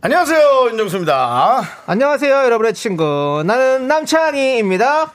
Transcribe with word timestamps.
안녕하세요, 0.00 0.68
윤정수입니다. 0.70 1.60
안녕하세요, 1.86 2.32
여러분의 2.44 2.72
친구. 2.74 3.42
나는 3.44 3.88
남창희입니다. 3.88 5.12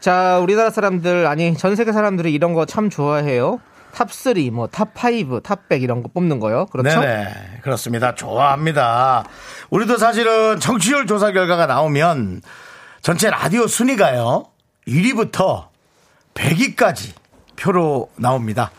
자, 0.00 0.38
우리나라 0.42 0.68
사람들, 0.70 1.26
아니, 1.26 1.56
전 1.56 1.74
세계 1.74 1.92
사람들이 1.92 2.32
이런 2.32 2.52
거 2.52 2.66
참 2.66 2.90
좋아해요. 2.90 3.60
top 3.94 4.28
3, 4.28 4.50
뭐, 4.52 4.66
top 4.68 5.12
5, 5.12 5.42
top 5.42 5.61
100 5.61 5.80
이런 5.82 6.02
거 6.02 6.10
뽑는 6.12 6.38
거요. 6.38 6.66
그렇죠? 6.66 7.00
네네. 7.00 7.60
그렇습니다. 7.62 8.14
좋아합니다. 8.14 9.24
우리도 9.70 9.96
사실은 9.96 10.60
청취율 10.60 11.06
조사 11.06 11.32
결과가 11.32 11.66
나오면 11.66 12.42
전체 13.00 13.30
라디오 13.30 13.66
순위가요. 13.66 14.44
1위부터 14.86 15.68
100위까지 16.34 17.12
표로 17.56 18.10
나옵니다. 18.16 18.70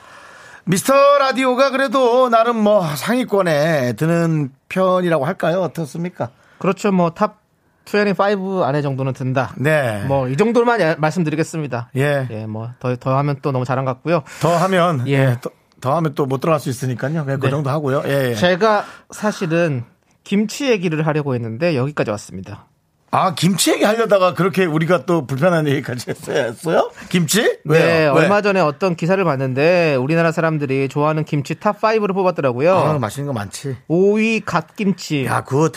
미스터 0.66 0.94
라디오가 1.18 1.72
그래도 1.72 2.30
나름 2.30 2.58
뭐 2.58 2.86
상위권에 2.96 3.94
드는 3.94 4.52
편이라고 4.72 5.26
할까요? 5.26 5.62
어떻습니까? 5.62 6.30
그렇죠. 6.58 6.92
뭐, 6.92 7.12
top 7.12 7.40
25 7.86 8.64
안에 8.64 8.82
정도는 8.82 9.14
든다. 9.14 9.54
네. 9.58 10.04
뭐, 10.08 10.28
이 10.30 10.38
정도만 10.38 10.80
야- 10.82 10.96
말씀드리겠습니다. 10.98 11.90
예. 11.98 12.28
예, 12.30 12.46
뭐, 12.46 12.70
더, 12.80 12.96
더 12.96 13.18
하면 13.18 13.38
또 13.42 13.52
너무 13.52 13.66
잘한 13.66 13.86
것 13.86 13.94
같고요. 13.96 14.24
더 14.42 14.56
하면 14.56 15.08
예. 15.08 15.12
예. 15.14 15.38
더, 15.42 15.50
더 15.82 15.96
하면 15.98 16.14
또 16.14 16.26
못 16.26 16.40
들어갈 16.40 16.60
수 16.60 16.70
있으니까요. 16.70 17.26
그냥 17.26 17.40
그 17.40 17.46
네. 17.48 17.50
정도 17.52 17.70
하고요. 17.72 18.04
예. 18.06 18.30
예. 18.30 18.36
제가 18.36 18.86
사실은 19.10 19.84
김치 20.24 20.70
얘기를 20.70 21.06
하려고 21.08 21.34
했는데 21.34 21.76
여기까지 21.76 22.12
왔습니다. 22.12 22.68
아, 23.14 23.36
김치 23.36 23.72
얘기 23.72 23.84
하려다가 23.84 24.34
그렇게 24.34 24.64
우리가 24.64 25.06
또 25.06 25.28
불편한 25.28 25.68
얘기까지 25.68 26.12
했어요? 26.30 26.92
김치? 27.10 27.42
왜요? 27.66 27.86
네, 27.86 28.04
왜? 28.04 28.08
얼마 28.08 28.42
전에 28.42 28.62
어떤 28.62 28.96
기사를 28.96 29.22
봤는데 29.22 29.96
우리나라 29.96 30.32
사람들이 30.32 30.88
좋아하는 30.88 31.26
김치 31.26 31.56
top 31.56 31.77
5를 31.77 32.14
뽑았더라고요. 32.14 32.74
아, 32.74 32.98
맛있는 33.00 33.28
거 33.28 33.34
많지. 33.34 33.76
5위 33.90 34.44
갓김치, 34.46 35.26
야, 35.26 35.42
good. 35.44 35.74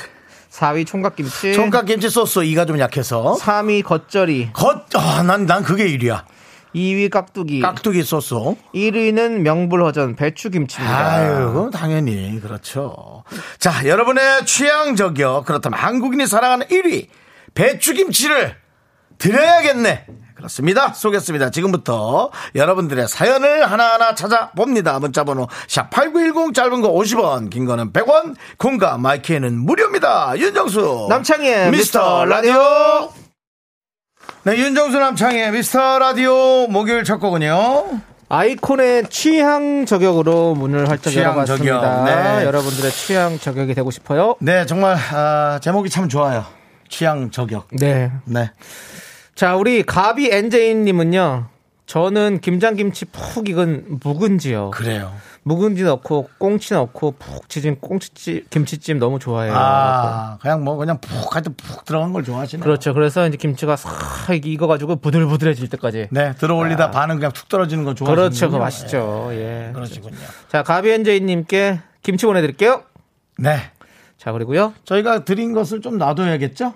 4위 0.52 0.86
총각김치, 0.86 1.54
총각 1.54 1.86
김치 1.86 2.08
소스 2.08 2.44
이가 2.44 2.66
좀 2.66 2.78
약해서. 2.78 3.36
3위 3.40 3.82
겉절이, 3.82 4.50
겉, 4.52 4.84
아, 4.94 5.24
난, 5.24 5.46
난 5.46 5.64
그게 5.64 5.86
1위야. 5.88 6.22
2위 6.72 7.10
깍두기, 7.10 7.60
깍두기 7.60 8.04
소스. 8.04 8.34
1위는 8.36 9.40
명불허전 9.40 10.14
배추김치입니다. 10.14 11.12
아유, 11.12 11.70
당연히. 11.72 12.40
그렇죠. 12.40 13.24
자, 13.58 13.86
여러분의 13.86 14.46
취향 14.46 14.94
저격. 14.94 15.44
그렇다면 15.46 15.78
한국인이 15.78 16.26
사랑하는 16.28 16.66
1위. 16.68 17.08
배추김치를 17.54 18.56
드려야겠네. 19.18 20.06
그렇습니다. 20.34 20.92
쏘겠습니다. 20.92 21.50
지금부터 21.50 22.30
여러분들의 22.54 23.08
사연을 23.08 23.70
하나하나 23.70 24.14
찾아봅니다. 24.14 24.98
문자번호 24.98 25.46
샵8910 25.68 26.54
짧은 26.54 26.80
거 26.82 26.92
50원, 26.92 27.48
긴 27.50 27.64
거는 27.64 27.92
100원, 27.92 28.34
공과 28.58 28.98
마이크에는 28.98 29.56
무료입니다. 29.56 30.36
윤정수. 30.36 31.06
남창희의 31.08 31.70
미스터 31.70 31.98
미스터 32.00 32.24
라디오. 32.26 33.12
네, 34.42 34.56
윤정수 34.58 34.98
남창희의 34.98 35.52
미스터 35.52 35.98
라디오 35.98 36.66
목요일 36.66 37.04
첫 37.04 37.18
곡은요. 37.18 38.00
아이콘의 38.28 39.08
취향 39.10 39.86
저격으로 39.86 40.54
문을 40.56 40.88
활짝 40.90 41.12
취향 41.12 41.32
열어봤습니다. 41.32 41.80
저격, 41.80 42.04
네. 42.04 42.44
여러분들의 42.44 42.90
취향 42.90 43.38
저격이 43.38 43.74
되고 43.74 43.90
싶어요. 43.90 44.34
네, 44.40 44.66
정말, 44.66 44.96
아, 44.96 45.58
제목이 45.62 45.88
참 45.88 46.08
좋아요. 46.08 46.44
취향 46.88 47.30
저격. 47.30 47.68
네. 47.72 48.12
네. 48.24 48.50
자, 49.34 49.56
우리 49.56 49.82
가비 49.82 50.30
엔제인님은요. 50.30 51.48
저는 51.86 52.40
김장김치 52.40 53.06
푹 53.06 53.48
익은 53.48 53.98
묵은지요. 54.02 54.70
그래요. 54.70 55.12
묵은지 55.42 55.82
넣고 55.82 56.30
꽁치 56.38 56.72
넣고 56.72 57.12
푹 57.18 57.48
지진 57.50 57.76
꽁치찜 57.78 58.46
김치찜 58.48 58.98
너무 58.98 59.18
좋아해요. 59.18 59.52
아, 59.54 60.38
그냥 60.40 60.64
뭐, 60.64 60.76
그냥 60.76 60.98
푹, 60.98 61.34
하여튼 61.34 61.54
푹 61.54 61.84
들어간 61.84 62.14
걸 62.14 62.24
좋아하시네요. 62.24 62.64
그렇죠. 62.64 62.94
그래서 62.94 63.28
이제 63.28 63.36
김치가 63.36 63.76
싹 63.76 63.90
익어 64.30 64.66
가지고 64.66 64.96
부들부들해질 64.96 65.68
때까지. 65.68 66.08
네, 66.10 66.34
들어 66.36 66.56
올리다 66.56 66.90
반은 66.90 67.16
그냥 67.16 67.32
툭 67.32 67.50
떨어지는 67.50 67.84
거 67.84 67.94
좋아하시는 67.94 68.16
그렇죠. 68.16 68.46
그거 68.46 68.58
맛있죠. 68.58 69.28
예. 69.32 69.70
그러시군요. 69.74 70.16
자, 70.48 70.62
가비 70.62 70.88
엔제인님께 70.90 71.80
김치 72.02 72.24
보내 72.24 72.40
드릴게요. 72.40 72.82
네. 73.36 73.58
자, 74.24 74.32
그리고요. 74.32 74.72
저희가 74.84 75.24
드린 75.24 75.52
것을 75.52 75.80
좀 75.82 75.98
놔둬야겠죠? 75.98 76.74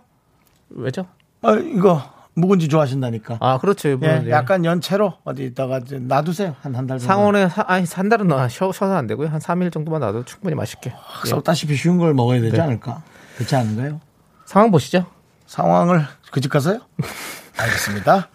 왜죠? 0.71 1.07
아, 1.41 1.53
이거, 1.55 2.03
묵은지 2.35 2.69
좋아하신다니까. 2.69 3.39
아, 3.41 3.59
그렇죠. 3.59 3.89
예, 3.89 3.93
이분은, 3.95 4.27
예. 4.27 4.31
약간 4.31 4.65
연채로 4.65 5.15
어디다가 5.25 5.79
이제 5.79 5.99
놔두세요. 5.99 6.57
한 6.61 6.75
한 6.77 6.87
달. 6.87 7.01
상온에 7.01 7.49
사, 7.49 7.65
아니 7.67 7.87
한 7.91 8.09
달은 8.11 8.29
놔- 8.29 8.49
쉬어, 8.49 8.71
쉬어서 8.71 8.95
안 8.95 9.07
되고요. 9.07 9.29
한 9.29 9.41
3일 9.41 9.73
정도만 9.73 10.01
놔도 10.03 10.25
충분히 10.27 10.55
맛있게. 10.55 10.91
예. 11.25 11.29
썩다시피 11.31 11.75
쉰 11.75 11.97
걸 11.99 12.13
먹어야 12.15 12.41
되지 12.41 12.57
네. 12.57 12.61
않을까? 12.63 13.03
그렇지 13.37 13.57
않은가요? 13.57 14.01
상황 14.45 14.71
보시죠. 14.71 15.07
상황을 15.47 16.05
그 16.31 16.41
집 16.43 16.51
가서요? 16.53 16.81
알겠습니다. 17.59 18.29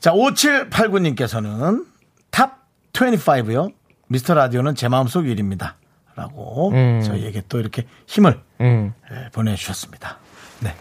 자, 0.00 0.12
5789님께서는 0.12 1.86
top 2.30 2.66
25요. 2.92 3.72
미스터 4.08 4.34
라디오는 4.34 4.74
제 4.74 4.88
마음속 4.88 5.22
1입니다. 5.22 5.72
라고 6.18 6.70
음. 6.70 7.00
저희에게 7.04 7.42
또 7.48 7.60
이렇게 7.60 7.86
힘을 8.08 8.40
음. 8.60 8.92
예, 9.12 9.28
보내주셨습니다. 9.30 10.18
네. 10.60 10.74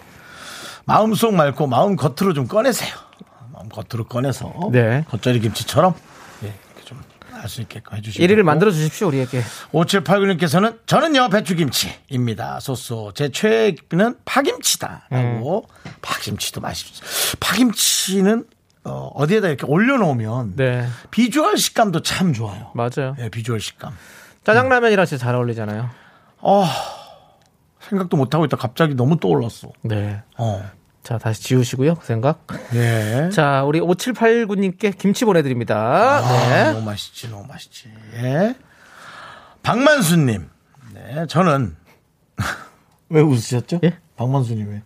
마음속 0.86 1.36
말고 1.36 1.68
마음 1.68 1.96
겉으로 1.96 2.34
좀 2.34 2.48
꺼내세요. 2.48 2.96
마음 3.54 3.70
겉으로 3.70 4.06
꺼내서 4.06 4.52
네. 4.72 5.06
겉절이 5.10 5.40
김치처럼 5.42 5.94
예, 6.44 6.48
이렇게 6.48 6.86
좀 6.86 7.00
할 7.32 7.48
수 7.50 7.62
있게끔 7.62 7.98
해주시고 7.98 8.26
1위를 8.26 8.42
만들어 8.42 8.72
주십시오, 8.72 9.08
우리에게. 9.10 9.44
5789님께서는 9.72 10.80
저는요 10.88 11.30
배추김치입니다. 11.30 12.60
소소 12.60 13.12
제 13.14 13.30
최애는 13.30 14.18
파김치다 14.26 15.08
라고 15.12 15.68
파김치도 16.02 16.62
맛있죠. 16.62 17.06
파김치는 17.40 18.46
어, 18.86 19.12
어디에다 19.14 19.50
이렇게 19.50 19.66
올려놓으면 19.68 20.56
네. 20.56 20.88
비주얼 21.12 21.58
식감도 21.58 22.02
참 22.02 22.34
좋아요. 22.34 22.72
맞아요. 22.74 23.16
예, 23.20 23.30
비주얼 23.30 23.60
식감. 23.60 23.94
짜장라면이랑 24.48 25.06
진짜 25.06 25.26
잘 25.26 25.36
어울리잖아요. 25.36 25.90
생각도 27.82 28.16
못 28.16 28.34
하고 28.34 28.46
있다 28.46 28.56
갑자기 28.56 28.96
너무 28.96 29.20
떠올랐어. 29.20 29.74
네. 29.82 30.22
어. 30.38 30.64
자, 31.04 31.18
다시 31.18 31.44
지우시고요. 31.44 31.96
그 31.96 32.06
생각. 32.06 32.48
예. 32.74 33.30
자, 33.36 33.66
우리 33.66 33.82
5789님께 33.82 34.98
김치 34.98 35.26
보내드립니다. 35.26 35.76
아, 35.76 36.50
네. 36.50 36.72
너무 36.72 36.86
맛있지, 36.86 37.30
너무 37.30 37.46
맛있지. 37.46 37.92
예. 38.24 38.56
박만수님. 39.64 40.50
네, 40.94 41.26
저는. 41.28 41.76
왜 43.10 43.22
웃으셨죠? 43.22 43.82
예? 43.84 43.98
박만수님 44.16 44.70
왜? 44.70 44.82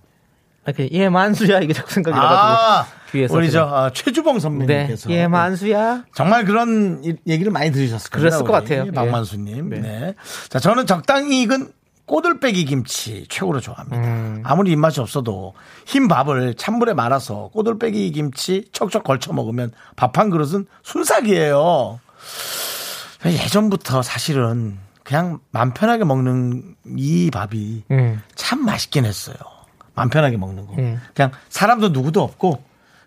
아, 0.66 0.72
그, 0.72 0.88
예, 0.92 1.10
만수야. 1.10 1.60
이게 1.62 1.74
자꾸 1.74 1.92
생각이 1.92 2.16
나가지고. 2.16 2.38
아, 2.62 2.88
귀에서 3.12 3.36
우리 3.36 3.50
저. 3.52 3.64
아, 3.64 3.92
최주봉 3.94 4.36
네. 4.36 4.40
선배님께서. 4.40 5.10
예, 5.12 5.28
만수야. 5.28 6.04
정말 6.14 6.46
그런 6.46 7.02
이- 7.04 7.16
얘기를 7.28 7.52
많이 7.52 7.72
들으셨을 7.72 8.10
거예요. 8.12 8.22
그랬을 8.30 8.46
것 8.46 8.52
같아요. 8.54 8.92
박만수님. 8.92 9.74
예. 9.76 9.80
네. 9.80 10.16
자, 10.50 10.60
저는 10.60 10.86
적당히 10.86 11.42
익은 11.42 11.72
꼬들빼기 12.06 12.66
김치 12.66 13.26
최고로 13.30 13.60
좋아합니다. 13.62 13.98
음. 13.98 14.42
아무리 14.44 14.72
입맛이 14.72 15.00
없어도 15.00 15.54
흰 15.86 16.08
밥을 16.10 16.56
찬물에 16.56 16.94
말아서 16.94 17.50
꼬들빼기 17.54 18.12
김치 18.12 18.66
척척 18.74 19.04
걸쳐 19.06 19.32
먹으면 19.34 19.72
밥 19.96 20.18
한 20.18 20.30
그릇은 20.30 20.66
순삭이에요. 20.84 22.00
예전부터 23.26 24.02
사실은 24.02 24.78
그냥 25.04 25.40
맘 25.52 25.74
편하게 25.74 26.04
먹는 26.04 26.76
이 26.98 27.30
밥이 27.32 27.84
음. 27.92 28.22
참 28.36 28.66
맛있긴 28.66 29.06
했어요. 29.06 29.36
맘 29.94 30.10
편하게 30.10 30.38
먹는 30.38 30.68
거. 30.68 30.74
음. 30.78 31.02
그냥 31.14 31.32
사람도 31.50 31.90
누구도 31.90 32.22
없고, 32.24 32.64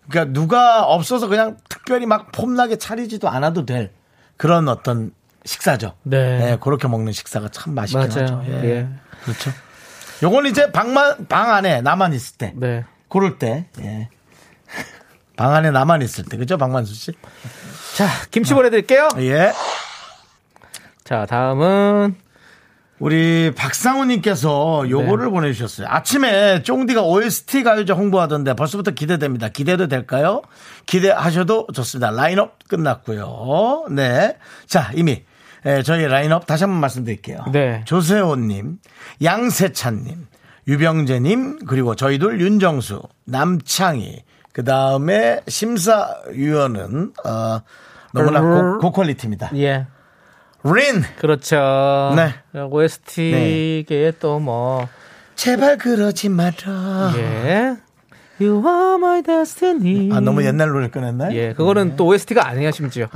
그러니까 0.09 0.33
누가 0.33 0.85
없어서 0.85 1.29
그냥 1.29 1.57
특별히 1.69 2.07
막 2.07 2.31
폼나게 2.33 2.77
차리지도 2.77 3.29
않아도 3.29 3.65
될 3.65 3.91
그런 4.37 4.69
어떤 4.69 5.13
식사죠. 5.45 5.95
네. 6.03 6.57
그렇게 6.61 6.89
먹는 6.89 7.13
식사가 7.13 7.49
참 7.51 7.75
맛있긴 7.75 8.09
맞아요. 8.09 8.39
하죠. 8.39 8.45
예. 8.49 8.65
예. 8.65 8.89
그렇죠. 9.25 9.51
요건 10.23 10.47
이제 10.47 10.71
방만, 10.73 11.27
방 11.29 11.53
안에 11.53 11.81
나만 11.83 12.13
있을 12.13 12.37
때. 12.39 12.53
네. 12.57 12.85
그럴 13.09 13.39
때. 13.39 13.67
예. 13.81 14.09
방 15.37 15.53
안에 15.55 15.71
나만 15.71 16.03
있을 16.03 16.25
때. 16.25 16.37
그죠? 16.37 16.57
박만수 16.57 16.95
씨? 16.95 17.13
자, 17.97 18.09
김치 18.31 18.55
보내 18.55 18.71
드릴게요. 18.71 19.09
예. 19.19 19.53
자, 21.05 21.27
다음은 21.27 22.17
우리 23.05 23.53
박상우님께서 23.55 24.89
요거를 24.89 25.29
보내주셨어요. 25.29 25.87
아침에 25.91 26.63
쫑디가 26.63 27.03
OST 27.03 27.63
가요제 27.63 27.93
홍보하던데 27.93 28.55
벌써부터 28.55 28.93
기대됩니다. 28.93 29.51
기대도 29.51 29.89
될까요? 29.89 30.41
기대하셔도 30.87 31.67
좋습니다. 31.75 32.13
라인업 32.13 32.67
끝났고요. 32.67 33.89
네. 33.91 34.39
자, 34.67 34.91
이미 34.95 35.23
예, 35.67 35.83
저희 35.83 36.07
라인업 36.07 36.47
다시 36.47 36.65
한번 36.65 36.81
말씀드릴게요. 36.81 37.45
네. 37.53 37.83
조세호님, 37.85 38.79
양세찬님, 39.23 40.27
유병재님, 40.67 41.67
그리고 41.67 41.95
저희들 41.97 42.41
윤정수, 42.41 43.03
남창희, 43.27 44.25
그 44.55 44.65
다음에 44.65 45.43
심사위원은, 45.47 47.13
어, 47.27 47.61
너무나 48.15 48.41
고, 48.41 48.79
고퀄리티입니다. 48.79 49.51
예. 49.57 49.89
린! 50.65 51.03
그렇죠. 51.19 52.15
네. 52.17 52.35
OST계에 52.59 54.13
또 54.19 54.39
뭐, 54.39 54.89
제발 55.35 55.79
그러지 55.79 56.29
마라. 56.31 57.13
예. 57.17 57.77
You 58.41 58.63
are 58.67 58.95
my 58.97 59.23
destiny. 59.23 60.11
아, 60.13 60.21
너무 60.21 60.45
옛날 60.45 60.69
노래 60.69 60.89
꺼냈나요? 60.89 61.37
예, 61.37 61.53
그거는 61.53 61.97
또 61.97 62.07
OST가 62.07 62.47
아니야, 62.47 62.71
심지어. 62.71 63.07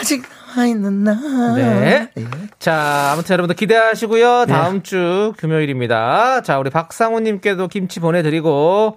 아직 0.00 0.24
남아있는 0.56 1.04
나. 1.04 1.54
네. 1.56 2.10
예. 2.16 2.24
자, 2.58 3.10
아무튼 3.12 3.34
여러분들 3.34 3.56
기대하시고요. 3.56 4.46
다음 4.46 4.82
주 4.82 5.32
금요일입니다. 5.36 6.42
자, 6.42 6.58
우리 6.58 6.70
박상우님께도 6.70 7.68
김치 7.68 8.00
보내드리고, 8.00 8.96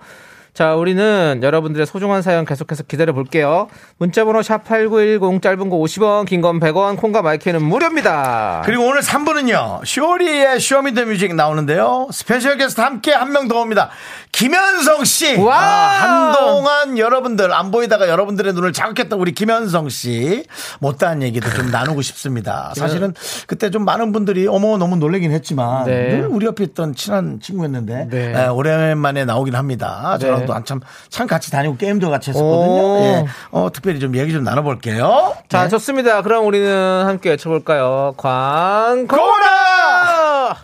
자, 0.56 0.74
우리는 0.75 1.42
여러분들의 1.44 1.86
소중한 1.86 2.22
사연 2.22 2.46
계속해서 2.46 2.84
기다려 2.84 3.12
볼게요. 3.12 3.68
문자번호 3.98 4.40
샵8910, 4.40 5.42
짧은 5.42 5.68
거 5.69 5.75
50원, 5.75 6.25
긴 6.25 6.40
건 6.42 6.62
100원, 6.62 6.96
콩과 6.96 7.22
마이케이는 7.24 7.62
무료입니다. 7.62 8.62
그리고 8.63 8.86
오늘 8.88 9.02
3부는요, 9.02 9.81
쇼리의 9.86 10.62
show 10.62 10.80
me 10.80 10.90
the 10.90 11.04
music 11.08 11.36
나오는데요. 11.36 12.07
special 12.14 12.56
guest 12.58 12.80
함께 12.80 13.12
한 13.12 13.31
명 13.34 13.50
더 13.50 13.60
옵니다. 13.60 13.90
김현성 14.31 15.04
씨. 15.04 15.36
wow! 15.36 15.50
아, 15.50 16.31
한동안 16.31 16.98
여러분들 16.98 17.51
안 17.54 17.69
보이다가 17.72 18.08
여러분들의 18.08 18.54
눈을 18.54 18.72
자극했던 18.72 19.19
우리 19.19 19.34
김현성 19.34 19.90
씨. 19.90 20.46
못다한 20.80 21.22
얘기도 21.22 21.50
좀 21.50 21.69
나누고 21.69 22.01
싶습니다. 22.01 22.72
사실은 22.78 23.13
그때 23.48 23.69
좀 23.72 23.84
많은 23.84 24.13
분들이 24.13 24.48
어머 24.48 24.78
너무 24.78 24.96
놀라긴 24.96 25.31
했지만 25.34 25.86
네. 25.86 26.12
늘 26.12 26.28
우리 26.28 26.46
옆에 26.46 26.63
있던 26.63 26.96
친한 26.96 27.42
친구였는데 27.42 28.08
네. 28.10 28.34
에, 28.34 28.48
오랜만에 28.48 29.25
나오긴 29.25 29.56
합니다. 29.56 30.18
저랑 30.18 30.45
도 30.46 30.54
한참 30.54 30.80
참 31.10 31.28
같이 31.28 31.52
다니고 31.52 31.78
게임도 31.78 32.10
같이 32.10 32.32
했었거든요. 32.32 32.82
오. 32.82 33.00
예. 33.04 33.26
어, 33.52 33.70
특별히 33.72 34.00
좀 34.00 34.16
얘기 34.16 34.32
좀 34.32 34.44
나눠볼게요. 34.44 35.36
자, 35.50 35.64
네. 35.64 35.70
좋습니다. 35.70 36.22
그럼 36.22 36.46
우리는 36.46 37.06
함께 37.06 37.30
외쳐볼까요? 37.32 38.14
광, 38.18 39.08
고라! 39.08 40.56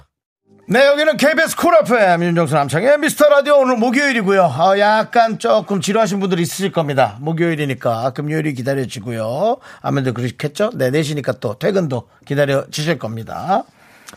네, 0.68 0.86
여기는 0.86 1.18
KBS 1.18 1.58
Cool 1.58 1.74
FM 1.84 2.24
윤정수 2.24 2.56
남창희의 2.56 2.98
미스터 3.00 3.28
라디오 3.28 3.56
오늘 3.58 3.76
목요일이고요. 3.76 4.46
아, 4.46 4.80
약간 4.80 5.38
조금 5.38 5.82
지루하신 5.82 6.22
분들이 6.22 6.44
있으실 6.44 6.72
겁니다. 6.72 7.18
목요일이니까 7.20 8.12
금요일이 8.12 8.54
기다려지고요. 8.54 9.58
아무래도 9.82 10.14
그렇겠죠? 10.14 10.70
네, 10.76 10.90
4시니까 10.92 11.42
또 11.42 11.60
퇴근도 11.60 12.08
기다려지실 12.26 13.00
겁니다. 13.00 13.64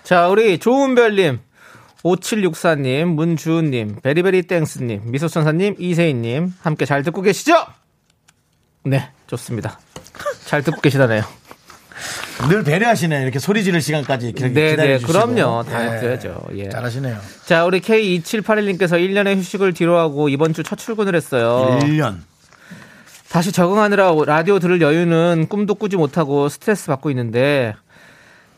자, 0.05 0.29
우리 0.29 0.59
조은별님, 0.59 1.41
5764님, 2.05 3.05
문주은님, 3.15 3.97
베리베리 4.03 4.43
땡스님, 4.43 5.03
미소천사님, 5.07 5.77
이세인님, 5.79 6.53
함께 6.61 6.85
잘 6.85 7.03
듣고 7.03 7.23
계시죠? 7.23 7.55
네, 8.85 9.11
좋습니다. 9.27 9.79
잘 10.45 10.63
듣고 10.63 10.81
계시다네요. 10.83 11.23
늘 12.51 12.63
배려하시네요. 12.63 13.23
이렇게 13.23 13.39
소리 13.39 13.65
지를 13.65 13.81
시간까지 13.81 14.27
이렇게 14.29 14.49
네. 14.53 14.77
네, 14.77 14.99
그럼요. 14.99 15.63
다 15.65 15.79
해줘야죠. 15.79 16.49
예. 16.57 16.69
잘하시네요. 16.69 17.17
자, 17.47 17.65
우리 17.65 17.81
K2781님께서 17.81 18.91
1년의 19.01 19.37
휴식을 19.39 19.73
뒤로하고 19.73 20.29
이번 20.29 20.53
주 20.53 20.63
첫 20.63 20.77
출근을 20.77 21.15
했어요. 21.15 21.79
1년. 21.83 22.19
다시 23.31 23.51
적응하느라 23.51 24.13
라디오 24.27 24.59
들을 24.59 24.81
여유는 24.81 25.47
꿈도 25.49 25.75
꾸지 25.75 25.97
못하고 25.97 26.49
스트레스 26.49 26.87
받고 26.87 27.11
있는데 27.11 27.75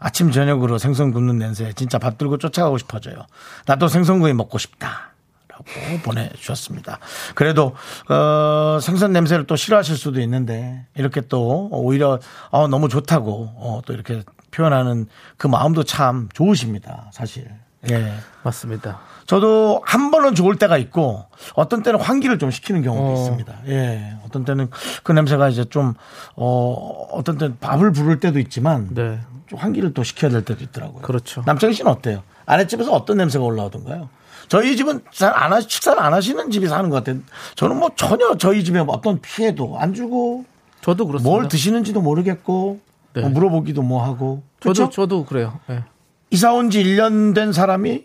아침 0.00 0.32
저녁으로 0.32 0.78
생선 0.78 1.12
굽는 1.12 1.38
냄새 1.38 1.72
진짜 1.74 2.00
밥 2.00 2.18
들고 2.18 2.38
쫓아가고 2.38 2.78
싶어져요. 2.78 3.26
나도 3.66 3.86
생선 3.86 4.18
구이 4.18 4.32
먹고 4.32 4.58
싶다. 4.58 5.13
라고 5.54 6.02
보내주셨습니다. 6.02 6.98
그래도 7.34 7.74
어, 8.08 8.78
생선 8.80 9.12
냄새를 9.12 9.46
또 9.46 9.56
싫어하실 9.56 9.96
수도 9.96 10.20
있는데 10.20 10.84
이렇게 10.96 11.20
또 11.20 11.68
오히려 11.70 12.18
어, 12.50 12.66
너무 12.66 12.88
좋다고 12.88 13.52
어, 13.56 13.80
또 13.86 13.92
이렇게 13.92 14.22
표현하는 14.50 15.06
그 15.36 15.46
마음도 15.46 15.84
참 15.84 16.28
좋으십니다. 16.32 17.10
사실. 17.12 17.48
예. 17.90 18.14
맞습니다. 18.42 19.00
저도 19.26 19.82
한 19.84 20.10
번은 20.10 20.34
좋을 20.34 20.56
때가 20.56 20.78
있고 20.78 21.26
어떤 21.54 21.82
때는 21.82 22.00
환기를 22.00 22.38
좀 22.38 22.50
시키는 22.50 22.82
경우도 22.82 23.08
어. 23.08 23.14
있습니다. 23.14 23.54
예. 23.68 24.16
어떤 24.24 24.44
때는 24.44 24.70
그 25.02 25.12
냄새가 25.12 25.48
이제 25.48 25.64
좀 25.64 25.94
어, 26.36 27.08
어떤 27.12 27.38
때는 27.38 27.58
밥을 27.60 27.92
부를 27.92 28.20
때도 28.20 28.38
있지만 28.38 28.88
네. 28.94 29.20
좀 29.46 29.58
환기를 29.58 29.92
또 29.92 30.02
시켜야 30.02 30.30
될 30.30 30.44
때도 30.44 30.64
있더라고요. 30.64 31.02
그렇죠. 31.02 31.42
남창희 31.46 31.74
씨는 31.74 31.90
어때요? 31.90 32.22
아랫집에서 32.46 32.92
어떤 32.92 33.18
냄새가 33.18 33.44
올라오던가요? 33.44 34.08
저희 34.48 34.76
집은 34.76 35.00
잘 35.12 35.32
안 35.34 35.52
하, 35.52 35.60
식사를 35.60 36.00
안 36.00 36.12
하시는 36.14 36.50
집이 36.50 36.66
사는 36.68 36.88
것 36.90 36.96
같아요. 36.96 37.20
저는 37.54 37.76
뭐 37.78 37.90
전혀 37.96 38.36
저희 38.36 38.62
집에 38.64 38.78
어떤 38.86 39.20
피해도 39.20 39.78
안 39.78 39.94
주고 39.94 40.44
저도 40.80 41.06
그렇습니다. 41.06 41.30
뭘 41.30 41.48
드시는지도 41.48 42.00
모르겠고 42.02 42.80
네. 43.14 43.20
뭐 43.22 43.30
물어보기도 43.30 43.82
뭐 43.82 44.04
하고. 44.04 44.42
저도, 44.60 44.72
그렇죠? 44.74 44.90
저도 44.90 45.24
그래요. 45.24 45.60
네. 45.68 45.82
이사 46.30 46.52
온 46.52 46.70
지 46.70 46.82
1년 46.82 47.34
된 47.34 47.52
사람이 47.52 48.04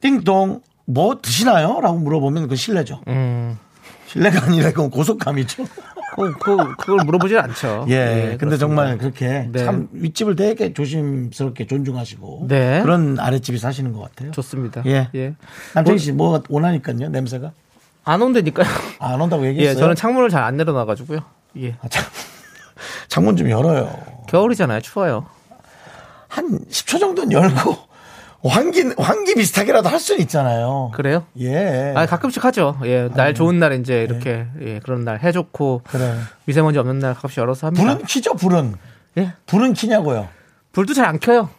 띵동 0.00 0.60
뭐 0.84 1.18
드시나요? 1.22 1.80
라고 1.80 1.98
물어보면 1.98 2.48
그 2.48 2.56
실례죠. 2.56 3.00
음. 3.08 3.56
실례가 4.06 4.44
아니라 4.46 4.70
그건 4.70 4.90
고속감이죠. 4.90 5.64
그, 6.14 6.32
그, 6.38 6.56
그걸 6.76 7.04
물어보질 7.04 7.38
않죠. 7.38 7.86
예. 7.88 7.94
네, 8.04 8.14
근데 8.38 8.56
그렇습니다. 8.56 8.58
정말 8.58 8.98
그렇게 8.98 9.48
네. 9.50 9.64
참 9.64 9.88
윗집을 9.92 10.36
되게 10.36 10.72
조심스럽게 10.74 11.66
존중하시고 11.66 12.46
네. 12.48 12.80
그런 12.82 13.18
아랫집이 13.18 13.58
사시는 13.58 13.92
것 13.92 14.02
같아요. 14.02 14.30
좋습니다. 14.32 14.82
예. 14.86 15.08
예. 15.14 15.34
남창희 15.74 15.98
씨 15.98 16.12
뭐가 16.12 16.42
원하니까요, 16.48 17.08
냄새가? 17.08 17.52
안 18.04 18.20
온다니까요. 18.20 18.66
안 18.98 19.20
온다고 19.20 19.44
예, 19.44 19.48
얘기했어요. 19.50 19.78
저는 19.80 19.94
창문을 19.96 20.28
잘 20.28 20.42
안 20.44 20.56
내려놔 20.56 20.84
가지고요. 20.84 21.20
예. 21.58 21.76
아, 21.82 21.88
참. 21.88 22.04
창문 23.08 23.36
좀 23.36 23.48
열어요. 23.48 23.96
겨울이잖아요. 24.28 24.80
추워요. 24.80 25.26
한 26.28 26.58
10초 26.68 26.98
정도는 26.98 27.30
열고 27.32 27.76
환기 28.44 28.94
환기 28.98 29.34
비슷하게라도 29.36 29.88
할 29.88 30.00
수는 30.00 30.20
있잖아요. 30.22 30.90
그래요? 30.94 31.24
예. 31.38 31.92
아, 31.96 32.06
가끔씩 32.06 32.44
하죠. 32.44 32.76
예, 32.84 33.08
날 33.14 33.34
좋은 33.34 33.58
날 33.58 33.72
이제 33.80 34.02
이렇게 34.02 34.46
예, 34.60 34.78
그런 34.80 35.04
날해 35.04 35.30
좋고 35.32 35.82
그래. 35.86 36.14
미세먼지 36.46 36.78
없는 36.78 36.98
날 36.98 37.14
가끔씩 37.14 37.38
열어서 37.38 37.68
합니다. 37.68 37.84
불은 37.84 38.04
키죠, 38.06 38.34
불은. 38.34 38.74
예, 39.18 39.32
불은 39.46 39.74
키냐고요. 39.74 40.28
불도 40.72 40.94
잘 40.94 41.04
안 41.04 41.20
켜요. 41.20 41.50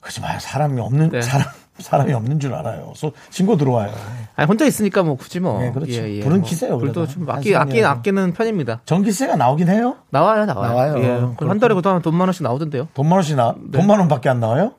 그러지 0.00 0.20
마요. 0.20 0.38
사람이 0.40 0.80
없는 0.80 1.10
네. 1.10 1.20
사람 1.22 1.46
사람이 1.78 2.12
없는 2.12 2.40
줄 2.40 2.54
알아요. 2.54 2.92
소- 2.94 3.12
신고 3.30 3.56
들어와요. 3.56 3.90
아니 4.36 4.46
혼자 4.46 4.66
있으니까 4.66 5.02
뭐 5.02 5.16
굳이 5.16 5.40
뭐. 5.40 5.60
네, 5.60 5.72
그렇죠. 5.72 6.02
불은 6.22 6.42
키세요, 6.42 6.78
불도 6.78 7.00
그래도. 7.00 7.06
좀한 7.12 7.38
아끼 7.38 7.56
아끼 7.56 7.70
시간이라도. 7.70 7.98
아끼는 7.98 8.32
편입니다. 8.34 8.80
전기세가 8.84 9.36
나오긴 9.36 9.68
해요. 9.68 9.96
나와요, 10.10 10.44
나와요. 10.44 10.70
나와요. 10.72 10.94
예, 11.02 11.08
한 11.08 11.36
그렇구나. 11.36 11.58
달에 11.60 11.74
그동안 11.74 12.02
돈만 12.02 12.28
원씩 12.28 12.42
나오던데요. 12.42 12.88
돈 12.94 13.06
만 13.06 13.12
원씩 13.14 13.36
나, 13.36 13.54
네. 13.58 13.78
돈만 13.78 13.98
원밖에 13.98 14.28
안 14.28 14.40
나와요? 14.40 14.72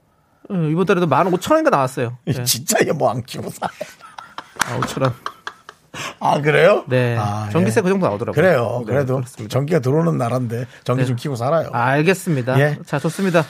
예, 0.54 0.70
이번 0.70 0.86
달에도 0.86 1.08
만 1.08 1.28
오천 1.28 1.52
원인가 1.56 1.70
나왔어요. 1.70 2.18
예. 2.28 2.44
진짜 2.44 2.80
이거 2.82 2.94
뭐안 2.94 3.24
키고 3.24 3.50
사. 3.50 3.68
아, 4.66 4.78
오천 4.78 5.04
원. 5.04 5.14
아, 6.20 6.40
그래요? 6.42 6.86
네. 6.88 7.18
아, 7.18 7.50
전기세 7.52 7.80
예. 7.80 7.84
그 7.84 7.90
정도 7.90 8.08
나오더라고요. 8.08 8.42
그래요. 8.42 8.78
네, 8.86 8.86
그래도 8.94 9.16
그렇습니다. 9.16 9.52
전기가 9.52 9.80
들어오는 9.80 10.18
나라인데 10.18 10.68
전기 10.84 11.02
네. 11.02 11.08
좀 11.08 11.16
키고 11.16 11.36
살아요. 11.36 11.70
알겠습니다. 11.72 12.60
예. 12.60 12.80
자, 12.86 13.00
좋습니다. 13.00 13.44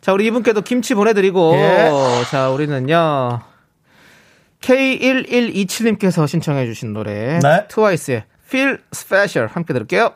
자, 0.00 0.12
우리 0.12 0.26
이분께도 0.26 0.62
김치 0.62 0.94
보내드리고, 0.94 1.54
예. 1.54 1.90
자, 2.30 2.50
우리는요, 2.50 3.40
K1127님께서 4.60 6.26
신청해주신 6.26 6.92
노래, 6.92 7.38
네. 7.38 7.66
트와이스의 7.68 8.24
Feel 8.46 8.78
Special 8.92 9.50
함께 9.52 9.72
들을게요. 9.72 10.10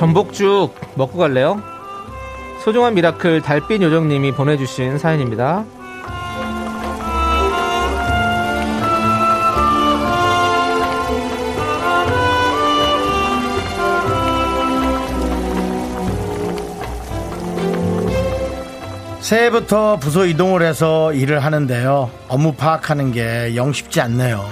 전복죽 0.00 0.74
먹고 0.94 1.18
갈래요? 1.18 1.62
소중한 2.64 2.94
miracle 2.94 3.42
달빛 3.42 3.82
요정님이 3.82 4.32
보내주신 4.32 4.96
사연입니다. 4.96 5.66
새해부터 19.20 19.98
부서 19.98 20.24
이동을 20.24 20.62
해서 20.62 21.12
일을 21.12 21.44
하는데요. 21.44 22.10
업무 22.26 22.54
파악하는 22.54 23.12
게 23.12 23.52
영 23.54 23.74
쉽지 23.74 24.00
않네요. 24.00 24.48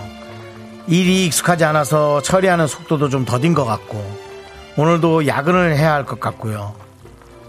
일이 0.89 1.25
익숙하지 1.25 1.65
않아서 1.65 2.21
처리하는 2.21 2.67
속도도 2.67 3.09
좀 3.09 3.25
더딘 3.25 3.55
것 3.55 3.65
같고 3.65 4.28
오늘도 4.79 5.27
야근을 5.27 5.77
해야 5.77 5.93
할 5.93 6.05
것 6.07 6.21
같고요. 6.21 6.73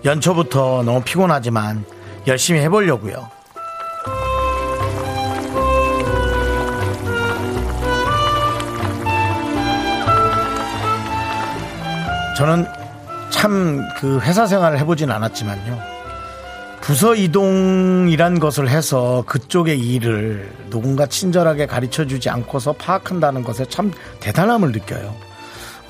연초부터 0.03 0.81
너무 0.83 1.01
피곤하지만 1.03 1.85
열심히 2.25 2.59
해보려고요. 2.61 3.29
저는 12.37 12.65
참 13.29 13.87
그 13.99 14.19
회사 14.21 14.47
생활을 14.47 14.79
해보진 14.79 15.11
않았지만요. 15.11 15.77
부서 16.79 17.13
이동이란 17.15 18.39
것을 18.39 18.69
해서 18.69 19.23
그쪽의 19.27 19.77
일을 19.77 20.49
누군가 20.69 21.05
친절하게 21.05 21.65
가르쳐 21.65 22.05
주지 22.05 22.29
않고서 22.29 22.73
파악한다는 22.73 23.43
것에 23.43 23.65
참 23.65 23.91
대단함을 24.21 24.71
느껴요. 24.71 25.13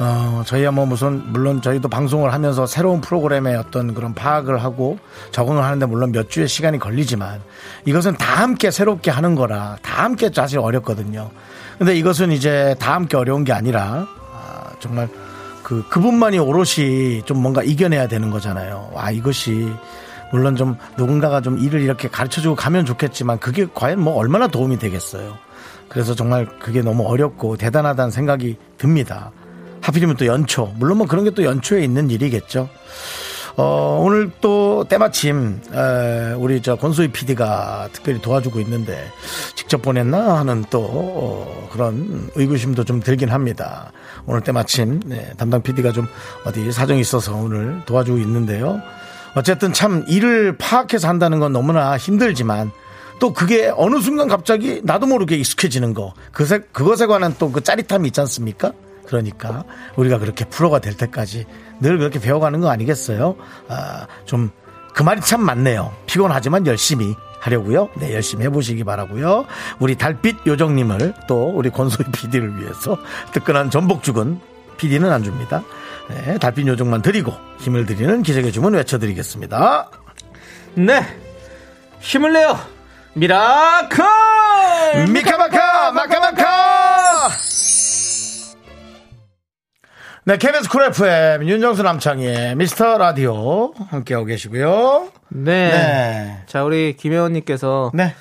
어, 0.01 0.43
저희야 0.45 0.71
뭐 0.71 0.85
무슨, 0.85 1.21
물론 1.33 1.61
저희도 1.61 1.89
방송을 1.89 2.31
하면서 2.31 2.65
새로운 2.65 3.01
프로그램의 3.01 3.57
어떤 3.57 3.93
그런 3.93 4.13
파악을 4.13 4.63
하고 4.63 4.97
적응을 5.31 5.61
하는데 5.61 5.85
물론 5.85 6.13
몇 6.13 6.29
주의 6.29 6.47
시간이 6.47 6.79
걸리지만 6.79 7.41
이것은 7.83 8.15
다 8.15 8.41
함께 8.41 8.71
새롭게 8.71 9.11
하는 9.11 9.35
거라 9.35 9.77
다 9.81 10.05
함께 10.05 10.31
사실 10.33 10.59
어렵거든요. 10.59 11.29
근데 11.77 11.95
이것은 11.97 12.31
이제 12.31 12.75
다 12.79 12.95
함께 12.95 13.17
어려운 13.17 13.43
게 13.43 13.51
아니라 13.51 14.07
아, 14.33 14.71
정말 14.79 15.09
그, 15.63 15.85
그분만이 15.89 16.39
오롯이 16.39 17.23
좀 17.25 17.41
뭔가 17.41 17.61
이겨내야 17.61 18.07
되는 18.07 18.29
거잖아요. 18.29 18.91
아, 18.95 19.11
이것이 19.11 19.69
물론 20.31 20.55
좀 20.55 20.77
누군가가 20.97 21.41
좀 21.41 21.59
일을 21.59 21.81
이렇게 21.81 22.07
가르쳐 22.07 22.39
주고 22.39 22.55
가면 22.55 22.85
좋겠지만 22.85 23.39
그게 23.39 23.67
과연 23.73 23.99
뭐 23.99 24.15
얼마나 24.15 24.47
도움이 24.47 24.79
되겠어요. 24.79 25.37
그래서 25.89 26.15
정말 26.15 26.47
그게 26.59 26.81
너무 26.81 27.03
어렵고 27.05 27.57
대단하다는 27.57 28.11
생각이 28.11 28.57
듭니다. 28.77 29.31
하필이면 29.89 30.15
또 30.17 30.25
연초. 30.25 30.71
물론 30.77 30.99
뭐 30.99 31.07
그런 31.07 31.23
게 31.25 31.31
또 31.31 31.43
연초에 31.43 31.83
있는 31.83 32.09
일이겠죠. 32.09 32.69
어, 33.57 34.01
오늘 34.03 34.31
또 34.41 34.85
때마침 34.87 35.59
에, 35.73 36.33
우리 36.33 36.61
저 36.61 36.75
권소희 36.75 37.09
PD가 37.09 37.89
특별히 37.91 38.21
도와주고 38.21 38.59
있는데 38.61 39.05
직접 39.55 39.81
보냈나 39.81 40.37
하는 40.39 40.63
또 40.69 40.81
어, 40.81 41.69
그런 41.71 42.29
의구심도 42.35 42.83
좀 42.85 43.01
들긴 43.01 43.29
합니다. 43.29 43.91
오늘 44.25 44.41
때마침 44.41 45.01
네, 45.05 45.33
담당 45.37 45.61
PD가 45.61 45.91
좀 45.91 46.07
어디 46.45 46.71
사정이 46.71 47.01
있어서 47.01 47.35
오늘 47.35 47.81
도와주고 47.85 48.17
있는데요. 48.19 48.81
어쨌든 49.35 49.73
참 49.73 50.05
일을 50.07 50.55
파악해서 50.57 51.07
한다는 51.07 51.39
건 51.39 51.51
너무나 51.51 51.97
힘들지만 51.97 52.71
또 53.19 53.33
그게 53.33 53.71
어느 53.75 53.99
순간 53.99 54.27
갑자기 54.29 54.79
나도 54.83 55.05
모르게 55.05 55.35
익숙해지는 55.35 55.93
거 55.93 56.13
그새, 56.31 56.59
그것에 56.71 57.05
관한 57.07 57.35
또 57.37 57.51
그 57.51 57.61
짜릿함이 57.61 58.07
있지 58.07 58.21
않습니까? 58.21 58.71
그러니까 59.09 59.63
우리가 59.95 60.19
그렇게 60.19 60.45
프로가 60.45 60.79
될 60.79 60.95
때까지 60.95 61.45
늘 61.79 61.97
그렇게 61.97 62.19
배워가는 62.19 62.61
거 62.61 62.69
아니겠어요? 62.69 63.35
아, 63.67 64.07
좀 64.25 64.51
그 64.99 65.03
말이 65.03 65.21
참 65.21 65.41
맞네요. 65.45 65.93
피곤하지만 66.07 66.67
열심히 66.67 67.15
하려고요. 67.39 67.87
네, 67.95 68.13
열심히 68.13 68.43
해보시기 68.43 68.83
바라고요. 68.83 69.45
우리 69.79 69.95
달빛 69.95 70.45
요정님을 70.45 71.13
또 71.25 71.53
우리 71.55 71.69
권소희 71.69 72.11
PD를 72.11 72.59
위해서 72.59 72.97
뜨끈한 73.31 73.69
전복죽은 73.69 74.41
PD는 74.75 75.09
안 75.09 75.23
줍니다. 75.23 75.63
네, 76.09 76.37
달빛 76.37 76.67
요정만 76.67 77.01
드리고 77.01 77.31
힘을 77.59 77.85
드리는 77.85 78.21
기적의 78.23 78.51
주문 78.51 78.73
외쳐드리겠습니다. 78.73 79.89
네. 80.75 81.01
힘을 82.01 82.33
내요. 82.33 82.59
miracle! 83.13 84.03
미카마카 85.13 85.91
마카마카 85.93 87.29
네 90.29 90.37
KBS 90.37 90.69
Cool 90.69 90.83
FM 90.83 91.47
윤정수 91.47 91.81
남창희의 91.81 92.55
미스터 92.55 92.99
라디오 92.99 93.73
함께하고 93.89 94.27
계시고요 94.27 95.07
네. 95.29 95.71
네. 95.71 96.43
자, 96.45 96.63
우리 96.63 96.95
김혜원님께서 96.95 97.89
네 97.95 98.13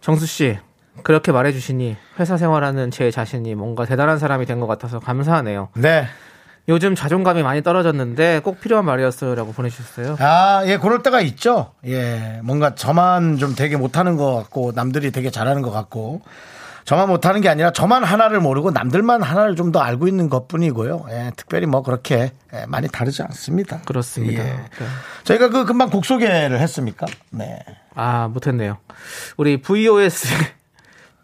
정수 0.00 0.24
씨 0.24 0.56
그렇게 1.02 1.30
말해주시니 1.30 1.94
회사 2.18 2.38
생활하는 2.38 2.90
제 2.90 3.10
자신이 3.10 3.54
뭔가 3.54 3.84
대단한 3.84 4.18
사람이 4.18 4.46
된 4.46 4.60
것 4.60 4.66
같아서 4.66 4.98
감사하네요. 4.98 5.68
네. 5.74 6.06
요즘 6.70 6.94
자존감이 6.94 7.42
많이 7.42 7.62
떨어졌는데 7.62 8.40
꼭 8.42 8.62
필요한 8.62 8.86
말이었어요라고 8.86 9.52
보내주셨어요. 9.52 10.16
아, 10.20 10.62
예, 10.64 10.78
그럴 10.78 11.02
때가 11.02 11.20
있죠. 11.20 11.72
예, 11.86 12.40
뭔가 12.44 12.74
저만 12.74 13.36
좀 13.36 13.54
되게 13.54 13.76
못하는 13.76 14.16
것 14.16 14.34
같고, 14.36 14.72
남들이 14.74 15.10
되게 15.10 15.30
잘하는 15.30 15.60
것 15.62 15.70
같고, 15.70 16.20
저만 16.84 17.08
못하는 17.08 17.40
게 17.40 17.48
아니라 17.48 17.72
저만 17.72 18.02
하나를 18.04 18.40
모르고 18.40 18.70
남들만 18.72 19.22
하나를 19.22 19.56
좀 19.56 19.70
더 19.70 19.78
알고 19.80 20.08
있는 20.08 20.28
것 20.28 20.48
뿐이고요. 20.48 21.06
예, 21.10 21.30
특별히 21.36 21.66
뭐 21.66 21.82
그렇게 21.82 22.32
예, 22.52 22.66
많이 22.66 22.88
다르지 22.88 23.22
않습니다. 23.22 23.80
그렇습니다. 23.82 24.42
예. 24.42 24.48
네. 24.52 24.64
저희가 25.24 25.50
그 25.50 25.64
금방 25.64 25.90
곡 25.90 26.04
소개를 26.04 26.58
했습니까? 26.58 27.06
네. 27.30 27.58
아 27.94 28.26
못했네요. 28.28 28.78
우리 29.36 29.60
VOS 29.62 30.26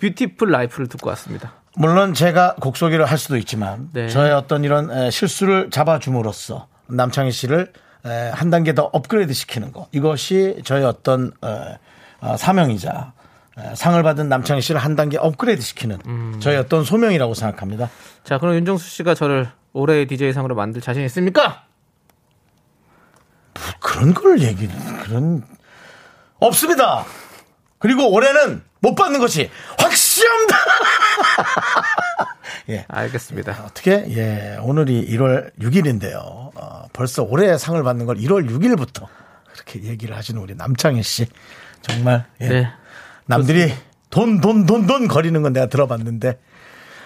Beautiful 0.00 0.50
Life를 0.50 0.88
듣고 0.89 1.09
왔습니다. 1.11 1.55
물론 1.77 2.15
제가 2.15 2.55
곡 2.61 2.77
소개를 2.77 3.05
할 3.07 3.19
수도 3.19 3.37
있지만 3.37 3.89
네. 3.93 4.09
저의 4.09 4.33
어떤 4.33 4.65
이런 4.65 4.91
에, 4.91 5.11
실수를 5.11 5.71
잡아줌으로써 5.71 6.69
남창희 6.87 7.33
씨를 7.33 7.73
에, 8.05 8.31
한 8.33 8.51
단계 8.51 8.75
더 8.75 8.89
업그레이드 8.93 9.33
시키는 9.33 9.73
거 9.73 9.89
이것이 9.93 10.61
저의 10.65 10.85
어떤 10.85 11.33
에, 11.45 11.79
어, 12.21 12.37
사명이자 12.37 12.91
에, 12.91 13.25
상을 13.75 14.01
받은 14.03 14.29
남창희 14.29 14.61
씨를 14.61 14.81
한 14.81 14.97
단계 14.97 15.17
업그레이드 15.17 15.63
시키는 15.63 15.99
음. 16.07 16.39
저의 16.41 16.59
어떤 16.59 16.85
소명이라고 16.85 17.35
생각합니다. 17.35 17.91
자 18.23 18.39
그럼 18.39 18.55
윤정수 18.57 18.89
씨가 18.89 19.15
저를 19.15 19.49
올해의 19.73 20.07
DJ 20.07 20.33
상으로 20.33 20.55
만들 20.55 20.81
자신 20.81 21.03
있습니까? 21.05 21.65
그런 23.81 24.13
걸 24.13 24.43
얘기 24.43 24.69
그런 25.05 25.43
없습니다. 26.39 27.05
그리고 27.79 28.11
올해는 28.13 28.63
못 28.81 28.95
받는 28.95 29.21
것이 29.21 29.51
확실합니다. 29.79 30.57
예. 32.71 32.85
알겠습니다. 32.89 33.65
어떻게? 33.65 34.05
예, 34.09 34.59
오늘이 34.61 35.07
1월 35.11 35.53
6일인데요. 35.61 36.17
어, 36.19 36.87
벌써 36.93 37.23
올해 37.23 37.57
상을 37.59 37.81
받는 37.83 38.07
걸 38.07 38.17
1월 38.17 38.49
6일부터 38.51 39.07
그렇게 39.53 39.83
얘기를 39.85 40.17
하시는 40.17 40.41
우리 40.41 40.55
남창희 40.55 41.03
씨. 41.03 41.27
정말, 41.83 42.25
예. 42.41 42.49
네. 42.49 42.69
남들이 43.26 43.73
돈, 44.11 44.40
돈, 44.40 44.66
돈, 44.66 44.87
돈 44.87 45.09
거리는 45.09 45.40
건 45.42 45.52
내가 45.52 45.66
들어봤는데 45.66 46.38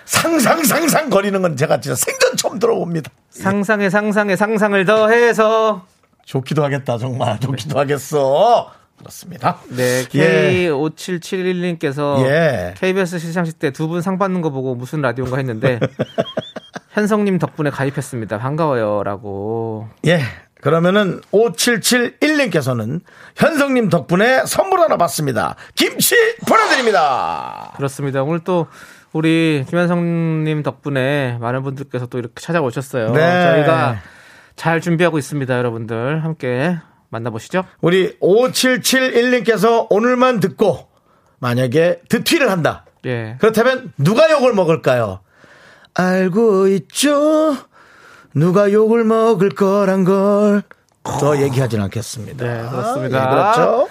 상상, 0.05 0.63
상상 0.65 1.09
거리는 1.11 1.41
건 1.43 1.57
제가 1.57 1.81
진짜 1.81 1.95
생전 1.95 2.37
처음 2.37 2.59
들어봅니다. 2.59 3.11
상상에 3.31 3.89
상상에 3.91 4.37
상상을 4.37 4.85
더해서 4.85 5.87
좋기도 6.25 6.63
하겠다, 6.65 6.99
정말. 6.99 7.39
좋기도 7.41 7.79
하겠어. 7.79 8.71
그렇습니다. 8.99 9.59
네 9.71 10.05
예. 10.15 10.69
K5771님께서 10.69 12.23
예. 12.27 12.75
KBS 12.77 13.19
시상식 13.19 13.59
때 13.59 13.71
두 13.71 13.89
분 13.89 14.03
상 14.03 14.19
받는 14.19 14.43
거 14.43 14.51
보고 14.51 14.75
무슨 14.75 15.01
라디오인가 15.01 15.39
했는데 15.39 15.81
현성님 16.93 17.39
덕분에 17.39 17.71
가입했습니다. 17.71 18.39
반가워요라고. 18.39 19.89
예. 20.07 20.21
그러면은 20.63 21.21
5771님께서는 21.33 23.01
현성님 23.37 23.89
덕분에 23.89 24.45
선물 24.47 24.81
하나 24.81 24.97
받습니다. 24.97 25.57
김치 25.75 26.15
보내드립니다. 26.47 27.73
그렇습니다. 27.77 28.23
오늘 28.23 28.41
또 28.41 28.67
우리 29.13 29.65
김현성님 29.69 30.63
덕분에 30.63 31.39
많은 31.41 31.63
분들께서 31.63 32.07
또 32.07 32.19
이렇게 32.19 32.35
찾아오셨어요. 32.41 33.13
네. 33.13 33.43
저희가 33.43 33.99
잘 34.57 34.81
준비하고 34.81 35.19
있습니다, 35.19 35.57
여러분들. 35.57 36.23
함께 36.23 36.77
만나보시죠. 37.09 37.65
우리 37.81 38.19
5771님께서 38.21 39.87
오늘만 39.91 40.41
듣고 40.41 40.89
만약에 41.39 42.03
듣튀를 42.09 42.51
한다. 42.51 42.85
예. 43.07 43.37
그렇다면 43.41 43.93
누가 43.99 44.31
욕을 44.31 44.53
먹을까요? 44.53 45.21
알고 45.95 46.69
있죠. 46.69 47.57
누가 48.35 48.73
욕을 48.73 49.05
먹을 49.05 49.51
거란 49.51 50.05
걸. 50.05 50.63
더 51.03 51.41
얘기하진 51.41 51.81
않겠습니다. 51.81 52.45
네, 52.45 52.69
그렇습니다. 52.69 53.25
예, 53.25 53.31
그렇죠. 53.31 53.89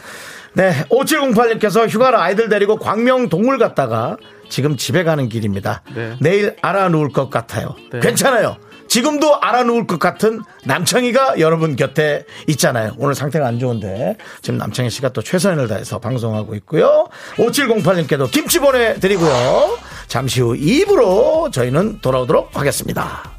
네, 0.54 0.74
5708님께서 0.90 1.88
휴가를 1.88 2.20
아이들 2.20 2.50
데리고 2.50 2.78
광명 2.78 3.30
동물 3.30 3.58
갔다가 3.58 4.18
지금 4.50 4.78
집에 4.78 5.04
가는 5.04 5.30
길입니다. 5.30 5.84
네. 5.96 6.16
내일 6.22 6.56
알아 6.62 6.90
놓을 6.90 7.10
것 7.10 7.30
같아요. 7.30 7.76
네. 7.92 8.00
괜찮아요. 8.00 8.58
지금도 8.88 9.40
알아 9.40 9.64
놓을 9.64 9.86
것 9.86 10.00
같은 10.00 10.42
남창희가 10.66 11.40
여러분 11.40 11.76
곁에 11.76 12.26
있잖아요. 12.48 12.94
오늘 12.98 13.14
상태가 13.14 13.46
안 13.46 13.60
좋은데 13.60 14.18
지금 14.42 14.58
남창희 14.58 14.90
씨가 14.90 15.10
또 15.10 15.22
최선을 15.22 15.68
다해서 15.68 16.00
방송하고 16.00 16.56
있고요. 16.56 17.08
5708님께도 17.38 18.32
김치 18.32 18.58
보내드리고요. 18.58 19.78
잠시 20.08 20.42
후 20.42 20.56
2부로 20.56 21.52
저희는 21.52 22.02
돌아오도록 22.02 22.58
하겠습니다. 22.58 23.39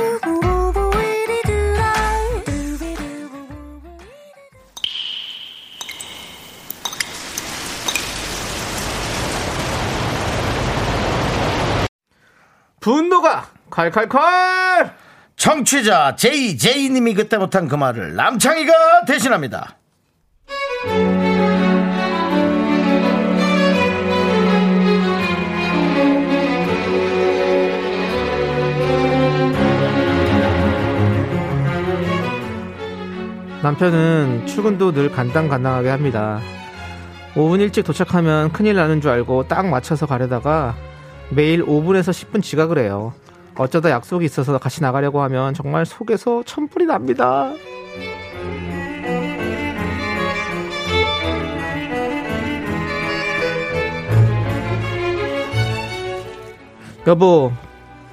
분노가 12.81 13.45
칼칼칼! 13.69 14.95
청취자 15.37 16.15
JJ님이 16.15 17.13
그때 17.13 17.37
못한 17.37 17.67
그 17.67 17.75
말을 17.75 18.15
남창희가 18.15 19.05
대신합니다. 19.05 19.77
남편은 33.61 34.47
출근도 34.47 34.91
늘 34.91 35.11
간당간당하게 35.11 35.89
합니다. 35.89 36.39
5분 37.35 37.61
일찍 37.61 37.83
도착하면 37.83 38.51
큰일 38.51 38.75
나는 38.75 39.01
줄 39.01 39.11
알고 39.11 39.47
딱 39.47 39.67
맞춰서 39.67 40.07
가려다가 40.07 40.75
매일 41.31 41.65
5분에서 41.65 42.11
10분 42.11 42.43
지각을 42.43 42.77
해요. 42.77 43.13
어쩌다 43.55 43.89
약속이 43.89 44.25
있어서 44.25 44.57
같이 44.57 44.81
나가려고 44.81 45.21
하면 45.23 45.53
정말 45.53 45.85
속에서 45.85 46.43
천불이 46.45 46.85
납니다. 46.85 47.51
여보, 57.07 57.51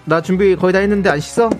나 0.04 0.22
준비 0.22 0.56
거의 0.56 0.72
다 0.72 0.78
했는데 0.78 1.10
안 1.10 1.20
씻어? 1.20 1.50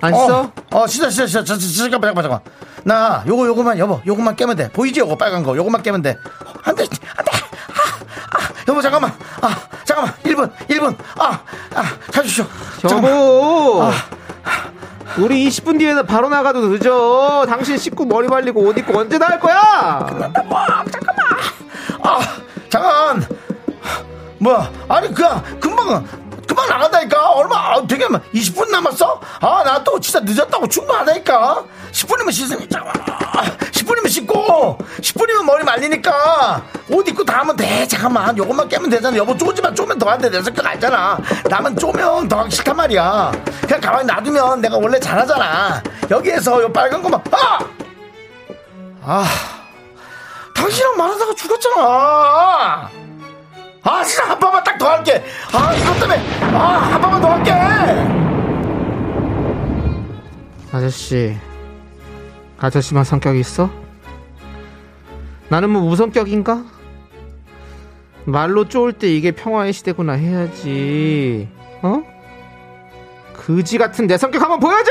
안 0.00 0.14
씻어? 0.14 0.42
어, 0.42 0.52
어, 0.78 0.86
시작, 0.86 1.10
시작. 1.10 1.26
저, 1.26 1.42
저, 1.42 1.56
저, 1.58 1.58
잠깐만, 1.58 2.14
잠깐만, 2.14 2.22
잠깐만. 2.22 2.40
나, 2.84 3.24
요거, 3.26 3.46
요거만, 3.48 3.78
여보, 3.78 4.00
요거만 4.06 4.36
깨면 4.36 4.56
돼. 4.56 4.68
보이지? 4.70 5.00
요거 5.00 5.16
빨간 5.16 5.42
거. 5.42 5.56
요거만 5.56 5.82
깨면 5.82 6.02
돼. 6.02 6.16
안 6.62 6.74
돼, 6.76 6.84
안 6.84 7.24
돼. 7.24 7.45
아, 8.66 8.72
아, 8.72 8.72
여보, 8.72 8.82
잠깐만. 8.82 9.12
아, 9.42 9.56
잠깐만. 9.84 10.14
1분, 10.24 10.50
1분. 10.68 10.96
아, 11.18 11.40
아, 11.74 11.84
찾으시오. 12.10 12.44
잠깐만. 12.80 13.10
여보! 13.12 13.90
우리 15.18 15.48
20분 15.48 15.78
뒤에 15.78 15.94
바로 16.02 16.28
나가도 16.28 16.60
늦어. 16.68 17.46
당신 17.48 17.78
씻고 17.78 18.04
머리 18.04 18.28
발리고 18.28 18.60
옷 18.60 18.76
입고 18.76 18.98
언제 18.98 19.16
나갈 19.18 19.40
거야? 19.40 20.06
아, 22.02 22.20
잠깐. 22.68 23.26
뭐야? 24.38 24.70
아니, 24.88 25.14
그냥, 25.14 25.42
금방, 25.60 26.06
금방 26.46 26.68
나간다니까? 26.68 27.30
얼마, 27.30 27.56
아, 27.56 27.82
되게, 27.86 28.06
20분 28.06 28.70
남았어? 28.70 29.20
아, 29.40 29.62
나 29.64 29.82
또 29.82 29.98
진짜 29.98 30.20
늦었다고 30.20 30.68
충분하다니까? 30.68 31.64
10분이면 31.92 32.32
씻으면, 32.32 32.68
잠깐만. 32.68 33.15
10분이면 33.42 34.08
씻고, 34.08 34.78
10분이면 35.00 35.44
머리 35.44 35.64
말리니까, 35.64 36.62
옷 36.90 37.06
입고 37.08 37.24
다 37.24 37.40
하면 37.40 37.56
돼. 37.56 37.86
잠깐만. 37.86 38.36
요것만 38.36 38.68
깨면 38.68 38.90
되잖아. 38.90 39.16
여보, 39.16 39.36
쪼지만 39.36 39.74
쪼면 39.74 39.98
더 39.98 40.10
한대. 40.10 40.30
내 40.30 40.42
성격 40.42 40.64
알잖아. 40.66 41.18
남은 41.48 41.76
쪼면 41.76 42.28
더 42.28 42.40
하기 42.40 42.50
싫단 42.50 42.76
말이야. 42.76 43.32
그냥 43.62 43.80
가만히 43.80 44.06
놔두면 44.06 44.60
내가 44.60 44.76
원래 44.76 44.98
잘하잖아. 45.00 45.82
여기에서 46.10 46.62
요 46.62 46.72
빨간 46.72 47.02
거만, 47.02 47.20
아! 47.32 47.58
아. 49.02 49.24
당신이랑 50.54 50.96
말하다가 50.96 51.34
죽었잖아. 51.34 52.90
아, 53.82 54.02
진짜 54.04 54.30
한 54.30 54.38
번만 54.38 54.64
딱 54.64 54.76
더 54.78 54.88
할게. 54.90 55.24
아, 55.52 55.72
이것 55.74 55.94
때문에. 56.00 56.20
아, 56.54 56.58
한 56.92 57.00
번만 57.00 57.20
더 57.20 57.28
할게. 57.28 57.52
아저씨, 60.72 61.36
아저씨만 62.58 63.04
성격이 63.04 63.40
있어? 63.40 63.70
나는 65.48 65.70
뭐 65.70 65.82
무성격인가? 65.82 66.64
말로 68.24 68.66
쪼을 68.68 68.92
때 68.94 69.08
이게 69.08 69.30
평화의 69.30 69.72
시대구나 69.72 70.14
해야지. 70.14 71.48
어? 71.82 72.02
그지 73.34 73.78
같은 73.78 74.06
내 74.06 74.16
성격 74.16 74.42
한번 74.42 74.58
보여줘! 74.58 74.90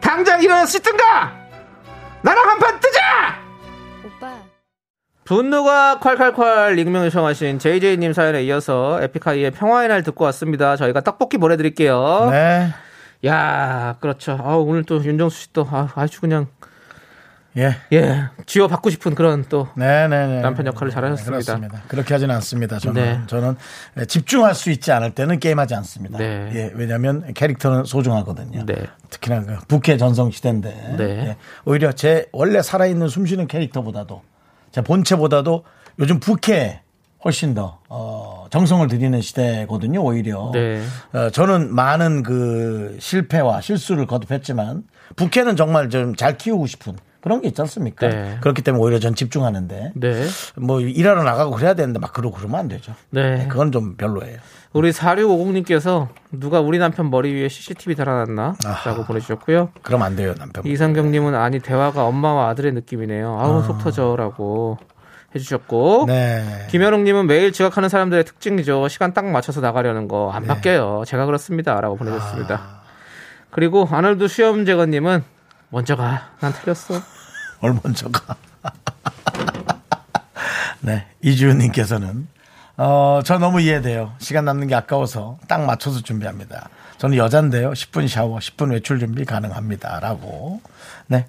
당장 0.00 0.42
일어나 0.42 0.66
씻든가! 0.66 1.32
나랑 2.22 2.48
한판 2.50 2.80
뜨자! 2.80 3.00
오빠. 4.04 4.34
분노가 5.24 6.00
콸콸콸 6.02 6.78
익명 6.78 7.04
요청하신 7.06 7.58
JJ님 7.60 8.12
사연에 8.12 8.42
이어서 8.42 9.00
에픽하이의 9.02 9.52
평화의 9.52 9.88
날 9.88 10.02
듣고 10.02 10.24
왔습니다. 10.24 10.76
저희가 10.76 11.00
떡볶이 11.00 11.38
보내드릴게요. 11.38 12.28
네. 12.30 12.68
야, 13.26 13.96
그렇죠. 14.00 14.38
아, 14.40 14.54
오늘 14.56 14.84
또 14.84 15.02
윤정수 15.02 15.40
씨 15.40 15.52
또, 15.52 15.66
아, 15.70 15.88
아주 15.94 16.20
그냥, 16.20 16.46
예. 17.56 17.76
예, 17.92 18.28
쥐어 18.46 18.68
받고 18.68 18.90
싶은 18.90 19.16
그런 19.16 19.44
또, 19.48 19.68
네네네. 19.74 20.40
남편 20.40 20.66
역할을 20.66 20.92
잘 20.92 21.04
하셨습니다. 21.04 21.38
네, 21.38 21.44
그렇습니다. 21.44 21.82
그렇게 21.88 22.14
하지는 22.14 22.32
않습니다. 22.36 22.78
저는 22.78 23.02
네. 23.02 23.20
저는 23.26 23.56
집중할 24.06 24.54
수 24.54 24.70
있지 24.70 24.92
않을 24.92 25.16
때는 25.16 25.40
게임 25.40 25.58
하지 25.58 25.74
않습니다. 25.74 26.18
네. 26.18 26.50
예, 26.54 26.72
왜냐하면 26.74 27.34
캐릭터는 27.34 27.84
소중하거든요. 27.84 28.64
네. 28.66 28.86
특히나 29.10 29.42
그 29.42 29.58
부캐 29.66 29.96
전성 29.96 30.30
시대인데 30.30 30.94
네. 30.96 31.04
예, 31.04 31.36
오히려 31.64 31.90
제 31.90 32.26
원래 32.30 32.62
살아 32.62 32.86
있는 32.86 33.08
숨쉬는 33.08 33.48
캐릭터보다도 33.48 34.22
제 34.70 34.80
본체보다도 34.80 35.64
요즘 35.98 36.20
부캐 36.20 36.82
훨씬 37.24 37.54
더 37.54 37.80
어, 37.88 38.29
정성을 38.50 38.86
들이는 38.88 39.20
시대거든요. 39.20 40.02
오히려 40.02 40.50
네. 40.52 40.82
어, 41.12 41.30
저는 41.30 41.74
많은 41.74 42.22
그 42.22 42.96
실패와 43.00 43.60
실수를 43.60 44.06
거듭했지만 44.06 44.84
부캐는 45.16 45.56
정말 45.56 45.88
좀 45.88 46.14
잘 46.16 46.36
키우고 46.36 46.66
싶은 46.66 46.96
그런 47.20 47.40
게 47.42 47.48
있지 47.48 47.60
않습니까? 47.60 48.08
네. 48.08 48.38
그렇기 48.40 48.62
때문에 48.62 48.82
오히려 48.82 48.98
전 48.98 49.14
집중하는데 49.14 49.92
네. 49.94 50.26
뭐 50.56 50.80
일하러 50.80 51.22
나가고 51.22 51.52
그래야 51.52 51.74
되는데 51.74 51.98
막 51.98 52.12
그러고 52.12 52.36
그러면 52.36 52.60
안 52.60 52.68
되죠. 52.68 52.94
네. 53.10 53.46
그건 53.48 53.72
좀 53.72 53.96
별로예요. 53.96 54.38
우리 54.72 54.90
4650님께서 54.92 56.08
누가 56.32 56.60
우리 56.60 56.78
남편 56.78 57.10
머리 57.10 57.34
위에 57.34 57.48
CCTV 57.48 57.96
달아놨나? 57.96 58.54
라고 58.86 59.04
보내주셨고요. 59.04 59.70
그럼 59.82 60.02
안 60.02 60.14
돼요, 60.14 60.32
남편. 60.38 60.64
이상경님은 60.64 61.34
아니, 61.34 61.58
대화가 61.58 62.04
엄마와 62.04 62.48
아들의 62.50 62.72
느낌이네요. 62.74 63.36
아우, 63.40 63.62
속 63.64 63.78
터져. 63.78 64.14
라고 64.16 64.78
해주셨고. 65.34 66.04
네. 66.08 66.66
김현웅님은 66.70 67.26
매일 67.26 67.52
지각하는 67.52 67.88
사람들의 67.88 68.24
특징이죠. 68.24 68.88
시간 68.88 69.14
딱 69.14 69.26
맞춰서 69.26 69.60
나가려는 69.60 70.08
거안 70.08 70.46
바뀌어요. 70.46 71.04
제가 71.06 71.26
그렇습니다. 71.26 71.80
라고 71.80 71.96
보내줬습니다. 71.96 72.80
그리고 73.50 73.88
아놀드 73.90 74.28
수염제거님은 74.28 75.24
먼저 75.70 75.96
가. 75.96 76.30
난 76.40 76.52
틀렸어. 76.52 77.00
뭘 77.60 77.76
먼저 77.82 78.08
가. 78.10 78.36
네. 80.80 81.06
이주윤님께서는, 81.22 82.26
어, 82.78 83.20
저 83.24 83.38
너무 83.38 83.60
이해돼요. 83.60 84.14
시간 84.18 84.44
남는 84.46 84.68
게 84.68 84.74
아까워서 84.74 85.38
딱 85.46 85.64
맞춰서 85.64 86.00
준비합니다. 86.00 86.68
저는 86.96 87.16
여잔데요. 87.16 87.72
10분 87.72 88.08
샤워, 88.08 88.38
10분 88.38 88.72
외출 88.72 88.98
준비 88.98 89.24
가능합니다 89.24 90.00
라고. 90.00 90.60
네. 91.06 91.26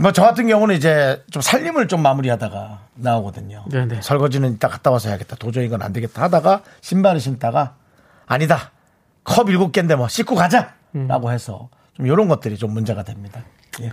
뭐 0.00 0.12
저 0.12 0.22
같은 0.22 0.46
경우는 0.48 0.74
이제 0.74 1.22
좀 1.30 1.42
살림을 1.42 1.88
좀 1.88 2.02
마무리하다가 2.02 2.80
나오거든요. 2.94 3.64
네네. 3.70 4.00
설거지는 4.02 4.54
이따 4.54 4.68
갔다 4.68 4.90
와서 4.90 5.08
해야겠다. 5.08 5.36
도저히 5.36 5.66
이건 5.66 5.82
안 5.82 5.92
되겠다 5.92 6.22
하다가 6.22 6.62
신발을 6.80 7.20
신다가 7.20 7.74
아니다. 8.26 8.72
컵 9.24 9.48
일곱 9.50 9.72
개인데 9.72 9.94
뭐 9.94 10.08
씻고 10.08 10.34
가자라고 10.34 11.30
해서 11.32 11.68
좀 11.94 12.06
이런 12.06 12.28
것들이 12.28 12.56
좀 12.56 12.72
문제가 12.72 13.02
됩니다. 13.02 13.42
예. 13.82 13.92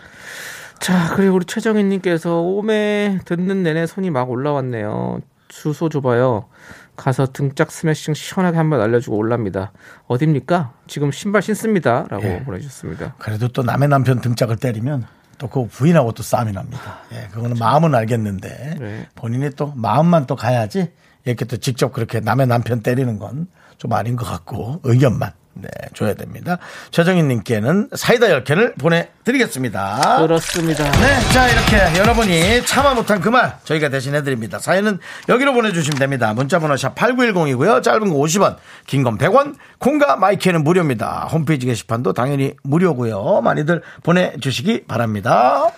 자, 0.79 1.13
그리고 1.15 1.35
우리 1.35 1.45
최정희님께서 1.45 2.41
오메 2.41 3.19
듣는 3.25 3.63
내내 3.63 3.85
손이 3.85 4.09
막 4.09 4.29
올라왔네요. 4.29 5.19
주소 5.47 5.89
줘봐요. 5.89 6.47
가서 6.95 7.27
등짝 7.27 7.71
스매싱 7.71 8.13
시원하게 8.13 8.57
한번 8.57 8.81
알려주고 8.81 9.17
올랍니다. 9.17 9.71
어딥니까? 10.07 10.73
지금 10.87 11.11
신발 11.11 11.41
신습니다. 11.41 12.05
라고 12.09 12.23
예. 12.25 12.43
보내주셨습니다. 12.43 13.15
그래도 13.19 13.47
또 13.49 13.63
남의 13.63 13.89
남편 13.89 14.21
등짝을 14.21 14.57
때리면 14.57 15.05
또 15.37 15.47
그 15.49 15.67
부인하고 15.67 16.11
또 16.13 16.23
싸움이 16.23 16.51
납니다. 16.51 16.99
예, 17.13 17.27
그거는 17.31 17.57
마음은 17.57 17.93
알겠는데 17.95 18.75
네. 18.79 19.07
본인이 19.15 19.49
또 19.51 19.73
마음만 19.75 20.25
또 20.27 20.35
가야지 20.35 20.91
이렇게 21.25 21.45
또 21.45 21.57
직접 21.57 21.91
그렇게 21.93 22.19
남의 22.19 22.47
남편 22.47 22.81
때리는 22.81 23.19
건 23.19 23.47
좀 23.77 23.91
아닌 23.93 24.15
것 24.15 24.25
같고 24.25 24.79
의견만 24.83 25.31
네, 25.57 25.69
줘야 25.93 26.13
됩니다. 26.13 26.57
최정희님께는 26.91 27.89
사이다 27.95 28.27
10캔을 28.27 28.77
보내드리겠습니다. 28.77 30.17
그렇습니다. 30.21 30.83
네, 30.91 31.19
자 31.33 31.47
이렇게 31.49 31.97
여러분이 31.99 32.65
참아 32.65 32.93
못한 32.93 33.21
그 33.21 33.29
말 33.29 33.57
저희가 33.63 33.87
대신해드립니다. 33.89 34.59
사연은 34.59 34.99
여기로 35.29 35.53
보내주시면 35.53 35.97
됩니다. 35.97 36.33
문자번호 36.33 36.75
샵 36.75 36.93
8910이고요. 36.95 37.81
짧은 37.81 38.09
거 38.09 38.15
50원, 38.15 38.57
긴 38.85 39.03
건 39.03 39.17
100원, 39.17 39.55
콩과 39.79 40.17
마이크는 40.17 40.63
무료입니다. 40.63 41.27
홈페이지 41.31 41.65
게시판도 41.65 42.11
당연히 42.13 42.53
무료고요. 42.63 43.41
많이들 43.41 43.81
보내주시기 44.03 44.85
바랍니다. 44.87 45.69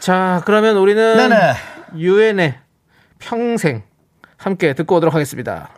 자, 0.00 0.42
그러면 0.44 0.76
우리는. 0.76 1.16
유엔의 1.96 2.58
평생 3.18 3.82
함께 4.36 4.74
듣고 4.74 4.96
오도록 4.96 5.14
하겠습니다. 5.14 5.70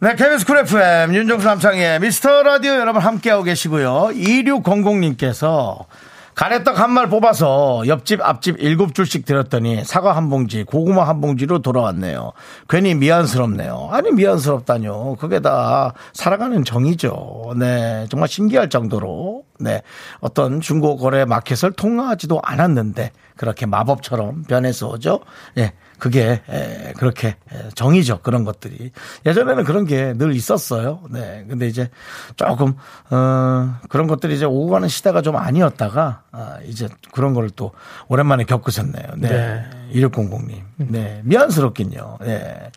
네, 0.00 0.14
KBS 0.16 0.44
Cool 0.44 0.58
FM 0.58 1.14
윤정수 1.14 1.46
남창희의 1.46 2.00
미스터 2.00 2.42
라디오 2.42 2.72
여러분 2.72 3.00
함께하고 3.00 3.42
계시고요. 3.42 4.08
2600님께서 4.12 5.84
가래떡 6.34 6.78
한 6.80 6.90
말 6.90 7.08
뽑아서 7.08 7.84
옆집 7.86 8.20
앞집 8.20 8.56
일곱 8.58 8.94
줄씩 8.94 9.24
드렸더니 9.24 9.84
사과 9.84 10.16
한 10.16 10.28
봉지 10.28 10.64
고구마 10.64 11.06
한 11.06 11.20
봉지로 11.20 11.60
돌아왔네요. 11.60 12.32
괜히 12.68 12.94
미안스럽네요. 12.96 13.88
아니 13.92 14.10
미안스럽다뇨. 14.10 15.16
그게 15.20 15.38
다 15.40 15.94
살아가는 16.12 16.64
정이죠. 16.64 17.54
네, 17.56 18.06
정말 18.10 18.28
신기할 18.28 18.68
정도로 18.68 19.44
네 19.60 19.82
어떤 20.20 20.60
중고 20.60 20.96
거래 20.96 21.24
마켓을 21.24 21.72
통과하지도 21.72 22.40
않았는데 22.42 23.12
그렇게 23.36 23.66
마법처럼 23.66 24.44
변해서 24.44 24.88
오죠. 24.88 25.20
예. 25.58 25.72
그게 25.98 26.42
에, 26.48 26.92
그렇게 26.98 27.28
에, 27.52 27.68
정이죠 27.74 28.20
그런 28.20 28.44
것들이 28.44 28.90
예전에는 29.24 29.64
그런 29.64 29.86
게 29.86 30.12
늘 30.14 30.34
있었어요. 30.34 31.00
네, 31.10 31.44
근데 31.48 31.66
이제 31.66 31.88
조금 32.36 32.74
어, 33.10 33.76
그런 33.88 34.06
것들이 34.06 34.34
이제 34.34 34.44
오고 34.44 34.68
가는 34.68 34.88
시대가 34.88 35.22
좀 35.22 35.36
아니었다가 35.36 36.22
아, 36.32 36.58
이제 36.64 36.88
그런 37.12 37.32
걸 37.32 37.48
또 37.56 37.72
오랜만에 38.08 38.44
겪으셨네요. 38.44 39.06
네, 39.16 39.28
네. 39.28 39.70
1600님, 40.00 40.62
네 40.76 41.20
미안스럽긴요. 41.24 42.18
네, 42.20 42.70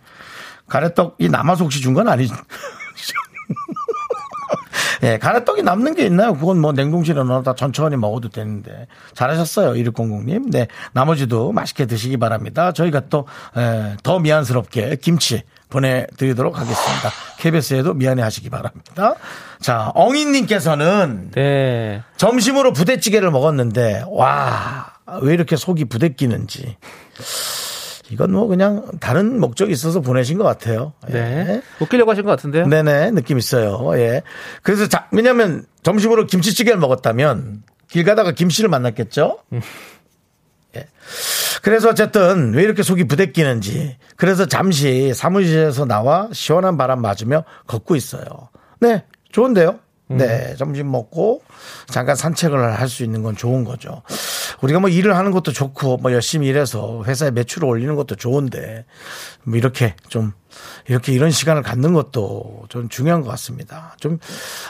가래떡이 0.67 1.29
남아서 1.29 1.63
혹시 1.63 1.81
준 1.81 1.93
건 1.95 2.07
아니죠? 2.07 2.35
예, 5.03 5.17
가래떡이 5.17 5.63
남는 5.63 5.95
게 5.95 6.05
있나요? 6.05 6.33
그건 6.33 6.59
뭐 6.59 6.71
냉동실에 6.71 7.23
넣어다 7.23 7.55
천천히 7.55 7.95
먹어도 7.97 8.29
되는데. 8.29 8.87
잘하셨어요, 9.13 9.73
1600님. 9.73 10.51
네, 10.51 10.67
나머지도 10.93 11.51
맛있게 11.51 11.85
드시기 11.85 12.17
바랍니다. 12.17 12.71
저희가 12.71 13.01
또, 13.09 13.27
에, 13.55 13.95
더 14.03 14.19
미안스럽게 14.19 14.97
김치 15.01 15.43
보내드리도록 15.69 16.57
하겠습니다. 16.57 17.11
KBS에도 17.39 17.93
미안해 17.93 18.21
하시기 18.21 18.49
바랍니다. 18.49 19.15
자, 19.59 19.91
엉이님께서는 19.95 21.31
네. 21.31 22.01
점심으로 22.17 22.73
부대찌개를 22.73 23.31
먹었는데, 23.31 24.05
와, 24.07 24.93
왜 25.21 25.33
이렇게 25.33 25.55
속이 25.55 25.85
부대끼는지. 25.85 26.77
이건 28.09 28.31
뭐 28.31 28.47
그냥 28.47 28.85
다른 28.99 29.39
목적이 29.39 29.73
있어서 29.73 30.01
보내신 30.01 30.37
것 30.37 30.43
같아요. 30.43 30.93
네. 31.09 31.61
웃기려고 31.79 32.11
하신 32.11 32.23
것 32.23 32.31
같은데요? 32.31 32.67
네네, 32.67 33.11
느낌 33.11 33.37
있어요. 33.37 33.91
예. 33.97 34.23
그래서 34.61 34.87
자, 34.87 35.07
왜냐면 35.11 35.65
점심으로 35.83 36.27
김치찌개를 36.27 36.79
먹었다면 36.79 37.63
길 37.89 38.03
가다가 38.03 38.31
김씨를 38.31 38.69
만났겠죠? 38.69 39.39
예. 40.75 40.87
그래서 41.61 41.89
어쨌든 41.89 42.53
왜 42.53 42.63
이렇게 42.63 42.83
속이 42.83 43.05
부대끼는지 43.05 43.97
그래서 44.15 44.45
잠시 44.45 45.13
사무실에서 45.13 45.85
나와 45.85 46.29
시원한 46.31 46.77
바람 46.77 47.01
맞으며 47.01 47.43
걷고 47.65 47.95
있어요. 47.95 48.23
네, 48.79 49.03
좋은데요? 49.31 49.79
네, 50.09 50.55
점심 50.55 50.89
먹고 50.91 51.41
잠깐 51.87 52.15
산책을 52.15 52.79
할 52.79 52.87
수 52.87 53.03
있는 53.03 53.21
건 53.21 53.35
좋은 53.35 53.65
거죠. 53.65 54.01
우리가 54.61 54.79
뭐 54.79 54.89
일을 54.89 55.15
하는 55.17 55.31
것도 55.31 55.51
좋고 55.51 55.97
뭐 55.97 56.13
열심히 56.13 56.47
일해서 56.47 57.03
회사에 57.05 57.31
매출을 57.31 57.67
올리는 57.67 57.93
것도 57.95 58.15
좋은데 58.15 58.85
뭐 59.43 59.57
이렇게 59.57 59.93
좀 60.07 60.31
이렇게 60.87 61.11
이런 61.11 61.29
시간을 61.29 61.61
갖는 61.63 61.93
것도 61.93 62.65
좀 62.69 62.87
중요한 62.87 63.21
것 63.21 63.29
같습니다. 63.31 63.95
좀 63.99 64.19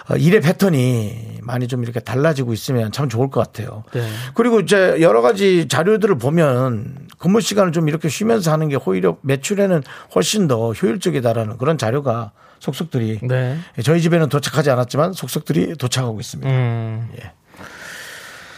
어, 0.09 0.15
일의 0.15 0.41
패턴이 0.41 1.39
많이 1.43 1.67
좀 1.67 1.83
이렇게 1.83 1.99
달라지고 1.99 2.53
있으면 2.53 2.91
참 2.91 3.07
좋을 3.07 3.29
것 3.29 3.39
같아요. 3.39 3.83
네. 3.93 4.09
그리고 4.33 4.59
이제 4.59 4.97
여러 4.99 5.21
가지 5.21 5.67
자료들을 5.67 6.17
보면 6.17 7.07
근무 7.19 7.39
시간을 7.39 7.71
좀 7.71 7.87
이렇게 7.87 8.09
쉬면서 8.09 8.51
하는 8.51 8.67
게 8.69 8.77
오히려 8.83 9.17
매출에는 9.21 9.83
훨씬 10.15 10.47
더 10.47 10.73
효율적이다라는 10.73 11.57
그런 11.57 11.77
자료가 11.77 12.31
속속들이 12.59 13.19
네. 13.23 13.57
저희 13.83 14.01
집에는 14.01 14.29
도착하지 14.29 14.69
않았지만 14.71 15.13
속속들이 15.13 15.75
도착하고 15.77 16.19
있습니다. 16.19 16.49
음. 16.49 17.09
예. 17.21 17.31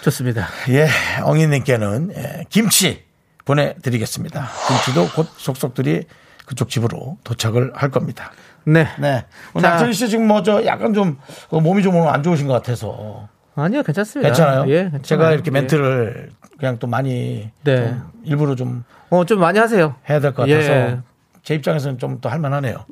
좋습니다. 0.02 0.48
예, 0.70 0.88
엉이님께는 1.24 2.14
예, 2.16 2.46
김치 2.50 3.04
보내드리겠습니다. 3.46 4.48
김치도 4.68 5.10
곧 5.16 5.28
속속들이 5.38 6.04
그쪽 6.46 6.70
집으로 6.70 7.18
도착을 7.24 7.74
할 7.76 7.92
겁니다. 7.92 8.32
네. 8.66 8.88
네. 9.00 9.26
오늘. 9.54 9.70
남창희 9.70 9.94
씨 9.94 10.10
지금 10.10 10.28
뭐 10.28 10.42
저 10.44 10.66
약간 10.66 10.94
좀 10.94 11.18
어, 11.50 11.60
몸이 11.60 11.84
좀 11.84 11.96
오늘 11.96 12.10
안 12.10 12.24
좋으신 12.24 12.48
것 12.48 12.54
같아서 12.54 13.28
아니요, 13.56 13.84
괜찮습니다. 13.84 14.30
괜찮아요? 14.30 14.62
예, 14.70 14.84
괜찮아요. 14.84 15.02
제가 15.02 15.32
이렇게 15.34 15.48
예. 15.48 15.52
멘트를 15.52 16.30
그냥 16.58 16.78
또 16.80 16.88
많이 16.88 17.50
네. 17.64 17.90
좀 17.90 18.12
일부러 18.24 18.56
좀 18.56 18.84
어, 19.10 19.26
좀 19.26 19.40
많이 19.40 19.60
하세요. 19.60 19.96
해야 20.10 20.20
될 20.22 20.34
것 20.34 20.48
같아서 20.48 20.72
예. 20.72 21.00
제 21.44 21.56
입장에서는 21.56 21.98
좀또 21.98 22.30
할만하네요. 22.30 22.86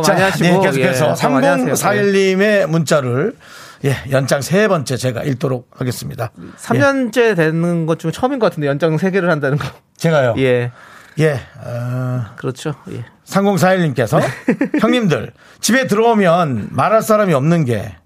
더 0.00 0.12
많이 0.12 0.22
하시고. 0.22 0.44
네, 0.44 0.60
계속해서 0.60 1.10
예, 1.10 1.14
더 1.14 1.28
많이 1.30 1.46
하세요. 1.46 1.68
예. 1.68 1.72
3041님의 1.72 2.66
문자를 2.66 3.36
예, 3.84 3.96
연장 4.10 4.40
세 4.40 4.68
번째 4.68 4.96
제가 4.96 5.22
읽도록 5.24 5.68
하겠습니다. 5.76 6.30
3년째 6.58 7.36
되는 7.36 7.86
것 7.86 7.98
중에 7.98 8.10
처음인 8.12 8.38
것 8.38 8.46
같은데 8.46 8.68
연장 8.68 8.96
3개를 8.96 9.26
한다는 9.26 9.58
거. 9.58 9.66
제가요. 9.96 10.34
예. 10.38 10.70
예, 11.18 11.40
어, 11.64 12.24
그렇죠. 12.36 12.74
예. 12.90 13.04
3041님께서 13.26 14.20
형님들 14.80 15.32
집에 15.60 15.86
들어오면 15.86 16.68
말할 16.70 17.02
사람이 17.02 17.34
없는 17.34 17.64
게 17.64 17.96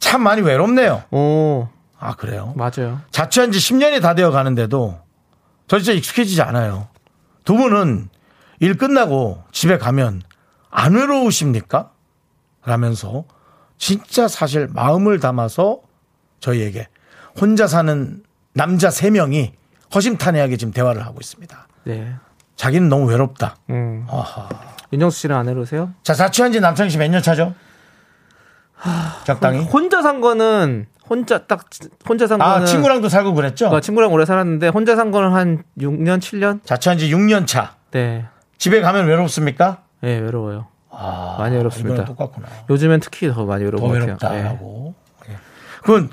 참 0.00 0.22
많이 0.22 0.40
외롭네요. 0.42 1.04
오, 1.12 1.68
아, 2.00 2.14
그래요? 2.16 2.52
맞아요. 2.56 3.00
자취한 3.12 3.52
지 3.52 3.58
10년이 3.58 4.02
다 4.02 4.14
되어 4.14 4.32
가는데도 4.32 4.98
저 5.68 5.78
진짜 5.78 5.92
익숙해지지 5.92 6.42
않아요. 6.42 6.88
두 7.44 7.54
분은 7.54 8.08
일 8.58 8.76
끝나고 8.76 9.44
집에 9.52 9.78
가면 9.78 10.22
안 10.70 10.94
외로우십니까? 10.94 11.90
라면서 12.64 13.24
진짜 13.78 14.28
사실 14.28 14.68
마음을 14.72 15.18
담아서 15.20 15.80
저희에게 16.40 16.88
혼자 17.40 17.66
사는 17.66 18.22
남자 18.54 18.88
3명이 18.88 19.52
허심탄회하게 19.94 20.56
지금 20.56 20.72
대화를 20.72 21.04
하고 21.04 21.18
있습니다. 21.20 21.66
네. 21.84 22.14
자기는 22.56 22.88
너무 22.88 23.06
외롭다. 23.08 23.56
음. 23.70 24.06
아하. 24.10 24.48
윤정수 24.92 25.20
씨는 25.20 25.36
안 25.36 25.48
해로세요? 25.48 25.92
자, 26.02 26.14
자취한 26.14 26.52
지 26.52 26.60
남창희 26.60 26.90
씨 26.90 26.98
몇 26.98 27.08
년 27.10 27.22
차죠? 27.22 27.54
적당히. 29.24 29.60
혼자 29.64 30.02
산 30.02 30.20
거는 30.20 30.86
혼자 31.08 31.46
딱 31.46 31.64
혼자 32.08 32.26
산 32.26 32.38
거는 32.38 32.62
아, 32.62 32.64
친구랑도 32.64 33.08
살고 33.08 33.34
그랬죠? 33.34 33.68
어, 33.68 33.80
친구랑 33.80 34.12
오래 34.12 34.24
살았는데 34.24 34.68
혼자 34.68 34.96
산 34.96 35.10
거는 35.10 35.32
한 35.32 35.62
6년, 35.78 36.18
7년? 36.18 36.64
자취한 36.64 36.98
지 36.98 37.10
6년 37.12 37.46
차. 37.46 37.76
네. 37.90 38.26
집에 38.58 38.80
가면 38.80 39.06
외롭습니까? 39.06 39.82
예, 40.04 40.18
외로워요. 40.18 40.66
아, 40.90 41.36
많이 41.38 41.56
외롭습니다. 41.56 42.04
똑같구나. 42.04 42.48
요즘엔 42.68 43.00
특히 43.00 43.28
더 43.32 43.44
많이 43.44 43.64
더 43.64 43.70
외로운 43.70 43.82
것 43.82 44.16
같아요. 44.18 44.34
예. 44.38 44.42
외롭다라고. 44.42 44.94
예. 45.28 45.36
그건 45.82 46.10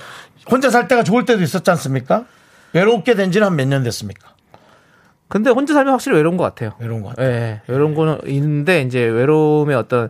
혼자 0.50 0.70
살 0.70 0.88
때가 0.88 1.04
좋을 1.04 1.26
때도 1.26 1.42
있었지 1.44 1.70
않습니까? 1.72 2.26
외롭게 2.74 3.16
된 3.16 3.32
지는 3.32 3.48
한 3.48 3.56
몇 3.56 3.68
년 3.68 3.84
됐습니까? 3.84 4.30
근데 5.30 5.50
혼자 5.50 5.74
살면 5.74 5.94
확실히 5.94 6.16
외로운 6.18 6.38
것 6.38 6.44
같아요. 6.44 6.72
외로운 6.80 7.02
것 7.02 7.10
같아요. 7.10 7.28
예, 7.28 7.62
외로운 7.68 7.96
거는 7.96 8.20
있는데 8.28 8.82
이제 8.82 9.00
외로움의 9.04 9.76
어떤 9.76 10.10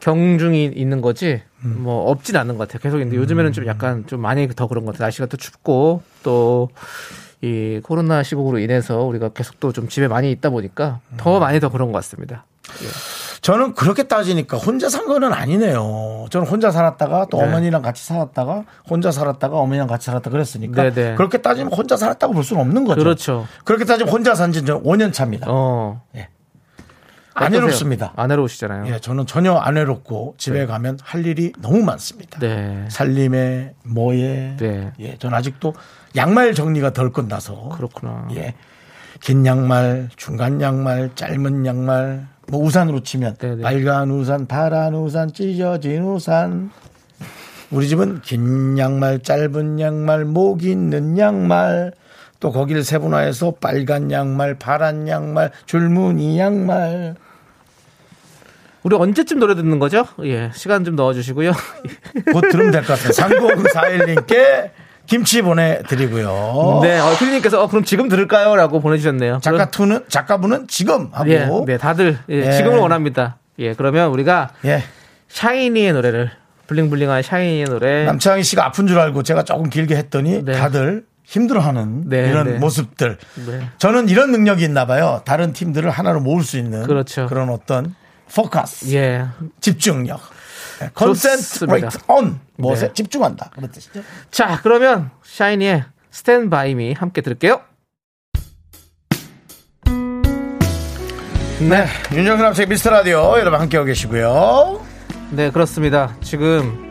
경중이 0.00 0.66
있는 0.74 1.00
거지. 1.00 1.42
뭐 1.60 2.08
없진 2.10 2.36
않는 2.36 2.56
것 2.56 2.68
같아요. 2.68 2.80
계속 2.80 2.98
근데 2.98 3.16
요즘에는 3.16 3.52
좀 3.52 3.66
약간 3.66 4.06
좀 4.06 4.20
많이 4.20 4.46
더 4.48 4.68
그런 4.68 4.84
것 4.84 4.92
같아요. 4.92 5.06
날씨가 5.06 5.26
또 5.26 5.36
춥고 5.36 6.02
또 6.22 6.68
이 7.40 7.78
코로나 7.84 8.24
시국으로 8.24 8.58
인해서 8.58 9.02
우리가 9.02 9.28
계속 9.28 9.60
또 9.60 9.70
좀 9.70 9.88
집에 9.88 10.08
많이 10.08 10.32
있다 10.32 10.50
보니까 10.50 10.98
더 11.18 11.38
많이 11.38 11.60
더 11.60 11.68
그런 11.68 11.92
것 11.92 11.98
같습니다. 11.98 12.44
저는 13.40 13.74
그렇게 13.74 14.02
따지니까 14.02 14.56
혼자 14.56 14.88
산 14.88 15.06
거는 15.06 15.32
아니네요. 15.32 16.26
저는 16.30 16.46
혼자 16.46 16.70
살았다가 16.70 17.26
또 17.30 17.38
네. 17.38 17.44
어머니랑 17.44 17.82
같이 17.82 18.04
살았다가 18.04 18.64
혼자 18.88 19.10
살았다가 19.10 19.56
어머니랑 19.56 19.86
같이 19.86 20.06
살았다 20.06 20.30
그랬으니까 20.30 20.82
네, 20.82 20.92
네. 20.92 21.14
그렇게 21.14 21.38
따지면 21.38 21.72
혼자 21.72 21.96
살았다고 21.96 22.34
볼 22.34 22.44
수는 22.44 22.62
없는 22.62 22.84
거죠. 22.84 23.00
그렇죠. 23.00 23.46
그렇게 23.64 23.84
따지면 23.84 24.12
혼자 24.12 24.34
산지 24.34 24.62
5년 24.62 25.12
차입니다. 25.12 25.46
어. 25.48 26.02
예. 26.16 26.28
안? 27.34 27.52
외롭습니다. 27.52 28.12
안 28.16 28.30
외로우시잖아요. 28.30 28.92
예, 28.92 28.98
저는 28.98 29.26
전혀 29.26 29.54
안 29.54 29.76
외롭고 29.76 30.34
집에 30.38 30.60
네. 30.60 30.66
가면 30.66 30.98
할 31.02 31.24
일이 31.24 31.52
너무 31.60 31.82
많습니다. 31.84 32.40
네. 32.40 32.86
살림에 32.90 33.74
뭐에 33.84 34.56
네. 34.58 34.92
예, 34.98 35.16
전 35.18 35.34
아직도 35.34 35.74
양말 36.16 36.54
정리가 36.54 36.92
덜 36.92 37.12
끝나서 37.12 37.70
그렇구나. 37.76 38.26
예. 38.34 38.54
긴 39.20 39.46
양말, 39.46 40.10
중간 40.16 40.60
양말, 40.60 41.10
짧은 41.14 41.66
양말, 41.66 42.26
뭐 42.50 42.62
우산으로 42.64 43.00
치면 43.00 43.36
네네. 43.36 43.62
빨간 43.62 44.10
우산, 44.10 44.46
파란 44.46 44.94
우산, 44.94 45.32
찢어진 45.32 46.02
우산. 46.02 46.70
우리 47.70 47.86
집은 47.88 48.22
긴 48.22 48.78
양말, 48.78 49.20
짧은 49.20 49.78
양말, 49.78 50.24
목 50.24 50.64
있는 50.64 51.18
양말, 51.18 51.92
또 52.40 52.50
거기를 52.50 52.82
세분화해서 52.82 53.56
빨간 53.60 54.10
양말, 54.10 54.54
파란 54.58 55.06
양말, 55.06 55.50
줄무늬 55.66 56.38
양말. 56.38 57.16
우리 58.84 58.96
언제쯤 58.96 59.38
노래 59.38 59.54
듣는 59.54 59.78
거죠? 59.78 60.06
예. 60.22 60.50
시간 60.54 60.84
좀 60.84 60.96
넣어 60.96 61.12
주시고요. 61.12 61.52
곧 62.32 62.40
들으면 62.50 62.70
될 62.70 62.82
것 62.84 62.98
같아요. 62.98 63.10
3941님께 63.10 64.70
김치 65.08 65.40
보내드리고요. 65.40 66.80
네. 66.82 66.98
어, 66.98 67.10
피디님께서 67.18 67.62
어, 67.62 67.68
그럼 67.68 67.82
지금 67.82 68.08
들을까요? 68.08 68.54
라고 68.54 68.78
보내주셨네요. 68.80 69.40
작가 69.42 69.70
투는, 69.70 70.04
작가분은 70.08 70.68
지금 70.68 71.08
하고. 71.12 71.30
예, 71.30 71.48
네, 71.66 71.78
다들 71.78 72.18
예, 72.28 72.46
예. 72.46 72.52
지금을 72.52 72.78
원합니다. 72.78 73.38
예, 73.58 73.72
그러면 73.72 74.10
우리가 74.10 74.50
예. 74.66 74.84
샤이니의 75.28 75.94
노래를 75.94 76.30
bling 76.66 76.88
bling한 76.88 77.22
샤이니의 77.22 77.64
노래 77.64 78.04
남창희 78.04 78.42
씨가 78.42 78.66
아픈 78.66 78.86
줄 78.86 78.98
알고 78.98 79.22
제가 79.22 79.44
조금 79.44 79.70
길게 79.70 79.96
했더니 79.96 80.44
네. 80.44 80.52
다들 80.52 81.06
힘들어하는 81.24 82.08
네, 82.08 82.28
이런 82.28 82.46
네. 82.46 82.58
모습들. 82.58 83.16
네. 83.46 83.68
저는 83.78 84.10
이런 84.10 84.30
능력이 84.30 84.62
있나 84.62 84.86
봐요. 84.86 85.22
다른 85.24 85.54
팀들을 85.54 85.88
하나로 85.90 86.20
모을 86.20 86.42
수 86.42 86.58
있는 86.58 86.86
그렇죠. 86.86 87.28
런 87.30 87.48
어떤 87.48 87.94
포커스, 88.34 88.94
예. 88.94 89.24
집중력. 89.60 90.20
concentrate 90.94 91.98
on 92.08 92.40
무엇에 92.56 92.88
네. 92.88 92.92
집중한다 92.94 93.50
그런 93.54 93.70
뜻이죠. 93.70 94.02
자, 94.30 94.60
그러면 94.62 95.10
샤이니의 95.24 95.84
Stand 96.10 96.50
By 96.50 96.74
Me 96.74 96.92
함께 96.92 97.20
들을게요. 97.20 97.60
네. 101.60 101.86
윤정수 102.12 102.42
남창희 102.42 102.68
미스터 102.68 102.90
라디오 102.90 103.36
여러분 103.38 103.60
함께하고 103.60 103.86
계시고요. 103.86 104.80
네, 105.30 105.50
그렇습니다. 105.50 106.16
지금 106.22 106.86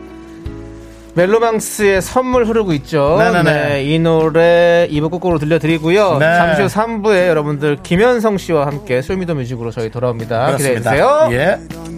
멜로망스의 1.14 2.00
선물 2.02 2.44
흐르고 2.44 2.72
있죠. 2.74 3.16
네네네. 3.18 3.68
네, 3.68 3.82
이 3.84 3.98
노래 3.98 4.86
2부 4.90 5.10
끝곡으로 5.10 5.38
들려드리고요. 5.38 6.18
네. 6.18 6.36
잠시 6.36 6.62
후 6.62 6.68
3부에 6.68 7.26
여러분들 7.28 7.78
김현성 7.82 8.38
씨와 8.38 8.66
함께 8.66 9.02
솔미더뮤직으로 9.02 9.70
저희 9.72 9.90
돌아옵니다. 9.90 10.46
그렇습니다. 10.46 10.92
기대해주세요. 10.92 11.28
예. 11.32 11.97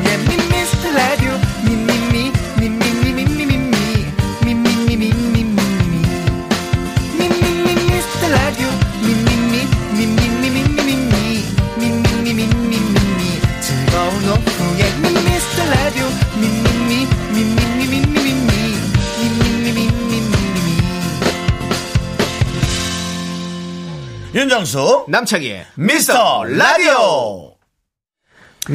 윤정수 24.41 25.05
남창희의 25.07 25.65
미스터 25.75 26.43
라디오. 26.45 27.53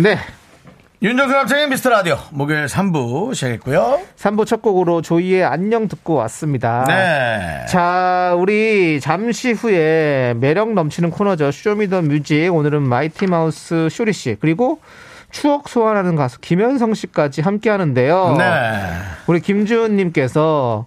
네. 0.01 0.17
윤정수 1.03 1.35
남창희 1.35 1.67
미스터 1.67 1.91
라디오 1.91 2.19
목요일 2.31 2.67
3부 2.67 3.35
시작했고요. 3.35 3.99
3부 4.17 4.47
첫 4.47 4.63
곡으로 4.63 5.03
조이의 5.03 5.43
안녕 5.43 5.89
듣고 5.89 6.15
왔습니다. 6.15 6.85
네. 6.87 7.67
자, 7.67 8.37
우리 8.39 9.01
잠시 9.01 9.51
후에 9.51 10.35
매력 10.37 10.73
넘치는 10.73 11.11
코너죠. 11.11 11.51
Show 11.51 11.74
Me 11.74 11.86
the 11.86 12.03
Music. 12.03 12.49
오늘은 12.55 12.83
마이티 12.83 13.27
마우스 13.27 13.89
쇼리 13.91 14.13
씨, 14.13 14.37
그리고 14.39 14.79
추억 15.33 15.69
소환하는 15.69 16.15
가수 16.15 16.41
김현성 16.41 16.95
씨까지 16.95 17.41
함께 17.41 17.71
하는데요. 17.71 18.37
네. 18.39 18.45
우리 19.27 19.41
김주은님께서 19.41 20.87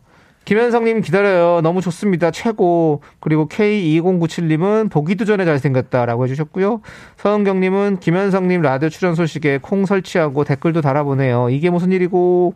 김현성님 0.49 1.01
기다려요. 1.01 1.61
너무 1.61 1.79
좋습니다. 1.79 2.31
최고. 2.31 3.03
그리고 3.19 3.47
K2097님은 3.49 4.89
보기도 4.89 5.23
전에 5.23 5.45
잘생겼다라고 5.45 6.23
해주셨고요. 6.23 6.81
서은경님은 7.17 7.99
김현성님 7.99 8.63
라디오 8.63 8.89
출연 8.89 9.13
소식에 9.13 9.59
콩 9.61 9.85
설치하고 9.85 10.45
댓글도 10.45 10.81
달아보네요. 10.81 11.51
이게 11.51 11.69
무슨 11.69 11.91
일이고 11.91 12.55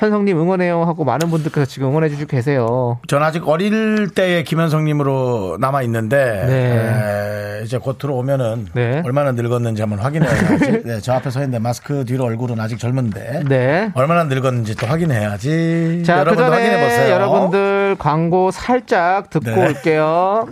현성님 0.00 0.40
응원해요 0.40 0.82
하고 0.84 1.04
많은 1.04 1.28
분들께서 1.28 1.66
지금 1.66 1.88
응원해 1.88 2.08
주시고 2.08 2.26
계세요. 2.28 2.98
전 3.06 3.22
아직 3.22 3.46
어릴 3.46 4.08
때의 4.08 4.44
김현성님으로 4.44 5.58
남아 5.60 5.82
있는데 5.82 6.44
네. 6.46 7.62
이제 7.66 7.76
곧 7.76 7.98
들어오면은 7.98 8.68
네. 8.72 9.02
얼마나 9.04 9.32
늙었는지 9.32 9.82
한번 9.82 9.98
확인해야지. 9.98 10.82
네, 10.88 11.00
저 11.00 11.12
앞에 11.12 11.28
서 11.28 11.40
있는데 11.40 11.58
마스크 11.58 12.06
뒤로 12.06 12.24
얼굴은 12.24 12.58
아직 12.58 12.78
젊은데 12.78 13.42
네. 13.46 13.90
얼마나 13.94 14.24
늙었는지 14.24 14.74
또 14.76 14.86
확인해야지. 14.86 16.02
자, 16.06 16.14
그 16.14 16.20
여러분도 16.20 16.50
확인해 16.50 16.82
보세요. 16.82 17.12
여러분들 17.12 17.96
광고 17.98 18.50
살짝 18.50 19.28
듣고 19.28 19.50
네. 19.50 19.66
올게요. 19.68 20.48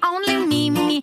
Only 0.00 0.36
me, 0.46 1.02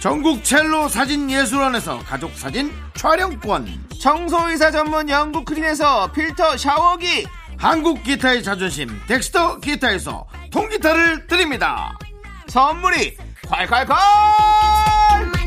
전국 0.00 0.42
첼로 0.42 0.88
사진 0.88 1.30
예술원에서 1.30 1.98
가족 1.98 2.32
사진 2.34 2.72
촬영권. 2.94 3.68
청소이사 4.00 4.70
전문 4.70 5.10
영국 5.10 5.44
크린에서 5.44 6.10
필터 6.12 6.56
샤워기 6.56 7.26
한국 7.58 8.02
기타의 8.02 8.42
자존심 8.42 8.88
덱스터 9.06 9.60
기타에서 9.60 10.26
통기타를 10.50 11.26
드립니다. 11.26 11.98
선물이 12.48 13.18
콸콸콸 13.44 15.39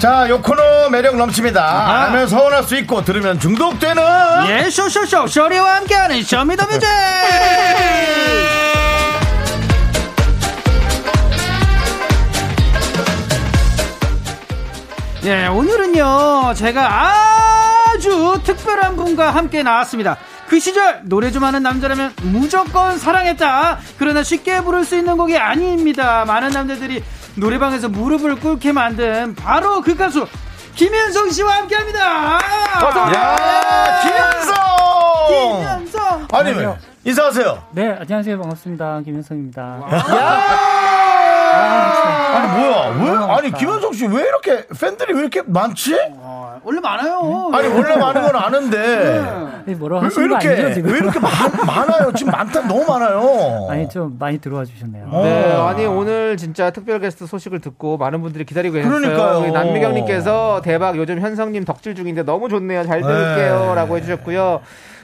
자, 0.00 0.26
요 0.30 0.40
코너 0.40 0.88
매력 0.88 1.14
넘칩니다. 1.16 1.62
안 1.62 2.02
하면 2.06 2.26
서운할 2.26 2.62
수 2.62 2.74
있고 2.78 3.04
들으면 3.04 3.38
중독되는 3.38 4.02
예, 4.48 4.70
쇼쇼쇼, 4.70 5.26
쇼리와 5.26 5.76
함께하는 5.76 6.22
Show 6.22 6.40
Me 6.40 6.48
the 6.48 6.62
Music! 6.62 6.88
예, 15.24 15.46
오늘은요, 15.48 16.54
제가 16.54 17.92
아주 17.92 18.40
특별한 18.42 18.96
분과 18.96 19.32
함께 19.34 19.62
나왔습니다. 19.62 20.16
그 20.48 20.58
시절 20.58 21.02
노래 21.04 21.30
좀 21.30 21.44
하는 21.44 21.62
남자라면 21.62 22.14
무조건 22.22 22.98
사랑했다. 22.98 23.78
그러나 23.98 24.22
쉽게 24.22 24.62
부를 24.62 24.86
수 24.86 24.96
있는 24.96 25.18
곡이 25.18 25.36
아닙니다. 25.36 26.24
많은 26.26 26.52
남자들이 26.52 27.04
노래방에서 27.40 27.88
무릎을 27.88 28.36
꿇게 28.36 28.72
만든 28.72 29.34
바로 29.34 29.80
그 29.80 29.96
가수 29.96 30.26
김현성 30.74 31.30
씨와 31.30 31.56
함께합니다. 31.56 32.38
야, 33.14 34.00
김현성! 34.02 34.54
김현성. 35.28 36.28
아니, 36.32 36.52
왜? 36.52 36.76
인사하세요. 37.04 37.64
네, 37.72 37.96
안녕하세요. 37.98 38.38
반갑습니다. 38.38 39.00
김현성입니다. 39.04 39.80
아니, 41.52 42.60
뭐야. 42.60 43.28
왜? 43.28 43.34
아니, 43.34 43.52
김현성 43.52 43.92
씨왜 43.92 44.22
이렇게, 44.22 44.66
팬들이 44.78 45.14
왜 45.14 45.20
이렇게 45.20 45.42
많지? 45.42 45.96
원래 46.62 46.78
많아요. 46.80 47.50
아니, 47.54 47.68
원래 47.68 47.96
많은 47.96 48.22
건 48.22 48.36
아는데. 48.36 49.60
네, 49.64 49.74
뭐라 49.74 49.96
왜, 49.96 50.02
왜 50.02 50.06
하시는 50.06 50.28
거 50.28 50.34
이렇게, 50.34 50.48
아니죠, 50.48 50.74
지금? 50.74 50.90
왜 50.92 50.98
이렇게 50.98 51.18
많, 51.18 51.30
많아요? 51.66 52.12
지금 52.12 52.32
많다, 52.32 52.60
너무 52.66 52.84
많아요. 52.86 53.68
아니, 53.70 53.88
좀 53.88 54.16
많이 54.18 54.38
들어와 54.38 54.64
주셨네요. 54.64 55.08
네, 55.22 55.54
어. 55.54 55.66
아니 55.66 55.86
오늘 55.86 56.36
진짜 56.36 56.70
특별 56.70 57.00
게스트 57.00 57.26
소식을 57.26 57.60
듣고 57.60 57.96
많은 57.96 58.20
분들이 58.22 58.44
기다리고 58.44 58.74
계셨어요. 58.74 59.00
그러니까요. 59.00 59.38
우리 59.40 59.52
남미경님께서 59.52 60.60
대박 60.62 60.96
요즘 60.96 61.20
현성님 61.20 61.64
덕질 61.64 61.94
중인데 61.94 62.24
너무 62.24 62.48
좋네요. 62.48 62.84
잘 62.84 63.00
네. 63.00 63.06
들을게요라고 63.06 63.96
해주셨고요. 63.98 64.60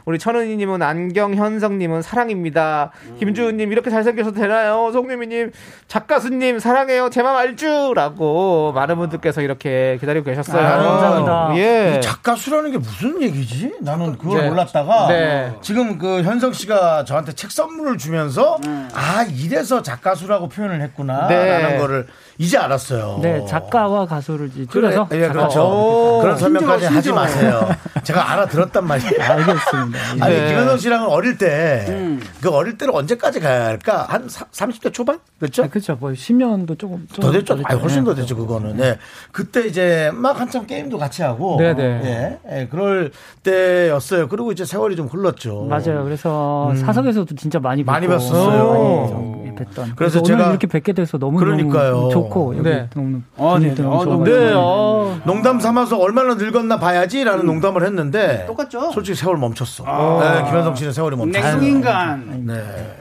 우리 0.06 0.20
천은희님은 0.20 0.82
안경 0.82 1.34
현성님은 1.34 2.00
사랑입니다. 2.00 2.92
김주은님 3.18 3.72
이렇게 3.72 3.90
잘생겨서 3.90 4.30
되나요? 4.30 4.90
송유미님 4.92 5.50
작가수님 5.88 6.60
사랑해요. 6.60 7.10
제 7.10 7.26
맘 7.26 7.34
알주라고 7.34 8.70
많은 8.72 8.96
분들께서 8.98 9.40
이렇게 9.42 9.96
기다리고 9.98 10.24
계셨어요. 10.26 10.64
아, 10.64 10.76
감사합니다. 10.76 11.56
예. 11.58 12.00
작가 12.00 12.36
수라는 12.36 12.70
게 12.70 12.78
무슨 12.78 13.20
얘기지? 13.20 13.74
나는 13.80 14.16
그걸 14.16 14.42
네. 14.42 14.48
몰랐다가 14.48 15.08
네. 15.08 15.52
지금 15.60 15.98
그 15.98 16.22
현성 16.22 16.52
씨가 16.52 17.04
저한테 17.04 17.32
책 17.32 17.50
선물을 17.50 17.98
주면서 17.98 18.58
아 18.94 19.26
이래서 19.28 19.82
작가 19.82 20.14
수라고 20.14 20.48
표현을 20.48 20.80
했구나라는 20.82 21.68
네. 21.72 21.78
거를 21.78 22.06
이제 22.38 22.56
알았어요. 22.58 23.18
네, 23.22 23.44
작가와 23.48 24.06
가수를 24.06 24.46
이제 24.54 24.66
그래, 24.70 24.90
줄여서 24.92 25.08
예. 25.14 25.28
그렇죠. 25.28 25.62
오, 25.64 26.20
그런 26.22 26.36
설명까지 26.36 26.84
신기하다, 26.84 26.96
하지 26.96 27.12
마세요. 27.12 27.68
제가 28.04 28.30
알아들었단 28.32 28.86
말이에요. 28.86 29.10
알겠습니다. 29.20 29.95
아니, 30.20 30.34
네. 30.34 30.48
김현성 30.48 30.78
씨랑은 30.78 31.06
어릴 31.08 31.38
때, 31.38 31.84
음. 31.88 32.20
그 32.40 32.50
어릴 32.50 32.76
때는 32.78 32.94
언제까지 32.94 33.40
가야 33.40 33.66
할까? 33.66 34.06
한 34.08 34.28
사, 34.28 34.44
30대 34.46 34.92
초반? 34.92 35.18
그렇죠? 35.38 35.64
아, 35.64 35.66
그렇죠. 35.68 35.96
뭐 36.00 36.10
10년도 36.10 36.78
조금 36.78 37.06
더 37.20 37.30
됐죠. 37.30 37.58
아, 37.64 37.74
훨씬 37.74 38.04
더 38.04 38.14
네. 38.14 38.20
됐죠, 38.22 38.36
그거는. 38.36 38.76
네. 38.76 38.98
그때 39.32 39.66
이제 39.66 40.10
막 40.14 40.38
한참 40.40 40.66
게임도 40.66 40.98
같이 40.98 41.22
하고. 41.22 41.56
네네. 41.58 41.82
예, 41.82 42.38
예, 42.60 42.66
그럴 42.70 43.10
때였어요. 43.42 44.28
그리고 44.28 44.52
이제 44.52 44.64
세월이 44.64 44.96
좀 44.96 45.06
흘렀죠. 45.06 45.64
맞아요. 45.64 46.04
그래서 46.04 46.72
사석에서도 46.76 47.34
진짜 47.36 47.58
많이 47.58 47.82
음. 47.82 47.86
많이 47.86 48.06
뵙고, 48.06 48.18
봤었어요. 48.18 49.34
많이 49.42 49.56
뵀던. 49.56 49.96
그래서 49.96 50.20
그래서 50.20 50.22
제가- 50.22 50.50
이렇게 50.50 50.66
뵙게 50.66 50.92
돼서 50.92 51.18
너무 51.18 51.38
그러니까요. 51.38 51.92
너무 51.92 52.10
좋고 52.12 52.56
여기 52.58 52.68
네. 52.68 52.88
너무 52.94 53.20
아, 53.38 53.58
네. 53.60 53.70
아, 53.72 53.74
너무. 54.04 54.24
네, 54.24 54.52
어. 54.54 55.18
농담 55.24 55.60
삼아서 55.60 55.98
얼마나 55.98 56.34
늙었나 56.34 56.78
봐야지라는 56.78 57.46
농담을 57.46 57.84
했는데. 57.86 58.44
똑같죠? 58.46 58.90
솔직히 58.92 59.16
세월 59.16 59.36
멈췄어. 59.38 59.84
네, 60.20 60.44
김현성 60.46 60.74
씨는 60.74 60.92
세월이 60.92 61.16
멈췄어요. 61.16 61.52
냉동인간. 61.52 62.42
네. 62.46 62.96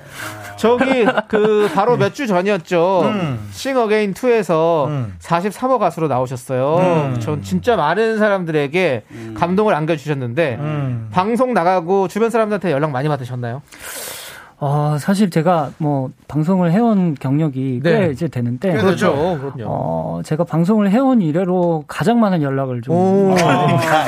저기 0.57 1.05
그 1.27 1.69
바로 1.75 1.97
몇 1.97 2.13
주 2.13 2.27
전이었죠. 2.27 3.01
음. 3.05 3.49
Sing 3.51 3.75
Again 3.77 4.13
2에서 4.13 4.87
43호 5.21 5.79
가수로 5.79 6.07
나오셨어요. 6.07 6.75
음. 7.15 7.19
전 7.19 7.41
진짜 7.41 7.75
많은 7.75 8.17
사람들에게 8.17 9.03
감동을 9.37 9.73
안겨 9.73 9.95
주셨는데 9.97 10.57
음. 10.59 11.09
방송 11.11 11.53
나가고 11.53 12.07
주변 12.07 12.29
사람들한테 12.29 12.71
연락 12.71 12.91
많이 12.91 13.09
받으셨나요? 13.09 13.61
어, 14.67 14.97
사실 14.99 15.29
제가 15.29 15.69
뭐 15.77 16.09
방송을 16.27 16.71
해온 16.71 17.13
경력이 17.19 17.81
꽤 17.83 17.99
네. 17.99 18.09
이제 18.11 18.27
되는데 18.27 18.73
그렇죠. 18.73 19.13
그럼요. 19.13 19.63
어, 19.67 20.21
제가 20.25 20.43
방송을 20.43 20.89
해온 20.89 21.21
이래로 21.21 21.83
가장 21.87 22.19
많은 22.19 22.41
연락을 22.41 22.81
좀 22.81 22.95
오. 22.95 23.35
그러니까, 23.35 24.07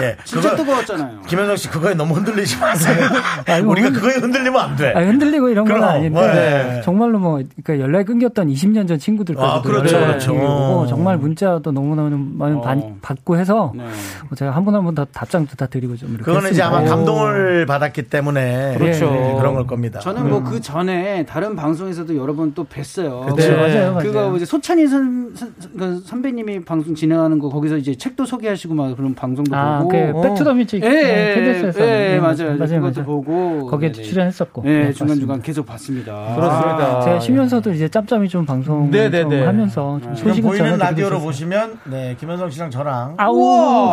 예. 0.00 0.16
진짜 0.24 0.50
그거- 0.50 0.56
뜨거웠잖아요. 0.64 1.20
김현성 1.28 1.54
씨 1.56 1.70
그거에 1.70 1.94
너무 1.94 2.14
흔들리지 2.14 2.58
마세요. 2.58 2.96
아이고, 3.46 3.70
우리가 3.70 3.86
흔들- 3.88 4.00
그거에 4.02 4.14
흔들리면 4.20 4.60
안 4.60 4.74
돼. 4.74 4.92
아, 4.92 4.98
흔들리고 4.98 5.50
이런 5.50 5.64
건 5.64 5.76
그럼, 5.76 5.88
아닌데 5.88 6.20
네. 6.20 6.80
정말로 6.82 7.20
뭐 7.20 7.40
그러니까 7.62 7.84
연락이 7.86 8.06
끊겼던 8.06 8.48
20년 8.48 8.88
전 8.88 8.98
친구들까지도 8.98 9.52
아, 9.52 9.62
그렇죠, 9.62 9.94
연락이 9.98 10.26
그렇죠. 10.26 10.32
오고 10.34 10.86
정말 10.88 11.16
문자도 11.16 11.70
너무너무 11.70 12.16
많이 12.34 12.56
어. 12.56 12.60
받- 12.60 13.00
받고 13.02 13.36
해서 13.38 13.70
네. 13.76 13.84
뭐 13.84 14.34
제가 14.36 14.50
한 14.50 14.64
분 14.64 14.74
한 14.74 14.82
분 14.82 14.96
다 14.96 15.04
답장도 15.12 15.54
다 15.54 15.66
드리고 15.66 15.94
좀 15.96 16.08
이렇게 16.08 16.24
그거는 16.24 16.50
이제 16.50 16.60
했습니다. 16.60 16.76
아마 16.76 16.88
감동을 16.88 17.66
받았기 17.66 18.02
때문에 18.10 18.74
그렇죠. 18.78 19.10
네, 19.12 19.34
그런 19.38 19.54
걸 19.54 19.62
겁니다. 19.64 19.75
저는 20.00 20.28
뭐 20.30 20.42
그 20.42 20.60
전에 20.60 21.24
다른 21.26 21.56
방송에서도 21.56 22.16
여러 22.16 22.34
번 22.34 22.52
또 22.54 22.64
뵀어요. 22.64 23.34
네. 23.36 23.50
맞아요, 23.56 23.92
맞아요. 23.92 23.98
그거 23.98 24.36
이제 24.36 24.44
소찬희 24.44 24.86
선, 24.86 25.32
선- 25.34 25.54
그 25.78 25.98
선배님이 26.06 26.64
방송 26.64 26.94
진행하는 26.94 27.38
거 27.38 27.48
거기서 27.48 27.76
이제 27.76 27.94
책도 27.94 28.24
소개하시고 28.24 28.74
막 28.74 28.96
그런 28.96 29.14
방송도 29.14 29.54
아, 29.56 29.78
보고. 29.80 29.90
그 29.90 30.22
Back 30.22 30.39
to 30.39 30.48
the 30.48 30.61
Music 30.61 30.82
예, 30.84 30.88
예, 30.88 31.34
KBS에서 31.34 31.80
예, 31.82 31.86
네, 31.86 32.18
맞아요. 32.20 32.56
맞아요, 32.56 32.80
그것도 32.80 32.80
맞아요. 32.80 33.04
보고 33.04 33.66
거기에 33.66 33.92
네네. 33.92 34.04
출연했었고 34.04 34.62
예, 34.66 34.70
네, 34.84 34.92
중간 34.92 35.18
중간. 35.18 35.42
계속 35.42 35.66
봤습니다. 35.66 36.12
그렇습니다. 36.36 36.96
아, 36.98 37.00
제가 37.02 37.20
쉬면서도 37.20 37.72
이제 37.72 37.88
짬짬이 37.88 38.28
좀 38.28 38.46
방송 38.46 38.90
네, 38.90 39.10
네, 39.10 39.24
네. 39.24 39.44
하면서 39.44 39.98
좀 40.02 40.14
소식을 40.14 40.48
보이는 40.50 40.78
라디오로 40.78 41.16
있었어요. 41.16 41.26
보시면 41.26 41.78
네 41.90 42.16
김현성 42.18 42.48
씨랑 42.50 42.70
저랑 42.70 43.14
아우 43.18 43.92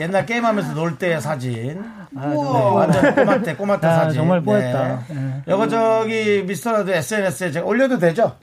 옛날 0.00 0.24
게임하면서 0.26 0.74
놀 0.74 0.96
때 0.98 1.20
사진 1.20 1.82
네, 2.14 2.36
완전 2.36 3.14
꼬마 3.14 3.42
때 3.42 3.54
꼬마 3.56 3.80
때 3.80 3.86
아, 3.86 3.94
사진 3.96 4.16
정말 4.20 4.38
네. 4.40 4.44
뽀했다. 4.44 5.02
예. 5.10 5.42
이거 5.52 5.68
저기 5.68 6.42
미스터라도 6.46 6.92
SNS에 6.92 7.50
제가 7.50 7.66
올려도 7.66 7.98
되죠? 7.98 8.36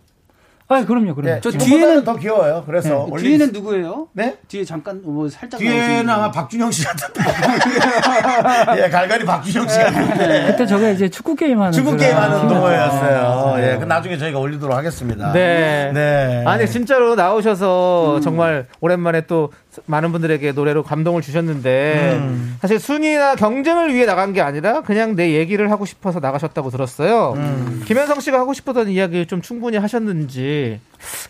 아 0.71 0.85
그럼요 0.85 1.15
그럼요 1.15 1.33
네, 1.35 1.41
저 1.41 1.49
뒤에는- 1.49 2.05
더 2.05 2.15
귀여워요. 2.15 2.61
그래서 2.63 3.05
그 3.05 3.11
올리- 3.13 3.23
뒤에는 3.23 3.51
누구예요? 3.53 4.07
네? 4.13 4.37
뒤에 4.47 4.63
잠깐 4.63 5.01
뭐 5.03 5.27
살짝 5.27 5.59
뒤에는 5.59 6.07
아마 6.07 6.29
박준영 6.29 6.69
씨 6.71 6.85
같은데. 6.85 7.21
예, 8.77 8.89
갈갈이 8.89 9.25
박준영 9.25 9.67
씨 9.67 9.79
같은데. 9.79 10.45
그때 10.51 10.67
저게 10.67 10.91
이제 10.93 11.09
축구 11.09 11.35
게임 11.35 11.59
하는 11.59 11.71
축구 11.71 11.97
게임 11.97 12.15
하는 12.15 12.41
팀이었죠. 12.41 12.53
동호회였어요. 12.53 13.55
예, 13.63 13.77
그 13.79 13.85
나중에 13.85 14.17
저희가 14.19 14.37
올리도록 14.37 14.77
하겠습니다. 14.77 15.31
네. 15.33 15.91
네. 15.91 16.43
아니 16.45 16.67
진짜로 16.67 17.15
나오셔서 17.15 18.17
음. 18.17 18.21
정말 18.21 18.67
오랜만에 18.79 19.21
또 19.21 19.51
많은 19.85 20.11
분들에게 20.11 20.51
노래로 20.53 20.83
감동을 20.83 21.21
주셨는데 21.21 22.17
음. 22.19 22.57
사실 22.61 22.79
순위나 22.79 23.35
경쟁을 23.35 23.93
위해 23.93 24.05
나간 24.05 24.33
게 24.33 24.41
아니라 24.41 24.81
그냥 24.81 25.15
내 25.15 25.33
얘기를 25.35 25.69
하고 25.71 25.85
싶어서 25.85 26.19
나가셨다고 26.19 26.69
들었어요. 26.71 27.33
음. 27.37 27.83
김현성 27.85 28.19
씨가 28.19 28.39
하고 28.39 28.53
싶었던 28.53 28.89
이야기 28.89 29.25
좀 29.27 29.41
충분히 29.41 29.77
하셨는지. 29.77 30.79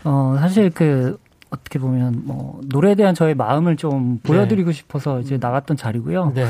어, 0.03 0.37
사실 0.39 0.69
그, 0.73 1.17
어떻게 1.51 1.79
보면, 1.79 2.21
뭐, 2.25 2.61
노래에 2.65 2.93
대한 2.93 3.15
저의 3.15 3.33
마음을 3.33 3.75
좀 3.75 4.19
보여드리고 4.21 4.71
싶어서 4.71 5.19
이제 5.19 5.37
나갔던 5.41 5.77
자리고요. 5.77 6.31
네. 6.35 6.45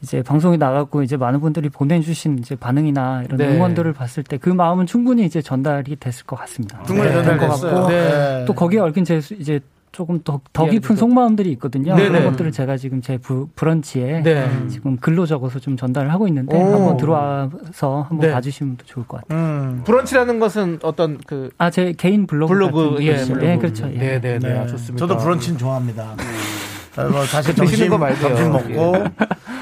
이제 0.00 0.22
방송이 0.22 0.58
나갔고, 0.58 1.02
이제 1.02 1.16
많은 1.16 1.40
분들이 1.40 1.68
보내주신 1.68 2.38
이제 2.38 2.54
반응이나 2.54 3.24
이런 3.24 3.36
네. 3.36 3.48
응원들을 3.48 3.92
봤을 3.94 4.22
때 4.22 4.38
그 4.38 4.50
마음은 4.50 4.86
충분히 4.86 5.24
이제 5.24 5.42
전달이 5.42 5.96
됐을 5.96 6.24
것 6.24 6.36
같습니다. 6.36 6.80
충분히 6.84 7.08
네, 7.08 7.14
전달됐어요. 7.16 7.72
같고, 7.74 7.88
네. 7.90 8.44
또 8.46 8.54
거기에 8.54 8.78
얽힌 8.78 9.04
제 9.04 9.20
수- 9.20 9.34
이제 9.34 9.58
조금 9.94 10.20
더, 10.24 10.40
더. 10.52 10.68
깊은 10.68 10.96
속마음들이 10.96 11.52
있거든요. 11.52 11.94
네네. 11.94 12.08
그런 12.08 12.24
것들을 12.32 12.50
제가 12.50 12.76
지금 12.76 13.00
제 13.00 13.16
부, 13.16 13.48
브런치에 13.54 14.22
네. 14.22 14.50
지금 14.68 14.96
글로 14.96 15.24
적어서 15.24 15.60
좀 15.60 15.76
전달을 15.76 16.12
하고 16.12 16.26
있는데 16.26 16.56
오. 16.56 16.60
한번 16.60 16.96
들어와서 16.96 18.06
한번 18.08 18.28
네. 18.28 18.32
봐주시면 18.32 18.76
또 18.78 18.84
좋을 18.84 19.06
것 19.06 19.20
같아요. 19.20 19.38
음. 19.40 19.82
브런치라는 19.84 20.40
것은 20.40 20.80
어떤 20.82 21.18
그 21.26 21.50
아, 21.58 21.70
제 21.70 21.92
개인 21.92 22.26
블로그. 22.26 22.52
블로그 22.52 22.96
예. 23.04 23.16
블로그. 23.16 23.46
예, 23.46 23.56
그렇죠. 23.56 23.86
예. 23.92 23.98
네, 23.98 24.20
네, 24.20 24.38
네. 24.40 24.48
네. 24.48 24.58
아, 24.58 24.66
좋습니다. 24.66 25.06
저도 25.06 25.16
브런치는 25.16 25.58
좋아합니다. 25.58 26.16
어, 26.96 27.08
뭐 27.08 27.24
사실 27.24 27.54
드시는 27.54 27.68
점심, 27.68 27.88
거 27.90 27.98
말고요. 27.98 28.36
점심 28.36 28.52
먹고 28.52 29.04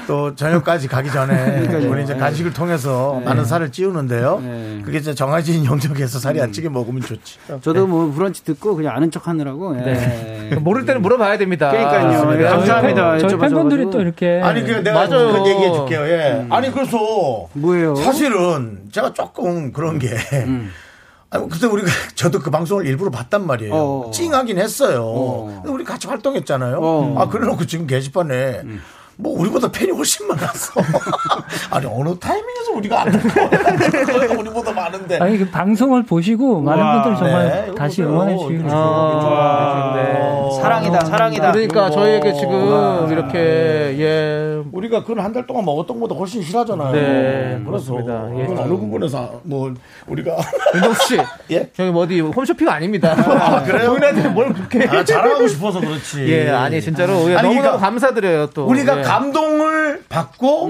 또 0.07 0.35
저녁까지 0.35 0.87
가기 0.87 1.11
전에 1.11 1.67
우리 1.87 2.03
이제 2.03 2.15
간식을 2.15 2.53
통해서 2.53 3.21
많은 3.25 3.45
살을 3.45 3.71
찌우는데요. 3.71 4.39
네. 4.43 4.81
그게 4.83 4.97
이제 4.97 5.13
정해진 5.13 5.65
영역에서 5.65 6.19
살이 6.19 6.41
안 6.41 6.51
찌게 6.51 6.69
먹으면 6.69 7.01
좋지. 7.01 7.39
저도 7.61 7.87
뭐 7.87 8.11
브런치 8.11 8.43
듣고 8.43 8.75
그냥 8.75 8.95
아는 8.95 9.11
척 9.11 9.27
하느라고. 9.27 9.75
예. 9.77 9.81
네. 9.81 10.55
모를 10.59 10.85
때는 10.85 11.01
물어봐야 11.01 11.37
됩니다. 11.37 11.71
그러니까요. 11.71 12.39
예, 12.39 12.43
감사합니다. 12.43 13.17
저희 13.19 13.37
팬분들이. 13.37 13.89
또 13.89 14.01
이렇게 14.01 14.41
아니 14.41 14.63
그 14.63 14.71
내가 14.83 15.07
맞아요. 15.07 15.31
그 15.43 15.49
얘기해 15.49 15.73
줄게요. 15.73 16.01
예. 16.07 16.47
아니 16.49 16.71
그래서 16.71 16.97
뭐예요? 17.53 17.95
사실은 17.95 18.79
제가 18.91 19.13
조금 19.13 19.71
그런 19.71 19.99
게 19.99 20.09
아니, 21.29 21.49
그때 21.49 21.65
우리가 21.65 21.87
저도 22.15 22.39
그 22.39 22.51
방송을 22.51 22.85
일부러 22.85 23.09
봤단 23.09 23.45
말이에요. 23.47 23.73
어. 23.73 24.11
찡하긴 24.13 24.57
했어요. 24.59 25.03
어. 25.03 25.61
근데 25.63 25.69
우리 25.73 25.83
같이 25.83 26.07
활동했잖아요. 26.07 26.77
어. 26.81 27.15
아 27.17 27.27
그래놓고 27.27 27.65
지금 27.65 27.87
게시판에 27.87 28.61
뭐 29.15 29.39
우리보다 29.39 29.71
팬이 29.71 29.91
훨씬 29.91 30.27
많았어. 30.27 30.73
아니 31.71 31.85
어느 31.85 32.17
타이밍에서 32.17 32.71
우리가 32.75 33.01
안타까워요? 33.03 34.39
우리보다 34.39 34.71
많은데. 34.71 35.19
아니 35.19 35.37
그 35.37 35.49
방송을 35.49 36.03
보시고 36.03 36.61
많은 36.61 37.03
분들 37.03 37.19
정말 37.19 37.65
네, 37.67 37.75
다시. 37.75 38.01
응원해 38.01 38.35
주시고 38.37 38.51
이거 38.53 38.69
아, 38.71 39.93
네. 39.95 40.61
사랑이다, 40.61 41.05
사랑이다. 41.05 41.51
그러니까 41.51 41.89
저희에게 41.91 42.33
지금 42.33 43.07
이렇게 43.11 43.37
예 43.99 44.63
우리가 44.71 45.01
그건 45.03 45.23
한달 45.23 45.45
동안 45.45 45.63
먹었던 45.65 45.99
것보다 45.99 46.17
훨씬 46.19 46.41
실하잖아요. 46.41 46.91
네, 46.91 47.61
그래서. 47.65 47.93
예. 48.37 48.45
어느 48.63 48.69
부분에서 48.69 49.41
뭐 49.43 49.73
우리가 50.07 50.37
윤정수 50.75 51.07
씨, 51.07 51.17
예? 51.51 51.69
저기 51.75 51.91
뭐 51.91 52.03
어디 52.03 52.19
홈쇼핑 52.19 52.67
아닙니다. 52.67 53.13
아, 53.15 53.61
그래요? 53.63 53.89
본인한테 53.89 54.29
뭘 54.29 54.53
그렇게 54.53 54.87
아, 54.87 55.03
자랑하고 55.03 55.47
싶어서 55.47 55.79
그렇지. 55.79 56.27
예, 56.29 56.49
아니 56.49 56.81
진짜로 56.81 57.13
아니, 57.13 57.33
너무너무 57.35 57.59
그러니까 57.61 57.77
감사드려요 57.77 58.47
또. 58.47 58.65
우리가 58.65 58.99
예. 58.99 59.02
감동을 59.03 60.03
받고 60.09 60.69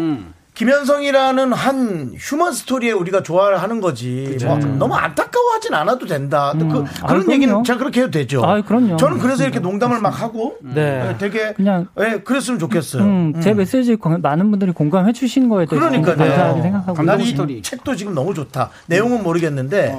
김현성이라는 0.53 1.51
한 1.51 2.11
휴먼 2.17 2.53
스토리에 2.53 2.91
우리가 2.91 3.23
좋아를 3.23 3.61
하는 3.61 3.81
거지. 3.81 4.37
뭐 4.45 4.57
너무 4.57 4.93
안타까워하진 4.95 5.73
않아도 5.73 6.05
된다. 6.05 6.53
또 6.59 6.67
그, 6.67 6.77
음. 6.79 6.85
그런 7.07 7.21
아, 7.21 7.33
얘기는 7.33 7.47
그럼요. 7.47 7.63
제가 7.63 7.79
그렇게 7.79 8.01
해도 8.01 8.11
되죠. 8.11 8.43
아, 8.45 8.61
그럼요. 8.61 8.97
저는 8.97 9.17
그래서 9.17 9.43
이렇게 9.43 9.59
농담을 9.59 9.99
막 9.99 10.21
하고 10.21 10.55
네. 10.61 11.09
예, 11.09 11.17
되게 11.17 11.53
그냥 11.53 11.87
예, 11.99 12.19
그랬으면 12.23 12.59
좋겠어요. 12.59 13.01
음, 13.03 13.33
제 13.41 13.53
메시지 13.53 13.95
거- 13.95 14.17
많은 14.19 14.51
분들이 14.51 14.71
공감해 14.71 15.11
주신 15.13 15.49
거에 15.49 15.65
대해서 15.65 15.89
그러니까요. 15.89 16.17
감사하게 16.17 16.61
생각하고 16.61 17.01
난이 17.03 17.23
있습니다. 17.23 17.69
책도 17.69 17.95
지금 17.95 18.13
너무 18.13 18.33
좋다. 18.35 18.69
내용은 18.85 19.23
모르겠는데 19.23 19.95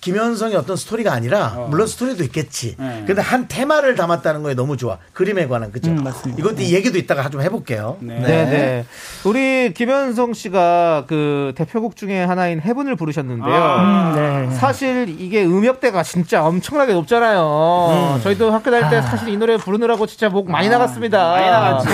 김현성의 0.00 0.56
어떤 0.56 0.76
스토리가 0.76 1.12
아니라 1.12 1.66
물론 1.68 1.86
스토리도 1.86 2.24
있겠지. 2.24 2.76
근데 2.78 3.20
한 3.20 3.46
테마를 3.46 3.94
담았다는 3.94 4.42
거에 4.42 4.54
너무 4.54 4.76
좋아. 4.78 4.96
그림에 5.12 5.46
관한 5.48 5.70
그죠? 5.70 5.90
음, 5.90 6.02
맞습니다. 6.02 6.40
이것도 6.40 6.62
이 6.62 6.72
얘기도 6.74 6.96
이따가 6.96 7.28
좀 7.28 7.42
해볼게요. 7.42 7.98
네, 8.00 8.20
네. 8.20 8.86
우리 9.24 9.74
김현 9.74 9.97
성 10.14 10.32
씨가 10.32 11.04
그 11.06 11.52
대표곡 11.56 11.96
중에 11.96 12.24
하나인 12.24 12.60
해븐을 12.60 12.96
부르셨는데요. 12.96 13.76
음, 13.78 14.12
네. 14.14 14.50
사실 14.56 15.08
이게 15.18 15.44
음역대가 15.44 16.02
진짜 16.02 16.44
엄청나게 16.44 16.92
높잖아요. 16.94 18.20
저희도 18.22 18.50
학교 18.52 18.70
다닐 18.70 18.88
때 18.90 19.02
사실 19.02 19.28
이 19.28 19.36
노래 19.36 19.56
부르느라고 19.56 20.06
진짜 20.06 20.28
목 20.28 20.50
많이 20.50 20.68
나갔습니다. 20.68 21.30
많이 21.30 21.46
나갔지. 21.46 21.88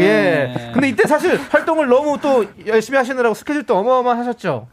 예. 0.00 0.70
근데 0.72 0.88
이때 0.88 1.04
사실 1.06 1.38
활동을 1.50 1.86
너무 1.88 2.18
또 2.20 2.44
열심히 2.66 2.96
하시느라고 2.96 3.34
스케줄도 3.34 3.76
어마어마하셨죠. 3.76 4.66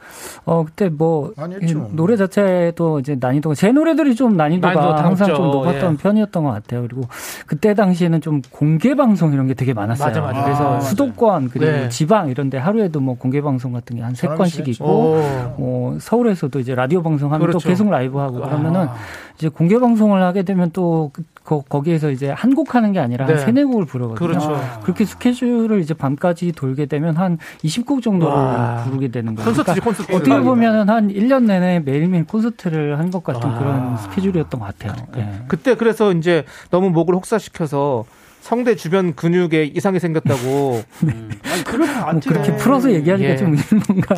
어 0.45 0.63
그때 0.65 0.89
뭐 0.89 1.32
했죠. 1.38 1.88
이 1.91 1.95
노래 1.95 2.15
자체도 2.15 2.99
이제 2.99 3.17
난이도가 3.20 3.55
제 3.55 3.72
노래들이 3.72 4.15
좀 4.15 4.38
난이도가 4.38 4.74
난이도 4.74 4.95
다 4.95 5.03
항상 5.03 5.28
높죠. 5.30 5.41
좀 5.43 5.51
높았던 5.51 5.93
예. 5.93 5.97
편이었던 5.97 6.43
것 6.43 6.51
같아요. 6.51 6.82
그리고 6.84 7.01
그때 7.45 7.74
당시에는 7.74 8.22
좀 8.22 8.41
공개 8.51 8.95
방송 8.95 9.34
이런 9.34 9.47
게 9.47 9.53
되게 9.53 9.74
많았어요. 9.74 10.07
맞아, 10.07 10.22
맞아. 10.22 10.43
그래서 10.43 10.76
아, 10.76 10.80
수도권 10.80 11.49
그리고 11.49 11.72
네. 11.72 11.89
지방 11.89 12.30
이런데 12.30 12.57
하루에도 12.57 12.99
뭐 12.99 13.15
공개 13.17 13.41
방송 13.41 13.72
같은 13.74 13.95
게 13.97 14.01
한 14.03 14.15
세 14.15 14.28
건씩. 14.28 14.67
있고 14.67 14.86
오. 14.86 15.55
뭐 15.57 15.97
서울에서도 15.99 16.59
이제 16.59 16.76
라디오 16.76 17.01
방송하면 17.01 17.39
그렇죠. 17.47 17.59
또 17.59 17.70
계속 17.70 17.89
라이브 17.89 18.17
하고 18.17 18.41
그러면은 18.41 18.88
이제 19.36 19.47
공개 19.49 19.80
방송을 19.80 20.22
하게 20.22 20.43
되면 20.43 20.70
또 20.74 21.11
그- 21.13 21.24
거, 21.50 21.64
거기에서 21.68 22.12
이제 22.12 22.30
한 22.30 22.54
곡 22.54 22.76
하는 22.76 22.91
게 22.91 23.00
아니라 23.00 23.26
네. 23.26 23.34
한 23.34 23.45
세네 23.45 23.64
곡을 23.64 23.86
부르거든요. 23.86 24.28
그렇죠. 24.28 24.62
그렇게 24.84 25.04
스케줄을 25.06 25.80
이제 25.82 25.93
밤까지 25.93 26.52
돌게 26.52 26.86
되면 26.86 27.16
한 27.18 27.38
20곡 27.64 28.04
정도를 28.04 28.34
와. 28.36 28.84
부르게 28.86 29.08
되는 29.08 29.34
거예요. 29.36 29.47
콘서트지, 29.50 29.80
콘서트. 29.82 30.14
어떻게 30.16 30.39
보면은 30.39 30.89
한 30.89 31.08
1년 31.10 31.45
내내 31.45 31.80
매일매일 31.80 32.26
콘서트를 32.26 32.97
한 33.00 33.10
것 33.10 33.24
같은 33.24 33.50
아. 33.50 33.58
그런 33.58 33.97
스케줄이었던 33.97 34.60
것 34.60 34.66
같아요. 34.78 34.93
예. 35.18 35.41
그때 35.47 35.74
그래서 35.76 36.12
이제 36.14 36.43
너무 36.70 36.91
목을 36.91 37.16
혹사시켜서 37.16 38.06
성대 38.42 38.76
주변 38.76 39.14
근육에 39.14 39.66
이상이 39.66 40.00
생겼다고. 40.00 40.82
아니, 41.52 41.64
그럴 41.64 41.88
것 41.88 41.94
같아요. 41.94 42.12
뭐 42.14 42.22
그렇게 42.26 42.56
풀어서 42.56 42.92
얘기하기가 42.92 43.30
예. 43.30 43.38
좀 43.38 43.56
뭔가 43.88 44.16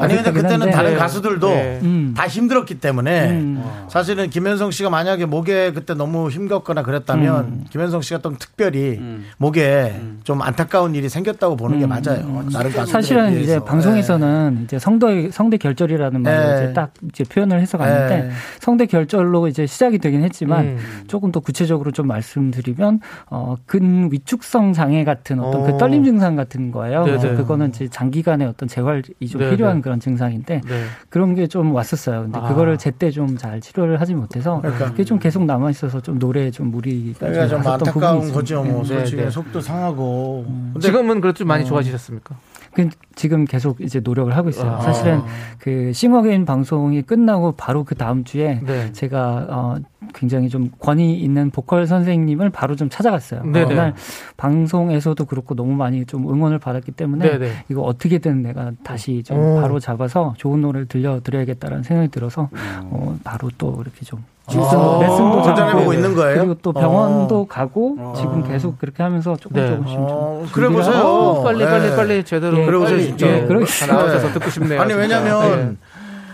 아니 0.00 0.14
근데 0.14 0.32
그때는 0.32 0.62
한데. 0.62 0.70
다른 0.70 0.90
네. 0.92 0.96
가수들도 0.96 1.48
네. 1.48 1.80
음. 1.82 2.14
다 2.16 2.26
힘들었기 2.26 2.80
때문에 2.80 3.30
음. 3.30 3.64
사실은 3.88 4.30
김현성 4.30 4.70
씨가 4.70 4.90
만약에 4.90 5.26
목에 5.26 5.72
그때 5.72 5.94
너무 5.94 6.30
힘겹거나 6.30 6.82
그랬다면 6.82 7.44
음. 7.44 7.64
김현성 7.70 8.02
씨가 8.02 8.20
좀 8.20 8.36
특별히 8.38 9.00
목에 9.38 10.00
좀 10.24 10.42
안타까운 10.42 10.94
일이 10.94 11.08
생겼다고 11.08 11.56
보는 11.56 11.78
게 11.78 11.84
음. 11.84 11.88
맞아요. 11.88 12.44
다른 12.52 12.70
가수들 12.70 12.86
사실은 12.86 13.40
이제 13.40 13.58
방송에서는 13.58 14.60
이제 14.64 14.78
성대 14.78 15.30
성대 15.30 15.56
결절이라는 15.56 16.22
말을 16.22 16.56
네. 16.56 16.64
이제 16.64 16.72
딱 16.74 16.92
이제 17.08 17.24
표현을 17.24 17.60
해서 17.60 17.78
갔는데 17.78 18.22
네. 18.22 18.30
성대 18.60 18.86
결절로 18.86 19.48
이제 19.48 19.66
시작이 19.66 19.98
되긴 19.98 20.22
했지만 20.22 20.64
음. 20.66 20.78
조금 21.06 21.32
더 21.32 21.40
구체적으로 21.40 21.90
좀 21.90 22.06
말씀드리면 22.06 23.00
어, 23.30 23.37
근 23.66 24.10
위축성 24.12 24.72
장애 24.72 25.04
같은 25.04 25.40
어떤 25.40 25.62
오. 25.62 25.64
그 25.64 25.78
떨림 25.78 26.04
증상 26.04 26.36
같은 26.36 26.70
거예요. 26.70 27.04
네네. 27.04 27.18
그래서 27.18 27.36
그거는 27.36 27.68
이제 27.70 27.88
장기간의 27.88 28.46
어떤 28.46 28.68
재활이 28.68 29.02
좀 29.28 29.40
네네. 29.40 29.50
필요한 29.50 29.82
그런 29.82 30.00
증상인데 30.00 30.60
네. 30.66 30.84
그런 31.10 31.34
게 31.34 31.46
좀 31.48 31.72
왔었어요. 31.74 32.22
근데 32.22 32.38
아. 32.38 32.48
그거를 32.48 32.78
제때 32.78 33.10
좀 33.10 33.36
잘 33.38 33.60
치료를 33.60 34.00
하지 34.00 34.14
못해서 34.14 34.60
그러니까. 34.60 34.86
그게 34.90 35.04
좀 35.04 35.18
계속 35.18 35.44
남아 35.44 35.70
있어서 35.70 36.00
좀 36.00 36.18
노래에 36.18 36.50
좀 36.50 36.70
무리가 36.70 37.18
그러니까 37.20 37.46
좀 37.48 37.66
안타까운. 37.66 38.32
거죠. 38.32 38.62
뭐 38.64 38.82
네, 38.82 38.88
솔직히 38.88 39.22
네. 39.22 39.30
속도 39.30 39.60
상하고. 39.60 40.44
근데 40.72 40.80
지금은 40.80 41.20
그래도 41.20 41.38
좀 41.38 41.48
많이 41.48 41.64
좋아지셨습니까? 41.64 42.34
그 42.78 42.88
지금 43.16 43.44
계속 43.44 43.80
이제 43.80 43.98
노력을 43.98 44.34
하고 44.36 44.50
있어요. 44.50 44.70
아. 44.70 44.80
사실은 44.80 45.20
그 45.58 45.92
싱어게인 45.92 46.44
방송이 46.44 47.02
끝나고 47.02 47.52
바로 47.56 47.82
그 47.82 47.96
다음 47.96 48.22
주에 48.22 48.60
네. 48.64 48.92
제가 48.92 49.46
어 49.50 49.76
굉장히 50.14 50.48
좀 50.48 50.70
권위 50.78 51.18
있는 51.18 51.50
보컬 51.50 51.88
선생님을 51.88 52.50
바로 52.50 52.76
좀 52.76 52.88
찾아갔어요. 52.88 53.42
네네. 53.42 53.66
그날 53.66 53.94
방송에서도 54.36 55.24
그렇고 55.24 55.56
너무 55.56 55.74
많이 55.74 56.04
좀 56.04 56.32
응원을 56.32 56.60
받았기 56.60 56.92
때문에 56.92 57.28
네네. 57.28 57.52
이거 57.68 57.82
어떻게든 57.82 58.42
내가 58.42 58.70
다시 58.84 59.24
좀 59.24 59.36
오. 59.36 59.60
바로 59.60 59.80
잡아서 59.80 60.34
좋은 60.38 60.60
노래를 60.60 60.86
들려드려야겠다라는 60.86 61.82
생각이 61.82 62.12
들어서 62.12 62.48
어 62.84 63.18
바로 63.24 63.50
또 63.58 63.76
이렇게 63.80 64.04
좀 64.04 64.22
레슨, 64.48 64.78
아, 64.78 64.98
레슨도 65.00 65.42
도전해보고 65.42 65.78
잡고 65.78 65.92
있는 65.92 66.14
거예요? 66.14 66.38
그리고 66.38 66.54
또 66.62 66.72
병원도 66.72 67.46
가고 67.46 68.14
지금 68.16 68.42
계속 68.46 68.78
그렇게 68.78 69.02
하면서 69.02 69.36
조금 69.36 69.60
네. 69.60 69.68
조금씩 69.68 69.94
좀 69.96 70.06
어, 70.08 70.46
그래 70.52 70.68
보세요. 70.68 71.02
어, 71.02 71.42
빨리 71.42 71.64
빨리 71.64 71.90
네. 71.90 71.96
빨리 71.96 72.24
제대로 72.24 72.58
예, 72.58 72.64
그래 72.66 72.78
보세요, 72.78 73.00
진짜. 73.00 73.26
예, 73.26 73.40
나오셔서 73.42 74.32
듣고 74.32 74.50
싶네요. 74.50 74.80
아니. 74.80 74.94
왜냐면 74.94 75.78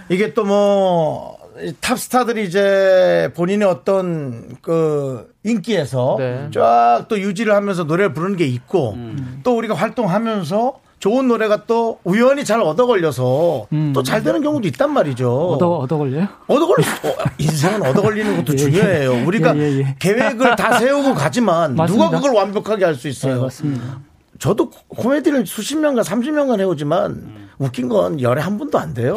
이게 0.08 0.32
또 0.34 0.44
뭐 0.44 1.44
탑스타들이 1.80 2.44
이제 2.44 3.30
본인의 3.36 3.68
어떤 3.68 4.56
그 4.60 5.32
인기에서 5.44 6.16
네. 6.18 6.48
쫙또 6.52 7.20
유지를 7.20 7.54
하면서 7.54 7.84
노래를 7.84 8.12
부르는 8.12 8.36
게 8.36 8.44
있고 8.46 8.94
음. 8.94 9.40
또 9.44 9.56
우리가 9.56 9.74
활동하면서 9.74 10.80
좋은 11.04 11.28
노래가 11.28 11.66
또 11.66 11.98
우연히 12.02 12.46
잘 12.46 12.62
얻어 12.62 12.86
걸려서 12.86 13.66
음. 13.74 13.92
또잘 13.92 14.22
되는 14.22 14.40
경우도 14.40 14.66
있단 14.68 14.90
말이죠. 14.90 15.50
얻어 15.50 15.72
얻어 15.76 15.98
걸려요? 15.98 16.26
얻어 16.46 16.66
걸리 16.66 16.82
어, 16.82 17.14
인생은 17.36 17.82
얻어 17.82 18.00
걸리는 18.00 18.36
것도 18.38 18.54
예, 18.54 18.56
중요해요. 18.56 19.26
우리가 19.26 19.54
예, 19.54 19.60
예, 19.60 19.78
예. 19.80 19.96
계획을 19.98 20.56
다 20.56 20.78
세우고 20.78 21.12
가지만 21.12 21.72
누가 21.76 21.82
맞습니다. 21.82 22.10
그걸 22.10 22.32
완벽하게 22.32 22.86
할수 22.86 23.02
네, 23.02 23.08
있어요. 23.10 23.42
맞습니다. 23.42 24.00
저도 24.38 24.70
코미디를 24.88 25.44
수십 25.44 25.76
년간, 25.76 26.04
30년간 26.04 26.60
해오지만 26.60 27.50
웃긴 27.58 27.90
건 27.90 28.18
열에 28.18 28.40
한 28.40 28.56
번도 28.56 28.78
안 28.78 28.94
돼요. 28.94 29.14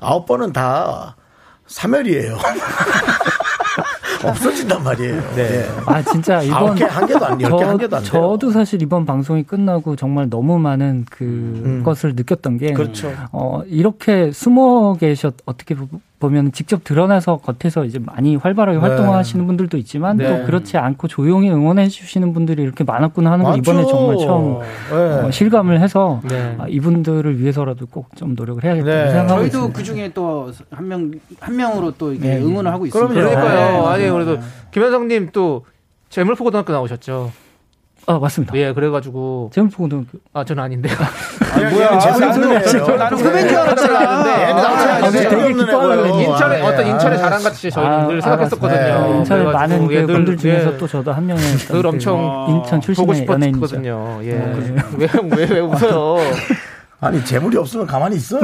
아홉 0.00 0.24
번은 0.24 0.54
다 0.54 1.16
사멸이에요. 1.66 2.38
없어진단 4.28 4.82
말이에요. 4.82 5.20
네. 5.34 5.66
아 5.86 6.02
진짜 6.02 6.42
이번 6.42 6.74
개, 6.74 6.84
한 6.84 7.06
개도 7.06 7.24
안, 7.26 7.40
열개 7.40 7.64
한 7.64 7.78
개도 7.78 7.96
안. 7.96 8.04
저도 8.04 8.50
사실 8.50 8.82
이번 8.82 9.04
방송이 9.06 9.42
끝나고 9.42 9.96
정말 9.96 10.28
너무 10.30 10.58
많은 10.58 11.04
그 11.10 11.82
것을 11.84 12.14
느꼈던 12.14 12.58
게 12.58 12.68
음. 12.70 12.74
그렇죠. 12.74 13.12
어, 13.32 13.62
이렇게 13.66 14.30
숨어 14.32 14.94
계셨 14.98 15.34
어떻게 15.46 15.74
보- 15.74 15.86
보면 16.26 16.52
직접 16.52 16.82
드러나서 16.84 17.38
겉에서 17.38 17.84
이제 17.84 17.98
많이 17.98 18.36
활발하게 18.36 18.78
활동하시는 18.78 19.46
분들도 19.46 19.76
있지만 19.78 20.16
네. 20.16 20.26
또 20.40 20.44
그렇지 20.46 20.76
않고 20.76 21.08
조용히 21.08 21.50
응원해 21.50 21.88
주시는 21.88 22.32
분들이 22.32 22.62
이렇게 22.62 22.84
많았구나 22.84 23.30
하는 23.32 23.44
걸 23.44 23.56
맞죠. 23.56 23.72
이번에 23.72 23.86
정말 23.86 24.16
처음 24.18 24.60
네. 24.90 24.94
어, 24.96 25.30
실감을 25.30 25.80
해서 25.80 26.20
네. 26.28 26.56
아, 26.58 26.66
이분들을 26.68 27.40
위해서라도 27.40 27.86
꼭 27.86 28.06
좀 28.16 28.34
노력을 28.34 28.62
해야겠다 28.64 28.86
네. 28.86 29.10
생각하고 29.10 29.40
저희도 29.40 29.58
있습니다. 29.58 29.78
그 29.78 29.84
중에 29.84 30.12
또 30.12 30.50
한 30.70 30.88
명 30.88 31.10
한 31.40 31.56
명으로 31.56 31.92
또 31.98 32.12
이게 32.12 32.28
네. 32.28 32.38
응원을 32.42 32.72
하고 32.72 32.86
있습니다. 32.86 33.12
그럼요. 33.14 33.30
그러니까요. 33.30 33.82
네. 33.82 33.86
아니 33.88 34.10
그래도 34.10 34.38
김현성님 34.72 35.30
또 35.32 35.64
재물포 36.08 36.44
고등학교 36.44 36.72
나오셨죠. 36.72 37.30
아 38.08 38.20
맞습니다. 38.20 38.54
예, 38.56 38.72
그래가지고 38.72 39.50
제목포 39.52 39.82
고등학교 39.82 40.06
아 40.32 40.44
저는 40.44 40.62
아닌데요. 40.62 40.94
아니, 41.54 41.74
뭐야. 41.74 41.98
저 41.98 42.96
나는 42.96 43.18
후배인 43.18 43.48
줄 43.48 43.56
알았잖아. 43.58 44.00
아, 45.06 45.10
되게 45.10 45.52
기뻐하는 45.52 46.14
인천에 46.14 46.56
네. 46.56 46.62
어떤 46.62 46.86
인천의 46.86 47.18
자랑 47.18 47.42
같이 47.42 47.68
저희는 47.68 47.92
아, 47.92 48.06
늘 48.06 48.22
생각했었거든요. 48.22 48.78
알았어요. 48.80 49.14
인천에 49.16 49.44
많은 49.44 49.90
예, 49.90 50.02
그 50.02 50.06
늘, 50.06 50.14
분들 50.14 50.36
중에서 50.36 50.74
예, 50.74 50.76
또 50.76 50.86
저도 50.86 51.12
한 51.12 51.26
명의 51.26 51.42
늘 51.42 51.86
엄청 51.86 52.46
인천 52.48 52.80
보고 52.80 53.12
출신의 53.12 53.26
연예인이죠. 53.26 54.20
예. 54.22 54.30
왜, 54.98 55.08
왜, 55.36 55.44
왜 55.50 55.60
웃어요? 55.60 56.18
아니 56.98 57.22
재물이 57.22 57.58
없으면 57.58 57.86
가만히 57.86 58.16
있어요. 58.16 58.40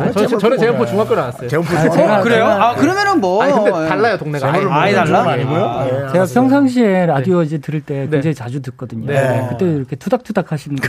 왜 0.00 0.12
저, 0.12 0.26
재물포 0.38 0.78
그래. 0.78 0.86
중학교 0.86 1.14
나왔어요. 1.16 1.48
재물포 1.48 1.76
아, 1.76 1.90
중학교 1.90 2.22
그래요? 2.22 2.44
아 2.46 2.74
그러면은 2.76 3.20
뭐 3.20 3.42
아니 3.42 3.52
근데 3.52 3.70
달라요 3.72 4.16
동네가. 4.16 4.46
아예 4.52 4.62
모르는 4.64 4.94
달라? 4.94 5.24
건 5.24 5.32
아니고요. 5.32 5.64
아. 5.64 5.86
예, 5.86 6.12
제가. 6.12 6.26
평상시에 6.32 7.06
라디오 7.06 7.42
이제 7.42 7.58
들을 7.58 7.80
때 7.80 8.06
굉장히 8.08 8.34
자주 8.36 8.62
듣거든요. 8.62 9.06
네. 9.06 9.46
그때 9.50 9.66
이렇게 9.66 9.96
투닥투닥 9.96 10.52
하시는 10.52 10.76
거 10.76 10.88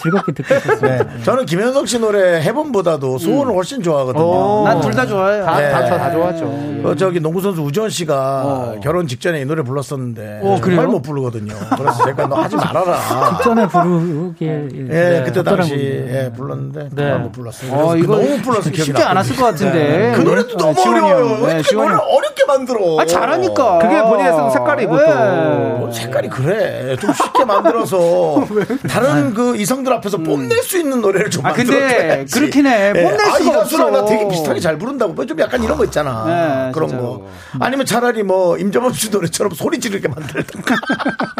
즐겁게 0.00 0.32
듣고 0.32 0.54
있었어요. 0.54 0.98
네. 0.98 1.22
저는 1.24 1.44
김현석 1.44 1.88
씨 1.88 1.98
노래 1.98 2.40
해본보다도 2.40 3.18
소원을 3.18 3.52
훨씬 3.54 3.82
좋아하거든요. 3.82 4.24
오. 4.24 4.64
난둘 4.64 4.92
다 4.94 5.04
좋아해요. 5.06 5.44
다, 5.44 5.58
네. 5.60 5.70
다, 5.72 5.84
다, 5.86 5.98
다 5.98 6.10
좋았죠. 6.12 6.44
어, 6.84 6.94
저기 6.96 7.18
농구 7.18 7.40
선수 7.40 7.62
우지원 7.62 7.90
씨가 7.90 8.76
결혼 8.80 9.08
직전에 9.08 9.40
이 9.40 9.44
노래 9.44 9.62
불렀었는데 9.64 10.40
어? 10.44 10.60
정말 10.62 10.86
못 10.86 11.02
부르거든요. 11.02 11.52
그래서 11.76 12.04
제가 12.04 12.28
너 12.28 12.36
하지 12.36 12.54
말아라. 12.54 12.96
직전에 13.38 13.66
부르기에 13.66 14.68
예, 14.88 15.22
그때 15.26 15.42
당시. 15.42 15.96
예, 16.06 16.32
불렀는데 16.32 16.88
네. 16.92 17.14
못 17.18 17.32
불렀어요. 17.32 17.72
어, 17.72 17.88
그래서 17.90 17.96
이거 17.96 18.16
너무 18.16 18.42
기억이 18.70 18.82
쉽지. 18.84 19.02
않았을 19.02 19.36
것 19.36 19.44
같은데. 19.46 20.12
그 20.16 20.22
노래도 20.22 20.56
너무. 20.56 20.80
어려워요. 20.80 21.38
왜 21.44 21.54
네, 21.54 21.62
형. 21.72 21.80
어렵게 21.98 22.44
만들어? 22.46 23.00
아, 23.00 23.06
잘하니까. 23.06 23.78
그게 23.78 24.00
본인의 24.02 24.32
또. 24.32 24.50
네. 24.96 25.78
뭐 25.78 25.90
색깔이 25.92 26.28
그래. 26.28 26.96
좀 27.00 27.12
쉽게 27.12 27.44
만들어서 27.44 28.46
다른 28.88 29.34
그 29.34 29.56
이성들 29.56 29.92
앞에서 29.94 30.18
뽐낼 30.18 30.62
수 30.62 30.78
있는 30.78 31.00
노래를 31.00 31.30
좀 31.30 31.44
아, 31.46 31.52
근데. 31.52 32.24
그렇긴 32.32 32.66
해. 32.66 32.92
뽐낼 32.92 33.20
아, 33.20 33.38
수가 33.38 33.38
이 33.38 33.52
가수랑 33.52 33.92
나 33.92 34.00
없어. 34.00 34.12
되게 34.14 34.28
비슷하게 34.28 34.60
잘 34.60 34.78
부른다고. 34.78 35.12
뭐좀 35.12 35.38
약간 35.40 35.62
이런 35.62 35.76
거 35.76 35.84
있잖아. 35.84 36.24
네, 36.26 36.72
그런 36.72 36.88
진짜로. 36.88 37.20
거. 37.20 37.26
아니면 37.60 37.86
차라리 37.86 38.22
뭐 38.22 38.56
임정범 38.58 38.92
씨 38.92 39.10
노래처럼 39.10 39.52
소리 39.54 39.78
지르게 39.80 40.08
만들든가. 40.08 40.74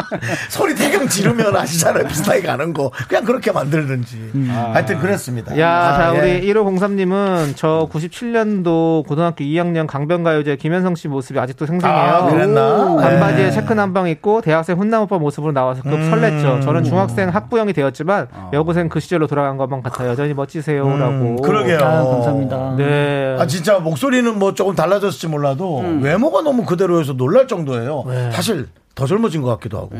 소리 0.49 0.75
대강 0.75 1.07
지르면 1.07 1.55
아시잖아요. 1.55 2.07
비슷하게 2.07 2.41
가는 2.43 2.73
거. 2.73 2.91
그냥 3.07 3.23
그렇게 3.25 3.51
만들든지. 3.51 4.31
하여튼 4.49 4.99
그랬습니다. 4.99 5.57
야, 5.59 5.69
아, 5.69 5.97
자, 5.97 6.15
예. 6.15 6.37
우리 6.37 6.53
1503님은 6.53 7.53
저 7.55 7.87
97년도 7.91 9.05
고등학교 9.07 9.43
2학년 9.43 9.87
강변가요제 9.87 10.57
김현성 10.57 10.95
씨 10.95 11.07
모습이 11.07 11.39
아직도 11.39 11.65
생생해요. 11.65 11.97
아, 11.97 12.29
그랬나? 12.29 12.95
반바지에 12.95 13.45
네. 13.45 13.51
체크 13.51 13.73
남방 13.73 14.07
입고 14.07 14.41
대학생 14.41 14.77
훈남 14.77 15.03
오빠 15.03 15.17
모습으로 15.17 15.51
나와서 15.51 15.81
급 15.81 15.93
음. 15.93 16.11
설렜죠. 16.11 16.61
저는 16.63 16.83
중학생 16.83 17.29
학부형이 17.29 17.73
되었지만 17.73 18.27
여고생 18.53 18.89
그 18.89 18.99
시절로 18.99 19.27
돌아간 19.27 19.57
것만 19.57 19.81
같아 19.81 20.07
여전히 20.07 20.33
멋지세요라고. 20.33 21.13
음, 21.13 21.41
그러게요. 21.41 21.77
아, 21.77 22.03
감사합니다. 22.03 22.75
네. 22.77 23.35
아 23.39 23.45
진짜 23.47 23.79
목소리는 23.79 24.37
뭐 24.37 24.53
조금 24.53 24.75
달라졌을지 24.75 25.27
몰라도 25.27 25.79
음. 25.79 26.01
외모가 26.01 26.41
너무 26.41 26.65
그대로여서 26.65 27.13
놀랄 27.13 27.47
정도예요. 27.47 28.03
네. 28.07 28.31
사실 28.31 28.67
더 28.95 29.05
젊어진 29.05 29.41
것 29.41 29.49
같기도 29.49 29.77
하고. 29.77 29.91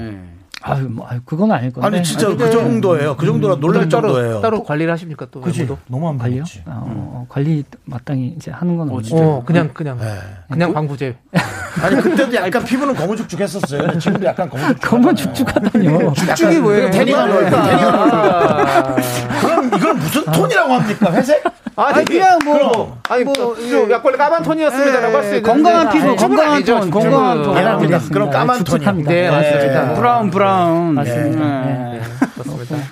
아유, 0.63 0.87
뭐, 0.89 1.07
아유, 1.07 1.19
그건 1.25 1.51
아닐 1.51 1.71
건데. 1.71 1.87
아니 1.87 2.03
진짜 2.03 2.27
그 2.35 2.49
정도예요. 2.51 3.15
그 3.15 3.25
정도라 3.25 3.55
놀랄 3.59 3.87
따로 3.87 4.07
정도예요. 4.13 4.41
따로 4.41 4.63
관리를 4.63 4.91
하십니까 4.91 5.27
또 5.31 5.39
그치? 5.41 5.61
외모도? 5.61 5.79
너무 5.87 6.09
안 6.09 6.17
관리요? 6.17 6.39
관리지. 6.43 6.63
어, 6.65 6.83
어, 6.87 7.25
관리 7.29 7.63
마땅히 7.85 8.33
이제 8.35 8.51
하는 8.51 8.75
건 8.75 8.89
없는데. 8.89 9.15
어, 9.23 9.43
그냥 9.45 9.69
그냥 9.73 9.97
네. 9.99 10.05
그냥 10.51 10.73
광부제. 10.73 11.15
아니 11.83 11.95
그때도 12.01 12.33
약간 12.35 12.63
피부는 12.63 12.95
거무죽죽 12.95 13.39
했었어요. 13.39 13.97
지금도 13.99 14.25
약간 14.25 14.49
거무죽죽. 14.49 14.89
검은 14.89 15.15
죽죽 15.15 15.55
하다뇨. 15.55 16.13
축축이 16.13 16.57
뭐예요? 16.59 16.89
태닝한 16.91 17.31
얼굴. 17.31 17.49
그럼 19.41 19.67
이걸 19.75 19.93
무슨 19.93 20.23
톤이라고 20.25 20.73
합니까? 20.73 21.13
회색? 21.13 21.43
아니, 21.79 21.93
아니, 21.97 22.05
그냥 22.05 22.39
뭐, 22.43 22.53
그럼. 22.57 22.93
아니 23.07 23.23
뭐, 23.23 23.33
좀 23.35 23.91
약간 23.91 24.17
까만 24.17 24.41
톤이었습니다라고 24.41 25.15
할 25.17 25.23
수 25.23 25.35
있는데 25.35 25.51
건강한 25.51 25.89
피부, 25.91 26.07
아니, 26.07 26.15
건강한 26.17 26.53
아니죠, 26.55 26.79
톤. 26.79 26.89
건강한 26.89 27.43
톤. 27.43 27.55
알겠습니다. 27.57 27.99
그럼 28.13 28.29
까만 28.31 28.57
축축합니다. 28.65 29.11
네, 29.11 29.29
맞습니다. 29.29 29.85
네. 29.89 29.95
브라운, 29.95 30.31
브라운. 30.31 30.46
맞습니다. 30.93 31.65
네. 31.65 32.01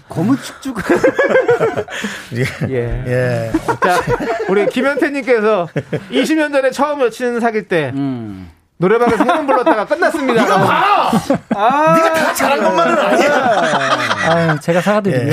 고무 0.08 0.38
축축. 0.38 0.78
예. 2.36 2.44
예. 2.70 3.04
예. 3.08 3.52
자, 3.82 4.02
우리 4.48 4.66
김현태님께서 4.68 5.68
20년 6.12 6.52
전에 6.52 6.72
처음 6.72 7.02
여친 7.02 7.40
사귈 7.40 7.68
때 7.68 7.92
음. 7.94 8.52
노래방에서 8.78 9.24
해문 9.24 9.48
불렀다가 9.48 9.86
끝났습니다. 9.86 10.44
이거 10.44 10.58
봐! 10.60 11.12
아, 11.56 11.96
네가 11.96 12.14
다 12.14 12.34
잘한 12.34 12.62
것만은 12.62 12.98
아니야. 13.00 13.62
아유, 14.28 14.60
제가 14.60 14.82
사과드리고요. 14.82 15.32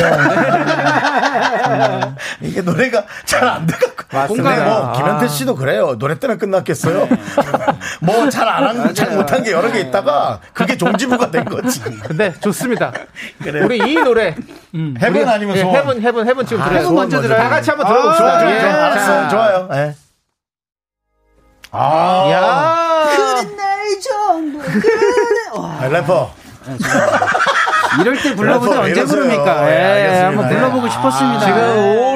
이게 2.40 2.60
노래가 2.62 3.04
잘 3.24 3.44
안 3.48 3.66
돼갖고. 3.66 4.04
맞습니다. 4.16 4.64
뭐, 4.64 4.86
아. 4.88 4.92
김현태 4.92 5.28
씨도 5.28 5.54
그래요. 5.56 5.96
노래 5.98 6.18
때문에 6.18 6.38
끝났겠어요? 6.38 7.08
뭐, 8.00 8.28
잘 8.30 8.48
안 8.48 8.64
한, 8.64 8.94
잘 8.94 9.10
못한 9.16 9.42
게 9.42 9.52
여러 9.52 9.70
개 9.72 9.80
있다가, 9.80 10.40
그게 10.52 10.76
종지부가 10.76 11.30
된 11.30 11.44
거지. 11.44 11.80
근데 12.02 12.32
좋습니다. 12.40 12.92
그래요. 13.42 13.64
우리 13.64 13.78
이 13.78 13.94
노래 13.96 14.34
해본 14.74 15.28
아니면 15.28 15.56
예, 15.56 15.62
소원? 15.62 15.76
해본 15.76 16.02
해본 16.02 16.28
해본 16.28 16.46
지금 16.46 16.62
들어요. 16.64 16.78
해본 16.80 16.94
먼저 16.94 17.20
들어요. 17.20 17.38
다 17.38 17.48
같이 17.48 17.70
한번 17.70 17.86
아, 17.86 17.90
들어봅시다. 17.90 18.38
좋아, 18.38 18.40
좋아, 18.40 18.50
예. 18.54 18.60
좋아. 18.60 18.70
알았어요. 18.70 19.22
자. 19.22 19.28
좋아요. 19.28 19.68
예. 19.72 19.94
아. 21.72 22.30
야. 22.30 22.42
아, 25.54 25.88
래퍼. 25.88 26.34
이럴 28.00 28.16
때 28.22 28.34
불러보지 28.34 28.70
래퍼, 28.70 28.82
언제. 28.84 29.04
부릅니까? 29.04 29.70
예, 29.70 29.74
예, 29.74 29.84
알겠습니다. 29.84 30.26
한번 30.28 30.48
불러보고 30.48 30.86
예. 30.86 30.90
싶었습니다. 30.90 31.40
지금 31.40 31.60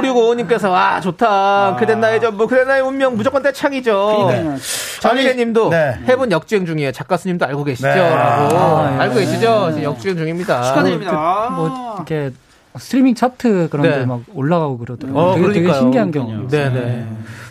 5655님께서 0.02 0.70
와 0.70 1.00
좋다. 1.00 1.76
그대 1.78 1.94
나의 1.94 2.20
전부 2.20 2.46
그대 2.46 2.64
나의 2.64 2.82
운명 2.82 3.16
무조건 3.16 3.42
떼창이죠. 3.42 4.26
그러니까요. 4.28 4.56
전희래님도 5.00 5.68
네. 5.70 5.98
해본 6.08 6.32
역주행 6.32 6.66
중이에요. 6.66 6.92
작가스님도 6.92 7.46
알고 7.46 7.64
계시죠? 7.64 7.88
네. 7.88 7.96
라고 7.96 8.56
아, 8.56 8.90
예. 8.94 9.00
알고 9.02 9.14
계시죠? 9.16 9.66
지금 9.70 9.82
역주행 9.82 10.16
중입니다. 10.16 10.62
축하드립니다. 10.62 11.48
뭐, 11.54 11.94
이렇게 11.96 12.30
스트리밍 12.78 13.14
차트 13.14 13.68
그런 13.70 13.88
네. 13.88 13.98
데막 14.00 14.20
올라가고 14.34 14.78
그러더라고요. 14.78 15.22
어, 15.22 15.34
되게, 15.36 15.52
되게. 15.52 15.72
신기한 15.74 16.10
경우. 16.10 16.46
네네. 16.48 17.06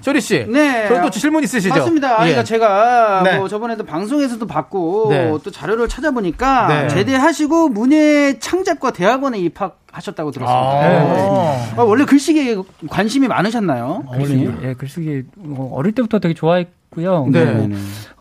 쇼리 0.06 0.22
씨. 0.22 0.46
네. 0.48 0.88
저는 0.88 1.02
또 1.02 1.10
질문 1.10 1.44
있으시죠? 1.44 1.74
맞습니다. 1.74 2.12
예. 2.12 2.18
그러니까 2.18 2.44
제가 2.44 3.24
네. 3.24 3.38
뭐 3.40 3.48
저번에도 3.48 3.84
방송에서도 3.84 4.46
봤고 4.46 5.08
네. 5.10 5.36
또 5.44 5.50
자료를 5.50 5.88
찾아보니까 5.88 6.68
네. 6.68 6.88
제대하시고 6.90 7.70
문예 7.70 8.38
창작과 8.38 8.94
대학원에 8.94 9.40
입학 9.40 9.80
하셨다고 9.92 10.30
들었습니다. 10.30 10.62
아. 10.62 11.74
아, 11.76 11.82
원래 11.82 12.06
글쓰기에 12.06 12.56
관심이 12.88 13.28
많으셨나요? 13.28 14.04
글쓰기, 14.14 14.50
예, 14.62 14.74
글쓰기 14.76 15.24
어, 15.58 15.72
어릴 15.74 15.94
때부터 15.94 16.20
되게 16.20 16.36
좋아했고요. 16.36 17.28
네. 17.32 17.46
뭐, 17.46 17.70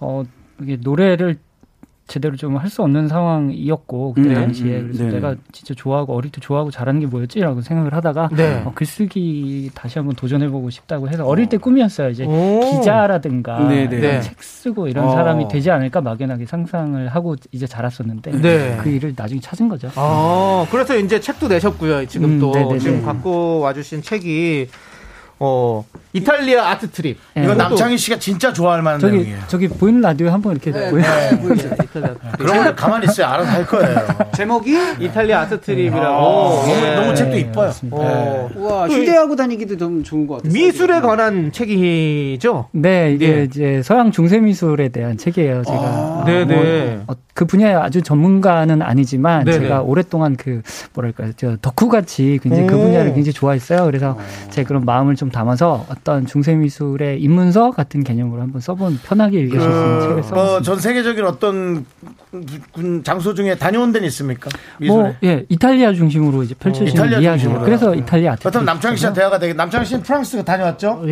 어, 0.00 0.24
이게 0.62 0.78
노래를 0.80 1.36
제대로 2.06 2.36
좀 2.36 2.56
할 2.56 2.68
수 2.68 2.82
없는 2.82 3.08
상황이었고 3.08 4.12
그때 4.14 4.28
네. 4.28 4.34
당시에 4.34 4.82
그래서 4.82 5.04
네. 5.04 5.10
내가 5.12 5.34
진짜 5.52 5.74
좋아하고 5.74 6.14
어릴 6.14 6.30
때 6.30 6.40
좋아하고 6.40 6.70
잘하는 6.70 7.00
게 7.00 7.06
뭐였지라고 7.06 7.62
생각을 7.62 7.94
하다가 7.94 8.28
네. 8.36 8.62
어, 8.64 8.72
글쓰기 8.74 9.70
다시 9.74 9.98
한번 9.98 10.14
도전해보고 10.14 10.70
싶다고 10.70 11.08
해서 11.08 11.24
어릴 11.24 11.48
때 11.48 11.56
꿈이었어요. 11.56 12.10
이제 12.10 12.24
오. 12.26 12.60
기자라든가 12.60 13.68
네, 13.68 13.88
네. 13.88 14.00
네. 14.00 14.20
책 14.20 14.42
쓰고 14.42 14.88
이런 14.88 15.06
어. 15.06 15.12
사람이 15.12 15.48
되지 15.48 15.70
않을까 15.70 16.00
막연하게 16.02 16.46
상상을 16.46 17.08
하고 17.08 17.36
이제 17.52 17.66
자랐었는데 17.66 18.30
네. 18.40 18.78
그 18.82 18.90
일을 18.90 19.14
나중에 19.16 19.40
찾은 19.40 19.68
거죠. 19.68 19.88
아, 19.96 20.66
그래서 20.70 20.96
이제 20.96 21.18
책도 21.20 21.48
내셨고요. 21.48 22.06
지금 22.06 22.34
음, 22.34 22.40
또. 22.40 22.78
지금 22.78 23.02
갖고 23.04 23.60
와주신 23.60 24.02
책이 24.02 24.68
어 25.40 25.84
이탈리아 26.14 26.70
Art 26.70 26.88
Trip. 26.90 27.18
예. 27.36 27.42
이건 27.42 27.58
남창희 27.58 27.98
씨가 27.98 28.20
진짜 28.20 28.52
좋아할 28.52 28.82
만한 28.82 29.00
저기 29.00 29.16
내용이에요. 29.16 29.38
저기 29.48 29.66
보이는 29.66 30.00
라디오 30.00 30.30
한번 30.30 30.52
이렇게 30.52 30.70
보여. 30.70 31.02
그러면 32.38 32.76
가만히 32.76 33.06
있어요. 33.06 33.26
알아서 33.26 33.50
할 33.50 33.66
거예요. 33.66 34.06
제목이 34.32 34.76
이탈리아 35.00 35.40
Art 35.40 35.60
Trip이라고. 35.60 36.00
너무, 36.00 36.70
예. 36.70 36.94
너무 36.94 37.14
책도 37.16 37.36
이뻐요. 37.36 37.72
어, 37.90 38.48
우와 38.54 38.88
휴대하고 38.88 39.34
다니기도 39.34 39.76
좀 39.76 40.04
좋은 40.04 40.28
것 40.28 40.36
같아요. 40.36 40.52
미술에 40.52 41.00
관한 41.00 41.50
책이죠. 41.50 42.68
네, 42.70 43.12
이게 43.12 43.38
예. 43.38 43.42
이제 43.42 43.82
서양 43.82 44.12
중세 44.12 44.38
미술에 44.38 44.90
대한 44.90 45.16
책이에요. 45.16 45.64
제가 45.64 46.22
네네. 46.26 46.54
뭐, 46.54 47.14
어, 47.14 47.20
그 47.34 47.44
분야에 47.44 47.74
아주 47.74 48.02
전문가는 48.02 48.80
아니지만 48.80 49.44
네네. 49.44 49.58
제가 49.58 49.82
오랫동안 49.82 50.36
그 50.36 50.62
뭐랄까 50.92 51.24
저 51.36 51.56
덕후 51.56 51.88
같이 51.88 52.38
굉장히 52.40 52.68
그 52.68 52.76
오. 52.76 52.82
분야를 52.82 53.14
굉장히 53.14 53.32
좋아했어요. 53.32 53.84
그래서 53.86 54.16
제 54.50 54.62
그런 54.62 54.84
마음을 54.84 55.16
좀 55.16 55.30
담아서 55.32 55.84
어떤 56.04 56.26
중세 56.26 56.54
미술의 56.54 57.18
입문서 57.22 57.70
같은 57.70 58.04
개념으로 58.04 58.42
한번 58.42 58.60
써본 58.60 59.00
편하게 59.04 59.40
읽을 59.40 59.58
수 59.58 59.66
있는 59.66 60.00
책을 60.00 60.14
뭐, 60.16 60.22
써봤습니다. 60.22 60.62
전 60.62 60.78
세계적인 60.78 61.24
어떤 61.24 61.86
군- 62.72 63.02
장소 63.02 63.32
중에 63.32 63.56
다녀온 63.56 63.90
데는 63.90 64.06
있습니까? 64.08 64.50
미술에. 64.78 65.02
뭐, 65.02 65.14
예, 65.24 65.46
이탈리아 65.48 65.94
중심으로 65.94 66.42
이제 66.42 66.54
펼쳐지는 66.56 66.92
이탈리아 66.92 67.12
이야기예요. 67.20 67.32
중심으로요? 67.38 67.64
그래서 67.64 67.94
이탈리아 67.94 68.32
아트. 68.32 68.40
그렇다면 68.42 68.66
남창희 68.66 68.98
씨가 68.98 69.14
대화가 69.14 69.38
되게 69.38 69.54
남창희 69.54 69.86
씨는 69.86 70.02
프랑스 70.02 70.44
다녀왔죠? 70.44 71.04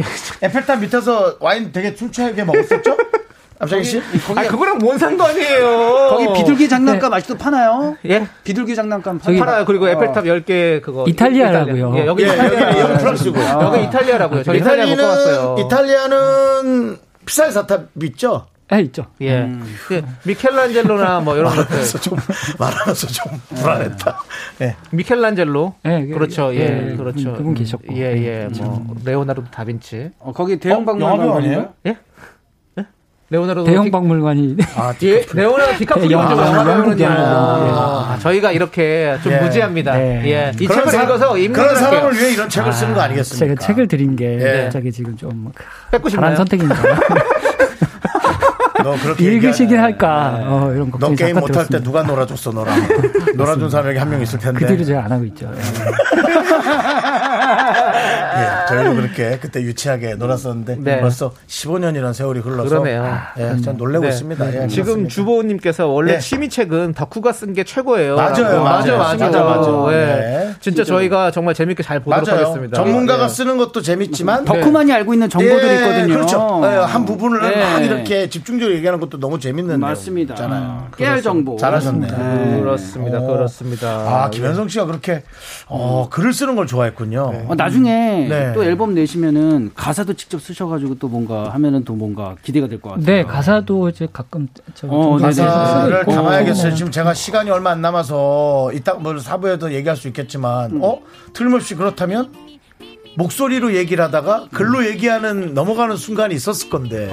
에펠탑 0.43 0.81
밑에서 0.81 1.37
와인 1.41 1.73
되게 1.73 1.97
술 1.97 2.13
취하게 2.13 2.45
먹었었죠? 2.45 2.95
남창희 3.63 3.85
씨? 3.85 4.03
아 4.35 4.43
그거랑 4.43 4.79
뭔 4.79 4.99
상관이에요? 4.99 6.09
거기 6.11 6.33
비둘기 6.41 6.69
장난감 6.69 7.13
아직도 7.15 7.37
파나요? 7.39 7.97
예 8.07 8.27
비둘기 8.43 8.75
장난감 8.75 9.21
저기- 9.21 9.39
파나요? 9.39 9.53
팔아요. 9.53 9.65
그리고 9.67 9.89
에펠탑 9.89 10.25
10개 10.25 10.83
그거 10.83 11.05
이탈리아라고요. 11.07 11.77
이탈리아. 11.91 12.03
예, 12.03 12.07
여기 12.07 12.23
예, 12.25 12.27
이탈리아. 12.29 12.69
여기, 12.71 12.81
여기 12.81 12.99
프랑스고. 12.99 13.41
여기 13.41 13.85
이탈리아라고요. 13.85 14.43
저 14.43 14.55
이탈리아 14.55 14.87
못 14.87 14.97
가봤어요. 14.97 15.57
이탈리아는 15.61 16.97
피사의 17.25 17.53
사탑 17.53 17.91
있죠? 18.03 18.47
아, 18.69 18.79
있죠. 18.79 19.05
예. 19.21 19.49
그 19.87 20.03
미켈란젤로나 20.25 21.21
뭐 21.21 21.37
이런 21.37 21.55
것들. 21.55 21.63
말하면서 21.67 22.01
좀 22.01 22.19
말하면서 22.59 23.07
좀 23.07 23.41
불안했다. 23.55 24.19
예. 24.63 24.77
미켈란젤로. 24.91 25.75
예, 25.85 26.07
그- 26.07 26.15
그렇죠. 26.15 26.55
예, 26.55 26.91
예, 26.93 26.97
그렇죠. 26.97 27.35
그분 27.35 27.53
계셨고. 27.55 27.95
예, 27.95 28.01
예. 28.17 28.49
뭐 28.61 28.97
레오나르도 29.05 29.51
다빈치. 29.51 30.11
어, 30.21 30.33
거기 30.33 30.59
대형 30.59 30.83
어? 30.83 30.85
박물관? 30.87 31.37
아니에요? 31.37 31.75
예? 31.87 31.97
예? 33.33 33.37
레오나르도 33.37 33.65
대형 33.65 33.85
디- 33.85 33.91
박물관이 33.91 34.57
아, 34.77 34.93
예, 35.03 35.25
레오나르도 35.33 35.79
디카프리오 35.79 36.09
예, 36.09 36.13
영화, 36.23 36.31
영화 36.33 36.71
영국 36.73 36.97
배우는요. 36.97 37.05
영화. 37.05 38.07
아, 38.13 38.19
저희가 38.21 38.53
이렇게 38.53 39.17
좀 39.23 39.33
예. 39.33 39.39
무지합니다. 39.39 39.95
네. 39.95 40.23
예. 40.27 40.53
이 40.61 40.69
책을 40.69 40.87
사- 40.89 41.03
읽어서 41.03 41.33
그런 41.35 41.75
사람을 41.75 42.03
할게요. 42.05 42.21
위해 42.21 42.33
이런 42.35 42.49
책을 42.49 42.73
쓰는 42.73 42.95
거 42.95 43.01
아니겠습니까? 43.01 43.47
제가 43.55 43.67
책을 43.67 43.89
드린 43.89 44.17
게 44.17 44.39
예. 44.41 44.63
갑자기 44.65 44.93
지금 44.93 45.17
좀 45.17 45.51
뺏고 45.91 46.09
잘한 46.11 46.35
싶나요? 46.35 46.37
선택인가. 46.37 46.75
너 48.83 48.97
그렇게 49.03 49.25
읽으시긴 49.25 49.79
할까. 49.79 50.37
네. 50.39 50.45
어, 50.47 50.73
이런 50.75 50.87
너 50.91 50.99
걱정이 50.99 51.17
게임 51.17 51.37
못할 51.39 51.67
때. 51.67 51.81
누가 51.83 52.03
놀아줬어 52.03 52.51
너랑 52.53 52.75
놀아준 53.37 53.71
사람이 53.71 53.97
한명 53.99 54.21
있을 54.23 54.39
텐데 54.39 54.59
그 54.61 54.67
뒤로 54.67 54.85
제가 54.85 55.05
안 55.05 55.13
하고 55.13 55.25
있죠. 55.25 55.51
예. 55.55 55.61
예, 57.43 58.67
저희도 58.69 58.95
그렇게 58.95 59.39
그때 59.41 59.61
유치하게 59.63 60.15
놀았었는데 60.15 60.77
네. 60.81 61.01
벌써 61.01 61.33
15년이라는 61.49 62.13
세월이 62.15 62.41
흘러서 62.41 62.69
그러네요. 62.69 63.05
아, 63.05 63.33
예, 63.39 63.61
참 63.63 63.77
놀래고 63.77 64.05
네. 64.05 64.09
있습니다. 64.11 64.63
예, 64.65 64.69
지금. 64.69 65.09
주보님께서 65.09 65.87
원래 65.89 66.15
예. 66.15 66.19
취미책은 66.19 66.95
덕후가 66.95 67.33
쓴 67.33 67.53
게 67.53 67.65
최고예요. 67.65 68.17
맞아요. 68.17 68.63
맞아요. 68.63 68.97
맞아, 68.99 69.27
맞아, 69.29 69.43
맞아. 69.45 69.87
예. 69.93 69.97
네. 69.97 70.55
진짜 70.61 70.85
저희가 70.85 71.31
정말 71.31 71.55
재밌게 71.55 71.83
잘 71.83 72.01
보도록 72.01 72.27
맞아요. 72.27 72.41
하겠습니다. 72.47 72.77
전문가가 72.77 73.25
예. 73.25 73.29
쓰는 73.29 73.59
것도 73.59 73.83
재밌지만 73.83 74.45
덕후만이 74.47 74.91
알고 74.93 75.13
있는 75.13 75.29
정보들이 75.29 75.69
예, 75.69 75.75
있거든요. 75.75 76.15
그렇죠. 76.15 76.61
예, 76.65 76.69
한 76.69 77.05
부분을 77.05 77.41
예. 77.45 77.61
막 77.61 77.85
이렇게 77.85 78.29
집중적으로 78.31 78.72
얘기하는 78.75 79.01
것도 79.01 79.19
너무 79.19 79.39
재밌는 79.39 79.81
맞습니다. 79.81 80.35
잖아요. 80.35 80.89
깨알 80.97 81.23
정보. 81.23 81.57
잘하셨네. 81.57 82.07
그렇습니다. 82.61 83.19
오. 83.21 83.27
그렇습니다. 83.27 83.89
아, 84.25 84.31
김현성 84.31 84.69
씨가 84.69 84.87
그렇게 84.87 85.23
어, 85.69 86.09
글을 86.11 86.33
쓰는 86.33 86.57
걸 86.57 86.67
좋아했군요. 86.67 87.45
어, 87.49 87.55
나중에 87.55 88.27
네. 88.29 88.53
또 88.55 88.65
앨범 88.65 88.95
내시면은 88.95 89.71
가사도 89.75 90.15
직접 90.15 90.41
쓰셔가지고 90.41 90.97
또 90.99 91.09
뭔가 91.09 91.51
하면은 91.51 91.85
또 91.85 91.95
뭔가 91.95 92.35
기대가 92.43 92.67
될 92.69 92.81
것 92.81 92.91
같아요. 92.91 93.05
네, 93.07 93.23
가사도 93.25 93.89
이제 93.91 94.09
가끔 94.13 94.49
저 94.75 94.87
어, 94.89 95.17
가사를. 95.19 96.05
담아야겠어요. 96.07 96.71
네. 96.71 96.75
지금 96.77 96.91
제가 96.91 97.15
시간이 97.15 97.51
얼마 97.51 97.71
안 97.71 97.81
남아서 97.81 98.71
이따 98.75 98.95
뭐 98.95 99.17
사부에도 99.19 99.73
얘기할 99.73 99.97
수 99.97 100.09
있겠지만, 100.09 100.81
어? 100.83 101.01
틀림없이 101.33 101.75
그렇다면 101.75 102.31
목소리로 103.17 103.75
얘기를 103.75 104.03
하다가 104.05 104.49
글로 104.53 104.87
얘기하는 104.87 105.55
넘어가는 105.55 105.97
순간이 105.97 106.35
있었을 106.35 106.71
건데 106.71 107.13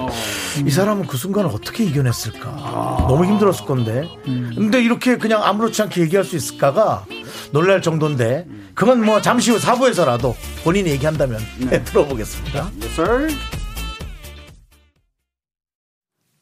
이 0.66 0.70
사람은 0.70 1.08
그 1.08 1.18
순간을 1.18 1.50
어떻게 1.54 1.84
이겨냈을까? 1.84 3.06
너무 3.08 3.26
힘들었을 3.26 3.66
건데. 3.66 4.10
근데 4.24 4.82
이렇게 4.82 5.18
그냥 5.18 5.44
아무렇지 5.44 5.82
않게 5.82 6.02
얘기할 6.02 6.24
수 6.24 6.36
있을까가 6.36 7.06
놀랄 7.52 7.82
정도인데 7.82 8.48
그건 8.74 9.04
뭐 9.04 9.22
잠시 9.22 9.52
후 9.52 9.60
사부에서라도 9.60 10.36
본인이 10.64 10.90
얘기한다면 10.92 11.40
들어보겠습니다. 11.86 12.70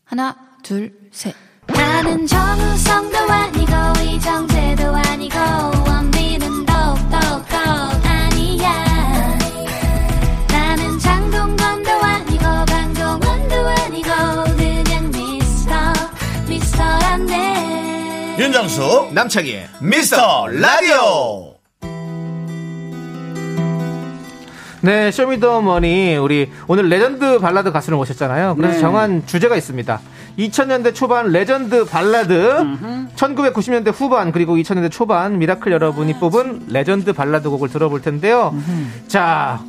하나, 0.05 0.35
둘, 0.63 0.93
셋. 1.11 1.35
나는 1.67 2.25
정우성도 2.25 3.17
아니고, 3.17 3.73
이정재도 4.05 4.95
아니고, 4.95 5.37
원빈은 5.85 6.65
윤정수 18.47 19.09
남창희의 19.11 19.67
미스터 19.81 20.47
라디오 20.47 21.53
네, 24.79 25.11
쇼미더머니 25.11 26.15
우리 26.15 26.49
오늘 26.69 26.87
레전드 26.87 27.39
발라드 27.39 27.73
가수를 27.73 27.97
모셨잖아요. 27.97 28.55
그래서 28.55 28.75
네. 28.75 28.79
정한 28.79 29.23
주제가 29.25 29.57
있습니다. 29.57 29.99
2000년대 30.39 30.95
초반 30.95 31.29
레전드 31.33 31.83
발라드, 31.83 32.63
1990년대 33.17 33.91
후반 33.93 34.31
그리고 34.31 34.55
2000년대 34.55 34.91
초반 34.91 35.39
미라클 35.39 35.69
여러분이 35.73 36.17
뽑은 36.21 36.67
레전드 36.69 37.11
발라드 37.11 37.49
곡을 37.49 37.67
들어볼 37.67 38.01
텐데요. 38.01 38.55
자, 39.09 39.59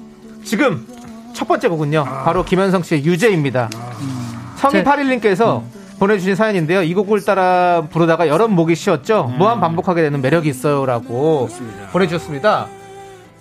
지금 0.44 0.86
첫 1.34 1.48
번째 1.48 1.66
곡은요. 1.66 2.04
바로 2.04 2.44
김현성 2.44 2.84
씨의 2.84 3.04
유죄입니다. 3.04 3.70
성희 4.58 4.72
제- 4.72 4.84
81님께서 4.84 5.62
보내주신 5.98 6.34
사연인데요. 6.36 6.82
이 6.82 6.94
곡을 6.94 7.24
따라 7.24 7.82
부르다가 7.90 8.28
여러 8.28 8.43
번 8.43 8.52
목이 8.52 8.74
쉬었죠. 8.74 9.32
무한 9.36 9.60
반복하게 9.60 10.02
되는 10.02 10.20
매력이 10.20 10.48
있어요라고 10.48 11.48
보내주셨습니다. 11.92 12.68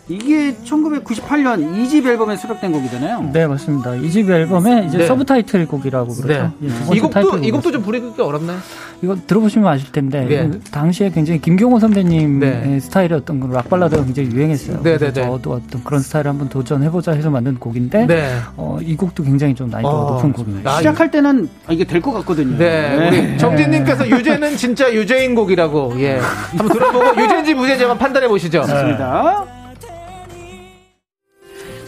이게 0.09 0.55
1998년 0.63 1.75
2집 1.75 2.05
앨범에 2.05 2.37
수록된 2.37 2.71
곡이잖아요. 2.71 3.29
네, 3.33 3.45
맞습니다. 3.45 3.95
이집 3.95 4.29
앨범에 4.29 4.85
이제 4.87 4.99
네. 4.99 5.05
서브 5.05 5.25
타이틀 5.25 5.67
곡이라고 5.67 6.13
그러죠. 6.13 6.53
예, 6.63 6.67
두 6.67 6.73
번째 6.85 6.95
이 6.95 6.99
곡도. 7.01 7.37
이 7.39 7.51
곡도 7.51 7.71
좀 7.73 7.81
부르기 7.81 8.21
어렵나요? 8.21 8.57
이거 9.03 9.15
들어보시면 9.27 9.67
아실 9.67 9.91
텐데 9.91 10.25
네. 10.25 10.47
그 10.47 10.59
당시에 10.71 11.09
굉장히 11.11 11.39
김경호 11.41 11.79
선배님 11.79 12.39
네. 12.39 12.79
스타일의 12.79 13.13
어떤 13.17 13.39
락 13.51 13.69
발라드가 13.69 14.03
굉장히 14.05 14.31
유행했어요. 14.31 14.77
네, 14.77 14.97
그래서 14.97 15.05
네, 15.13 15.21
네. 15.21 15.27
저도 15.27 15.51
어떤 15.51 15.83
그런 15.83 16.01
스타일을 16.01 16.29
한번 16.31 16.47
도전해보자 16.49 17.11
해서 17.11 17.29
만든 17.29 17.55
곡인데 17.59 18.07
네. 18.07 18.37
어, 18.55 18.79
이 18.81 18.95
곡도 18.95 19.23
굉장히 19.23 19.53
좀 19.55 19.69
난이도가 19.69 19.95
어, 19.95 20.11
높은 20.13 20.31
곡입니다. 20.31 20.71
나 20.71 20.77
시작할 20.77 21.11
때는 21.11 21.49
아, 21.67 21.73
이게 21.73 21.83
될 21.83 22.01
것 22.01 22.13
같거든요. 22.13 22.57
네, 22.57 23.09
우리 23.09 23.37
정진님께서 23.37 24.07
유재는 24.09 24.55
진짜 24.55 24.91
유재인 24.93 25.35
곡이라고, 25.35 25.95
예. 25.99 26.19
한번 26.19 26.69
들어보고 26.69 27.21
유재인지 27.21 27.53
무재인지 27.55 27.83
한번 27.83 27.97
판단해 27.97 28.27
보시죠. 28.27 28.61
좋습니다. 28.61 29.45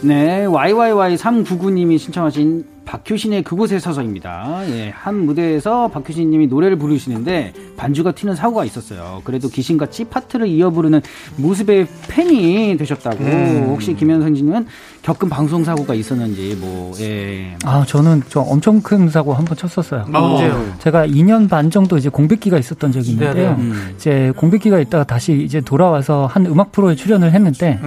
네, 0.02 0.48
YYY399님이 0.48 2.00
신청하신 2.00 2.64
박효신의 2.90 3.44
그곳에 3.44 3.78
서서입니다. 3.78 4.64
예, 4.70 4.90
한 4.96 5.24
무대에서 5.28 5.90
박효신 5.90 6.32
님이 6.32 6.48
노래를 6.48 6.76
부르시는데 6.78 7.54
반주가 7.78 8.14
튀는 8.14 8.36
사고가 8.36 8.66
있었어요. 8.66 9.22
그래도 9.24 9.48
귀신같이 9.48 10.06
파트를 10.06 10.48
이어 10.48 10.72
부르는 10.72 11.02
모습의 11.36 11.88
팬이 12.08 12.76
되셨다고. 12.78 13.24
혹시 13.70 13.94
김현선님은 13.94 14.66
겪은 15.04 15.30
방송 15.30 15.64
사고가 15.64 15.94
있었는지 15.94 16.58
뭐 16.60 16.92
예. 17.00 17.56
아, 17.64 17.86
저는 17.86 18.24
좀 18.28 18.44
엄청 18.48 18.82
큰 18.82 19.08
사고 19.10 19.34
한 19.34 19.46
번 19.46 19.56
쳤었어요. 19.56 20.06
언제요? 20.12 20.74
제가 20.80 21.06
2년 21.08 21.48
반 21.50 21.70
정도 21.72 21.96
이제 21.98 22.10
공백기가 22.10 22.58
있었던 22.58 22.92
적이 22.92 23.12
있는데요. 23.12 23.56
네네. 23.56 23.74
이제 23.96 24.34
공백기가 24.36 24.80
있다가 24.80 25.04
다시 25.04 25.34
이제 25.44 25.62
돌아와서 25.62 26.26
한 26.26 26.46
음악 26.48 26.72
프로에 26.72 26.96
출연을 26.96 27.34
했는데, 27.34 27.80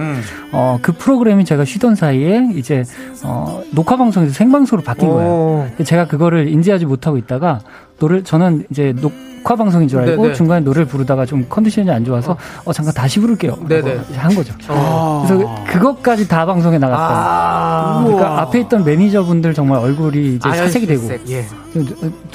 어, 0.51 0.79
그 0.81 0.91
프로그램이 0.93 1.45
제가 1.45 1.63
쉬던 1.65 1.95
사이에 1.95 2.49
이제, 2.55 2.83
어, 3.23 3.63
녹화 3.71 3.95
방송에서 3.95 4.33
생방송으로 4.33 4.83
바뀐 4.93 5.09
오. 5.09 5.13
거예요. 5.13 5.69
제가 5.85 6.07
그거를 6.07 6.47
인지하지 6.47 6.85
못하고 6.85 7.17
있다가, 7.17 7.59
노래, 7.99 8.23
저는 8.23 8.65
이제 8.69 8.93
녹화 9.01 9.55
방송인 9.55 9.87
줄 9.87 9.99
알고 9.99 10.23
네네. 10.23 10.33
중간에 10.35 10.61
노래를 10.61 10.85
부르다가 10.85 11.25
좀 11.25 11.45
컨디션이 11.49 11.89
안 11.91 12.05
좋아서, 12.05 12.37
어, 12.65 12.73
잠깐 12.73 12.93
다시 12.93 13.19
부를게요. 13.19 13.57
네네. 13.67 13.91
하고 13.91 14.03
한 14.17 14.35
거죠. 14.35 14.53
어. 14.69 15.25
그래서 15.27 15.63
그것까지 15.67 16.27
다 16.27 16.45
방송에 16.45 16.77
나갔어요. 16.77 17.17
아, 17.17 18.03
그러니까 18.03 18.41
앞에 18.41 18.59
있던 18.61 18.83
매니저분들 18.85 19.53
정말 19.53 19.79
얼굴이 19.79 20.35
이제 20.35 20.49
사색이 20.49 20.85
되고 20.87 21.09
예. 21.29 21.45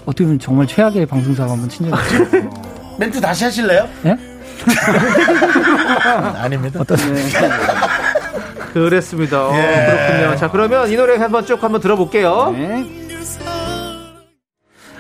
어떻게 0.05 0.25
보면 0.25 0.39
정말 0.39 0.67
최악의 0.67 1.07
방송사가 1.07 1.53
한번 1.53 1.69
친절했어요. 1.69 2.51
멘트 2.99 3.21
다시 3.21 3.45
하실래요? 3.45 3.87
예? 4.07 4.17
아닙니다 6.37 6.83
그랬습니다. 8.73 9.49
어, 9.49 9.55
예. 9.55 9.87
그렇군요. 9.87 10.37
자, 10.37 10.51
그러면 10.51 10.91
이 10.91 10.97
노래 10.97 11.17
한번 11.17 11.45
쭉 11.45 11.63
한번 11.63 11.81
들어볼게요. 11.81 12.51
네. 12.57 12.87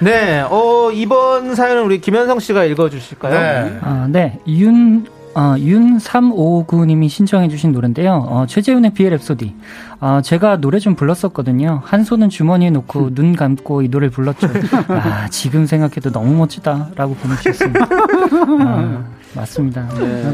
네, 0.01 0.41
어, 0.49 0.91
이번 0.93 1.57
사연은 1.57 1.85
우리 1.85 2.01
김현성 2.01 2.39
씨가 2.39 2.65
읽어주실까요? 2.65 3.35
네. 3.35 3.79
아, 3.83 4.07
네. 4.09 4.39
윤, 4.47 5.07
어, 5.35 5.55
윤359님이 5.57 7.09
신청해주신 7.09 7.73
노래인데요. 7.73 8.25
어, 8.29 8.47
최재훈의 8.47 8.93
비엘 8.93 9.17
랩소디. 9.17 9.55
아, 9.99 10.23
제가 10.23 10.59
노래 10.59 10.79
좀 10.79 10.95
불렀었거든요. 10.95 11.83
한 11.85 12.05
손은 12.05 12.29
주머니에 12.29 12.71
놓고 12.71 13.15
눈 13.15 13.35
감고 13.35 13.83
이 13.83 13.89
노래를 13.89 14.11
불렀죠. 14.11 14.47
아, 14.89 15.29
지금 15.31 15.67
생각해도 15.67 16.13
너무 16.13 16.35
멋지다. 16.35 16.91
라고 16.95 17.15
보내주셨습니다. 17.15 17.87
아, 18.65 19.05
맞습니다. 19.39 19.89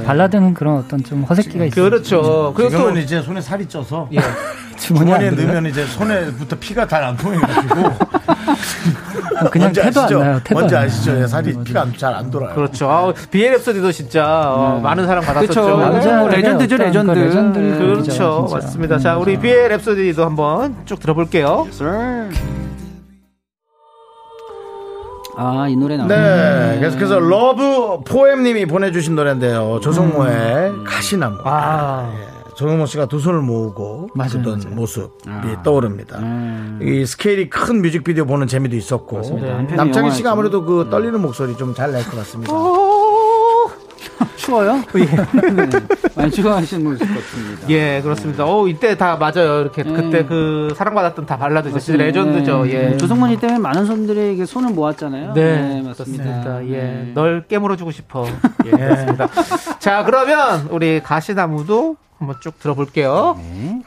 발라드는 0.06 0.54
그런 0.54 0.76
어떤 0.78 1.02
좀 1.02 1.22
허세끼가 1.24 1.64
있어요. 1.66 1.84
그렇죠. 1.90 2.52
그리고 2.56 2.70
또, 2.70 2.76
지금은 2.78 3.02
이제 3.02 3.20
손에 3.22 3.40
살이 3.40 3.66
쪄서 3.66 4.08
예. 4.12 4.18
주머니에? 4.78 5.30
넣으면 5.30 5.66
이제 5.66 5.84
손에부터 5.86 6.56
피가 6.58 6.86
잘 6.86 7.04
안 7.04 7.16
통해가지고 7.16 7.74
그냥 9.50 9.72
태도 9.72 10.00
안 10.00 10.04
아시죠? 10.06 10.18
나요. 10.18 10.40
태도 10.44 10.60
뭔지. 10.60 10.76
아시죠? 10.76 11.20
예, 11.20 11.26
살이 11.26 11.54
피가 11.64 11.86
잘 11.96 12.14
안 12.14 12.30
돌아요. 12.30 12.54
그렇죠. 12.54 12.90
아, 12.90 13.12
비의 13.30 13.56
랩소디도 13.56 13.92
진짜 13.92 14.52
어, 14.52 14.80
많은 14.82 15.06
사랑 15.06 15.22
받았었죠. 15.24 15.48
그쵸. 15.48 15.76
남자들의 15.76 16.36
레전드죠, 16.42 16.74
어떤 16.74 16.86
레전드. 16.86 17.12
그 17.12 17.18
레전드 17.60 17.78
그렇죠. 18.02 18.48
맞습니다. 18.52 18.98
자, 18.98 19.16
우리 19.16 19.38
비의 19.38 19.70
랩소디도 19.70 20.18
한번 20.20 20.76
쭉 20.86 20.98
들어볼게요. 21.00 21.66
아, 25.36 25.66
이 25.68 25.76
노래 25.76 25.96
나오네. 25.96 26.14
네, 26.16 26.78
계속해서 26.80 27.18
러브 27.20 28.00
포엠님이 28.04 28.66
보내주신 28.66 29.14
노래인데요. 29.14 29.80
조성모의 29.82 30.84
가시나무. 30.84 31.38
아. 31.44 32.10
예, 32.14 32.54
조성모 32.54 32.86
씨가 32.86 33.06
두 33.06 33.18
손을 33.18 33.40
모으고 33.40 34.08
맞아요, 34.14 34.40
맞아요. 34.44 34.58
모습이 34.70 35.08
아. 35.28 35.62
떠오릅니다. 35.64 36.18
음. 36.18 36.78
이 36.82 37.04
스케일이 37.04 37.50
큰 37.50 37.82
뮤직비디오 37.82 38.24
보는 38.26 38.46
재미도 38.46 38.76
있었고 38.76 39.16
한편의 39.18 39.76
남창희 39.76 40.10
씨가. 40.12 40.30
아무래도 40.32 40.64
그 40.64 40.88
떨리는 40.90 41.20
목소리 41.20 41.56
좀 41.56 41.74
잘 41.74 41.90
낼 41.92 42.04
것 42.04 42.16
같습니다. 42.18 42.52
추워요? 44.44 44.82
네. 44.92 45.68
많이 46.14 46.30
추워하시는 46.30 46.84
분일 46.84 46.98
것 46.98 47.06
같습니다. 47.06 47.68
예, 47.70 48.00
그렇습니다. 48.02 48.44
어, 48.44 48.68
이때 48.68 48.96
다 48.96 49.16
맞아요. 49.16 49.60
이렇게 49.62 49.82
그때 49.82 50.24
그 50.24 50.72
사랑받았던 50.76 51.26
다 51.26 51.38
발라드죠. 51.38 51.96
레전드죠. 51.96 52.68
예. 52.68 52.96
조성모님 52.96 53.40
때문에 53.40 53.58
많은 53.58 53.86
손들에게 53.86 54.44
손을 54.44 54.72
모았잖아요. 54.72 55.32
네, 55.34 55.82
맞습니다. 55.82 56.24
맞습니다. 56.24 56.66
예, 56.66 56.70
네. 56.70 57.12
널 57.14 57.44
깨물어주고 57.48 57.90
싶어. 57.90 58.26
예, 58.66 58.70
그렇습니다. 58.70 59.28
자, 59.78 60.04
그러면 60.04 60.68
우리 60.70 61.00
가시나무도 61.02 61.96
한번 62.18 62.36
쭉 62.40 62.58
들어볼게요. 62.58 63.38
네, 63.38 63.82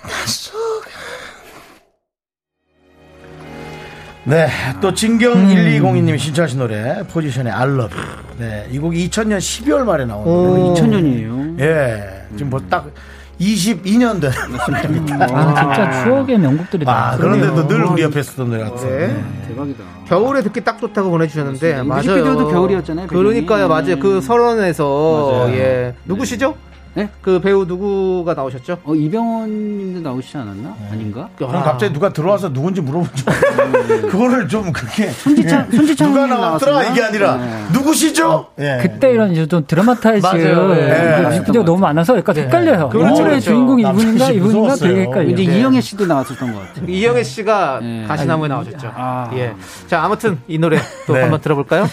또 4.82 4.94
진경 4.94 5.34
음. 5.34 5.48
1202님이 5.48 6.18
신청하신 6.20 6.60
노래 6.60 7.04
포지션의 7.12 7.52
I 7.54 7.64
Love. 7.64 7.98
You. 7.98 8.08
네, 8.40 8.68
이 8.70 8.78
곡이 8.80 9.10
2000년 9.10 9.38
12월 9.38 9.84
말에 9.84 10.06
나온 10.06 10.24
노래. 10.26 10.82
2000년이에요. 10.82 11.60
예, 11.62 12.24
지금 12.36 12.50
뭐 12.50 12.60
딱 12.70 12.86
22년 13.40 14.20
된 14.20 14.32
노래입니다. 14.68 15.28
아, 15.32 15.54
진짜 15.76 16.04
추억의 16.04 16.40
명곡들이 16.40 16.86
아, 16.88 17.12
다 17.12 17.18
그런데도 17.18 17.68
늘 17.68 17.84
우리 17.86 18.02
옆에 18.02 18.22
쓰던 18.24 18.50
노래 18.50 18.64
같은. 18.64 18.88
네. 18.90 19.24
대박이다. 19.48 19.84
겨울에 20.08 20.42
듣기 20.42 20.62
딱 20.64 20.80
좋다고 20.80 21.10
보내주셨는데 21.12 21.84
맞아요. 21.84 22.02
뮤직비디오도 22.02 22.48
겨울이었잖아요. 22.50 23.08
그러니까요, 23.08 23.68
맞아요. 23.68 24.00
그 24.00 24.22
설원에서 24.22 25.32
맞아요. 25.44 25.54
예 25.56 25.94
누구시죠? 26.06 26.56
네? 26.98 27.08
그 27.22 27.40
배우 27.40 27.64
누구가 27.66 28.34
나오셨죠? 28.34 28.80
어, 28.84 28.96
이병헌님도 28.96 30.02
나오시지 30.02 30.36
않았나? 30.36 30.76
아닌가? 30.92 31.30
그럼 31.38 31.52
갑자기 31.52 31.94
누가 31.94 32.12
들어와서 32.12 32.52
누군지 32.52 32.82
물어본 32.82 33.08
줄 33.14 33.30
알았어요. 33.30 34.02
그거를 34.10 34.48
좀 34.48 34.72
그렇게. 34.74 35.12
손지창, 35.12 35.68
예. 35.72 35.76
손지창 35.78 36.10
누가 36.10 36.22
님 36.22 36.30
나왔더라 36.32 36.72
나왔었나? 36.72 36.92
이게 36.92 37.04
아니라 37.04 37.38
네. 37.38 37.66
누구시죠? 37.72 38.48
예. 38.58 38.80
그때 38.82 39.12
이런 39.12 39.32
이제 39.32 39.46
좀 39.46 39.64
드라마타이즈 39.68 40.26
맞아요. 40.26 40.76
예. 40.76 41.18
그 41.22 41.28
뮤직비디오 41.28 41.64
너무 41.64 41.78
많아서 41.82 42.18
약간 42.18 42.36
헷갈려요. 42.36 42.90
그렇죠, 42.90 43.14
오늘의 43.14 43.26
그렇죠. 43.26 43.46
주인공이 43.46 43.84
이분인가 43.84 44.32
이분인가. 44.32 44.76
되게 44.78 45.02
헷갈려요. 45.02 45.30
이제 45.34 45.46
네. 45.46 45.60
이영애 45.60 45.82
씨도 45.82 46.08
나왔었던 46.08 46.52
것 46.52 46.60
같아요. 46.68 46.86
이영애 46.88 47.22
씨가 47.22 47.80
예. 47.84 48.06
가시나무에 48.08 48.48
나오셨죠. 48.48 48.92
아. 48.96 49.30
예. 49.36 49.54
자, 49.86 50.02
아무튼 50.04 50.40
이 50.48 50.58
노래 50.58 50.80
또 51.06 51.14
네. 51.14 51.22
한번 51.22 51.42
들어볼까요? 51.42 51.86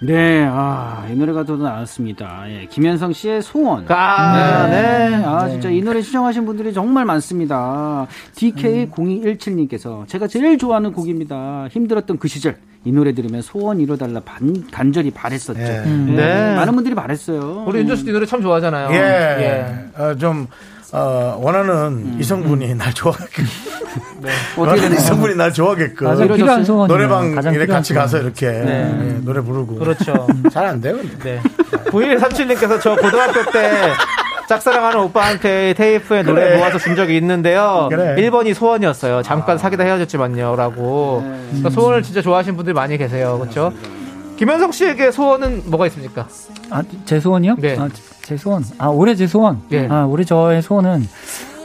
네, 0.00 0.46
아, 0.48 1.06
이 1.10 1.14
노래가 1.14 1.42
또 1.42 1.56
나왔습니다. 1.56 2.44
예, 2.48 2.66
김현성 2.66 3.12
씨의 3.12 3.42
소원. 3.42 3.84
아, 3.88 4.66
네. 4.68 5.14
아, 5.24 5.48
진짜 5.48 5.70
이 5.70 5.82
노래 5.82 6.00
시청하신 6.00 6.46
분들이 6.46 6.72
정말 6.72 7.04
많습니다. 7.04 8.06
DK0217님께서 8.36 10.06
제가 10.06 10.28
제일 10.28 10.56
좋아하는 10.56 10.92
곡입니다. 10.92 11.66
힘들었던 11.70 12.18
그 12.18 12.28
시절. 12.28 12.56
이 12.84 12.92
노래 12.92 13.12
들으면 13.12 13.42
소원 13.42 13.80
이뤄달라 13.80 14.20
반, 14.20 14.64
간절히 14.70 15.10
바랬었죠. 15.10 15.60
예. 15.60 15.82
예, 15.84 16.12
네. 16.12 16.54
많은 16.54 16.74
분들이 16.74 16.94
바랬어요. 16.94 17.64
우리 17.66 17.80
윤정 17.80 17.96
씨도 17.96 18.10
이 18.10 18.12
노래 18.12 18.24
참 18.24 18.40
좋아하잖아요. 18.40 18.90
예. 18.92 20.00
어, 20.00 20.14
좀, 20.14 20.46
어, 20.92 21.38
원하는 21.40 21.74
음. 21.74 22.16
이성분이 22.20 22.74
날 22.74 22.94
좋아하게끔. 22.94 23.44
네. 24.22 24.30
어떻게 24.56 24.60
원하는? 24.80 24.96
이성분이 24.96 25.34
날 25.36 25.52
좋아하게끔. 25.52 26.26
필요한 26.34 26.64
소원 26.64 26.88
노래방 26.88 27.30
필요한 27.34 27.66
같이 27.66 27.92
소원. 27.92 28.04
가서 28.04 28.18
이렇게 28.18 28.46
예, 28.46 29.18
노래 29.22 29.40
부르고. 29.40 29.76
그렇죠. 29.76 30.26
잘 30.50 30.64
안 30.66 30.80
돼요, 30.80 30.96
근데. 30.96 31.40
네. 31.42 31.42
9137님께서 31.90 32.80
저 32.80 32.96
고등학교 32.96 33.50
때 33.50 33.92
짝사랑하는 34.48 35.00
오빠한테 35.00 35.74
테이프에 35.74 36.22
노래 36.22 36.44
그래. 36.48 36.56
모아서 36.58 36.78
준 36.78 36.96
적이 36.96 37.18
있는데요. 37.18 37.88
그래. 37.90 38.14
1번이 38.16 38.54
소원이었어요. 38.54 39.22
잠깐 39.22 39.58
사귀다 39.58 39.84
헤어졌지만요. 39.84 40.56
라고. 40.56 41.22
그러니까 41.48 41.68
소원을 41.70 42.02
진짜 42.02 42.22
좋아하시는 42.22 42.56
분들이 42.56 42.72
많이 42.74 42.96
계세요. 42.96 43.38
그렇죠? 43.38 43.72
김현석 44.38 44.72
씨에게 44.72 45.10
소원은 45.10 45.64
뭐가 45.66 45.86
있습니까? 45.88 46.28
아, 46.70 46.82
제 47.04 47.20
소원이요? 47.20 47.56
네. 47.58 47.76
아, 47.78 47.88
제 48.28 48.36
소원. 48.36 48.62
아, 48.76 48.88
올해 48.88 49.14
제 49.14 49.26
소원. 49.26 49.62
예. 49.72 49.88
아, 49.88 50.04
올해 50.04 50.22
저의 50.22 50.60
소원은 50.60 51.08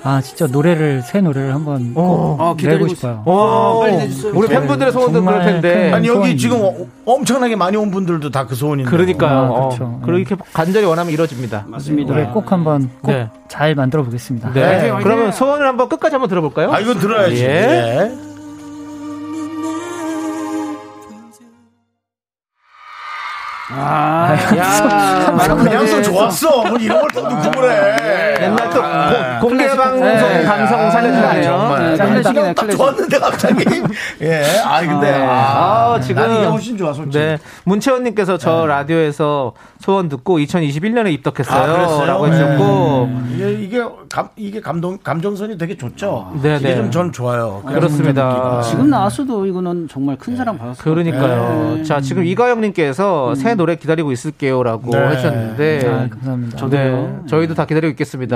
아, 0.05 0.21
진짜 0.21 0.47
노래를 0.47 1.01
새 1.01 1.19
노래를 1.19 1.53
한번 1.53 1.93
꼭 1.93 2.37
아, 2.39 2.55
기다리고 2.55 2.85
내고 2.85 2.95
싶어요. 2.95 3.21
오, 3.25 3.81
빨리 3.81 3.97
내주세요. 3.97 4.31
우리 4.33 4.47
팬분들의 4.47 4.93
소원도 4.93 5.13
정말 5.15 5.33
그럴 5.39 5.45
텐데. 5.47 5.73
큰- 5.73 5.93
아니, 5.93 6.07
여기 6.07 6.15
소원입니다. 6.37 6.41
지금 6.41 6.61
어- 6.61 6.87
엄청나게 7.05 7.57
많이 7.57 7.75
온 7.75 7.91
분들도 7.91 8.29
다 8.29 8.45
그 8.47 8.55
소원인데. 8.55 8.89
그러니까요. 8.89 9.37
아, 9.37 9.49
어, 9.49 9.67
그렇죠. 9.69 9.99
그렇게 10.05 10.35
간절히 10.53 10.85
원하면 10.85 11.11
이루어집니다. 11.11 11.65
맞습니다. 11.67 12.13
노래 12.13 12.27
꼭 12.27 12.49
한번 12.51 12.89
꼭 13.01 13.11
네. 13.11 13.29
잘 13.49 13.75
만들어 13.75 14.03
보겠습니다. 14.03 14.53
네. 14.53 14.63
화이팅! 14.63 14.99
그러면 15.03 15.31
소원을 15.33 15.67
한번 15.67 15.89
끝까지 15.89 16.15
한번 16.15 16.29
들어볼까요? 16.29 16.71
아, 16.71 16.79
이건 16.79 16.97
들어야지. 16.99 17.43
예. 17.43 17.49
예. 17.49 18.32
아, 23.75 24.35
야, 24.55 25.35
아, 25.35 25.55
그냥 25.55 25.87
써 25.87 25.97
네. 25.97 26.01
좋았어. 26.03 26.63
뭐 26.63 26.77
이런 26.77 27.01
걸또 27.01 27.27
누구래. 27.27 27.95
옛날 28.43 28.69
또 28.69 28.83
아, 28.83 29.39
고- 29.39 29.47
공개 29.47 29.67
방송 29.67 30.01
네. 30.01 30.43
감성 30.43 30.79
아, 30.79 30.89
살려주네요. 30.91 31.43
정말. 31.43 31.95
네, 31.97 32.21
그냥 32.23 32.55
딱. 32.55 32.69
좋았는데 32.71 33.19
갑자기. 33.19 33.65
예. 34.21 34.43
아, 34.63 34.81
근데. 34.81 35.11
아, 35.13 35.93
아, 35.95 35.99
지금 35.99 36.21
난 36.21 36.35
이게 36.35 36.45
훨씬 36.45 36.77
좋아, 36.77 36.93
솔직히. 36.93 37.17
네. 37.23 37.37
문채원님께서 37.65 38.37
저 38.37 38.65
라디오에서 38.65 39.53
소원 39.79 40.09
듣고 40.09 40.37
2021년에 40.39 41.11
입덕했어요. 41.13 42.01
아? 42.01 42.05
라고 42.05 42.27
해주셨고. 42.27 43.09
이게, 43.33 43.51
이게 43.53 43.83
감, 44.09 44.29
이게 44.35 44.61
감동, 44.61 44.97
감정선이 45.03 45.57
되게 45.57 45.75
좋죠. 45.77 46.31
네, 46.41 46.57
이게 46.57 46.69
네. 46.69 46.75
좀전 46.75 47.11
좋아요. 47.11 47.61
그렇습니다. 47.65 48.27
느끼고. 48.27 48.61
지금 48.63 48.89
나왔어도 48.89 49.45
이거는 49.45 49.87
정말 49.89 50.17
큰 50.17 50.35
사랑 50.35 50.57
받았어요. 50.57 50.83
그러니까요. 50.83 51.75
네. 51.77 51.83
자, 51.83 51.99
지금 52.01 52.23
이가영님께서 52.25 53.35
새 53.35 53.55
노래 53.55 53.75
기다리고 53.75 54.11
있을게요라고 54.11 54.91
네. 54.91 54.97
아, 55.85 56.07
감사합니다. 56.09 56.69
네, 56.69 57.09
저희도 57.27 57.53
다 57.53 57.65
기다리고 57.65 57.91
있겠습니다. 57.91 58.32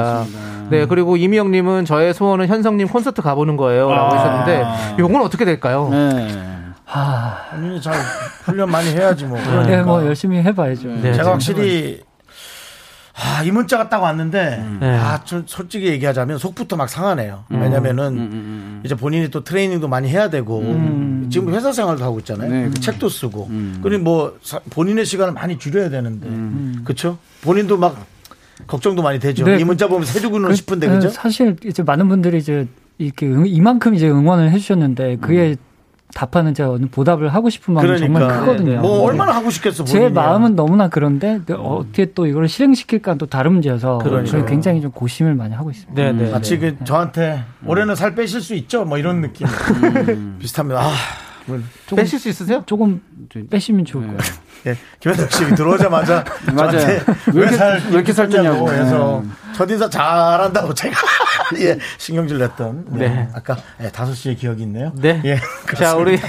네, 0.70 0.86
그리고 0.86 1.16
이미영 1.18 1.52
님은 1.52 1.86
저의 1.86 2.14
소원은 2.14 2.48
현성님 2.48 2.88
콘서트 2.90 3.22
가보는 3.22 3.56
거예요 3.58 3.90
라고 3.90 4.14
아. 4.16 4.20
하셨는데, 4.20 4.98
요건 5.00 5.22
어떻게 5.22 5.46
될까요? 5.46 5.88
네. 5.92 6.44
아, 6.90 7.38
본인이 7.52 7.82
잘 7.82 7.94
훈련 8.44 8.70
많이 8.72 8.90
해야지 8.90 9.26
뭐. 9.26 9.38
네, 9.38 9.46
그러니까. 9.46 9.84
뭐 9.84 10.06
열심히 10.06 10.38
해봐야죠. 10.42 10.88
네, 11.02 11.14
제가 11.14 11.32
확실히 11.32 12.02
아, 13.20 13.42
이 13.44 13.50
문자가 13.52 13.90
딱 13.90 14.02
왔는데 14.04 14.64
네. 14.80 14.96
아, 14.96 15.20
좀 15.24 15.44
솔직히 15.48 15.88
얘기하자면 15.88 16.38
속부터 16.38 16.76
막 16.76 16.88
상하네요. 16.88 17.46
왜냐면은 17.50 18.82
이제 18.86 18.94
본인이 18.94 19.30
또 19.32 19.44
트레이닝도 19.44 19.88
많이 19.88 20.08
해야 20.10 20.30
되고 20.30 20.62
지금 21.30 21.54
회사 21.54 21.72
생활도 21.72 22.04
하고 22.04 22.20
있잖아요. 22.20 22.50
네, 22.50 22.70
책도 22.80 23.10
쓰고 23.10 23.50
그리고 23.82 24.04
뭐 24.04 24.38
사- 24.44 24.60
본인의 24.70 25.06
시간을 25.06 25.34
많이 25.34 25.58
줄여야 25.58 25.90
되는데 25.90 26.28
그렇죠? 26.84 27.18
본인도 27.42 27.78
막 27.78 27.98
걱정도 28.66 29.02
많이 29.04 29.20
되죠. 29.20 29.46
네, 29.46 29.58
이 29.60 29.64
문자 29.64 29.88
보면 29.88 30.08
해주고는 30.08 30.50
그, 30.50 30.56
싶은데 30.56 30.88
어, 30.88 30.92
그죠? 30.94 31.10
사실 31.10 31.56
이제 31.66 31.84
많은 31.84 32.08
분들이 32.10 32.38
이제 32.40 32.68
이렇게 32.98 33.28
응- 33.28 33.44
이만큼 33.46 33.94
이제 33.94 34.10
응원을 34.10 34.50
해주셨는데 34.52 35.18
그게 35.18 35.56
답하는 36.14 36.54
제가 36.54 36.72
어느 36.72 36.86
보답을 36.90 37.28
하고 37.30 37.50
싶은 37.50 37.74
마음이 37.76 38.00
정말 38.00 38.24
그러니까 38.24 38.40
크거든요. 38.46 38.80
뭐 38.82 38.98
네. 39.00 39.06
얼마나 39.08 39.36
하고 39.36 39.50
싶겠어. 39.52 39.84
제 39.84 40.00
본인이. 40.00 40.14
마음은 40.14 40.56
너무나 40.56 40.88
그런데 40.88 41.40
그 41.46 41.54
어떻게 41.54 42.14
또 42.14 42.26
이걸 42.26 42.48
실행시킬까 42.48 43.16
또 43.16 43.26
다른 43.28 43.52
문제여서. 43.54 44.00
저는 44.26 44.46
굉장히 44.48 44.82
좀 44.82 44.90
고심을 44.92 45.36
많이 45.36 45.54
하고 45.54 45.70
있습니다. 45.70 46.02
네, 46.02 46.12
네. 46.14 46.32
마치 46.32 46.58
그 46.58 46.76
저한테 46.86 47.44
올해는 47.66 47.94
살 47.96 48.16
빼실 48.16 48.42
수 48.42 48.56
있죠? 48.56 48.86
뭐 48.86 48.98
이런 48.98 49.22
느낌 49.22 49.46
비슷합니다. 50.40 50.82
아, 50.82 50.92
뭐 51.48 51.60
빼실 51.96 52.20
수 52.20 52.30
있으세요? 52.30 52.64
조금 52.66 53.02
빼시면 53.50 53.86
좋을 53.86 54.08
것 54.08 54.18
같아요. 54.18 54.38
예, 54.68 54.78
김현석 55.00 55.32
씨 55.32 55.56
들어오자마자 55.56 56.24
맞아요. 56.54 57.00
왜 57.34 57.42
이렇게- 57.42 57.56
살, 57.58 57.82
왜 57.88 57.92
이렇게 57.92 58.12
살쪘냐고. 58.14 58.72
해서 58.74 59.24
첫인사 59.56 59.90
잘한다고 59.90 60.74
제가 60.74 60.96
예, 61.60 61.78
신경질 61.98 62.38
냈던 62.40 62.86
네. 62.90 63.08
네. 63.10 63.30
아까 63.34 63.58
예, 63.82 63.90
5시에 63.90 64.38
기억이 64.38 64.64
있네요. 64.64 64.92
네. 64.96 65.22
예, 65.26 65.36
자, 65.38 65.42
그렇습니다. 65.66 65.96
우리 65.96 66.20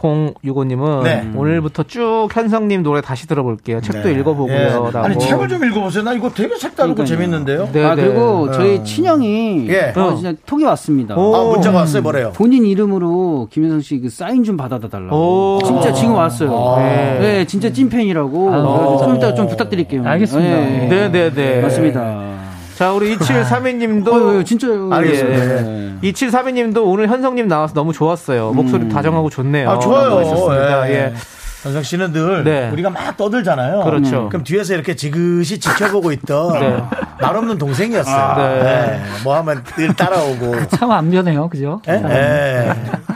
K16065님은 0.00 1.02
네. 1.02 1.30
오늘부터 1.34 1.82
쭉 1.84 2.28
현성님 2.32 2.82
노래 2.82 3.00
다시 3.00 3.26
들어볼게요. 3.26 3.80
책도 3.80 4.08
네. 4.08 4.14
읽어보고요. 4.14 4.54
예. 4.56 4.64
라고. 4.68 4.98
아니 4.98 5.18
책을 5.18 5.48
좀 5.48 5.64
읽어보세요. 5.64 6.02
나 6.04 6.12
이거 6.12 6.30
되게 6.30 6.56
색다르고. 6.56 7.04
재밌는데요. 7.04 7.68
네, 7.72 7.84
아, 7.84 7.94
네. 7.94 8.04
그리고 8.04 8.48
어. 8.48 8.50
저희 8.52 8.82
친형이 8.84 9.68
예. 9.68 9.92
어, 9.96 10.14
진짜 10.14 10.32
톡이 10.46 10.64
왔습니다. 10.64 11.16
오. 11.16 11.34
아 11.34 11.44
문자가 11.52 11.78
왔어요. 11.78 12.02
뭐래요? 12.02 12.32
본인 12.34 12.64
이름으로 12.64 13.48
김현성 13.50 13.80
씨 13.80 14.00
그 14.00 14.08
사인 14.08 14.44
좀 14.44 14.56
받아다 14.56 14.88
달라고. 14.88 15.14
오. 15.16 15.58
진짜 15.62 15.92
지금 15.92 16.14
왔어요. 16.14 16.74
아. 16.76 16.80
네. 17.20 17.44
진짜 17.44 17.70
찐팬이라고. 17.70 18.54
아. 18.54 19.04
좀 19.04 19.16
이따 19.16 19.34
좀 19.34 19.46
부탁드릴게요. 19.46 20.02
알겠습니다. 20.06 20.56
네. 20.56 20.88
네, 20.88 21.10
네, 21.10 21.30
네. 21.30 21.60
맞습니다. 21.60 22.49
자, 22.80 22.92
우리 22.94 23.14
2732님도 23.18 24.40
어, 24.40 24.42
진짜요. 24.42 24.88
알겠습니다. 24.90 25.44
예. 25.44 25.94
2732님도 26.02 26.82
오늘 26.86 27.08
현성님 27.08 27.46
나와서 27.46 27.74
너무 27.74 27.92
좋았어요. 27.92 28.52
목소리 28.54 28.88
다정하고 28.88 29.28
좋네요. 29.28 29.68
아, 29.70 29.78
좋아요. 29.78 30.84
예. 30.86 30.90
예. 30.94 31.14
현석 31.62 31.84
씨는 31.84 32.12
늘 32.14 32.42
네. 32.42 32.70
우리가 32.72 32.88
막 32.88 33.18
떠들잖아요. 33.18 33.80
그렇죠. 33.84 34.30
그럼 34.30 34.44
뒤에서 34.44 34.72
이렇게 34.72 34.96
지그시 34.96 35.60
지켜보고 35.60 36.10
있던 36.12 36.58
네. 36.58 36.82
말 37.20 37.36
없는 37.36 37.58
동생이었어요. 37.58 38.36
네. 38.38 38.62
네. 38.62 39.00
뭐 39.24 39.36
하면 39.36 39.62
늘 39.76 39.94
따라오고. 39.94 40.68
참 40.68 40.90
안 40.90 41.10
변해요, 41.10 41.50
그죠? 41.50 41.82
예? 41.86 41.92
예. 42.02 42.72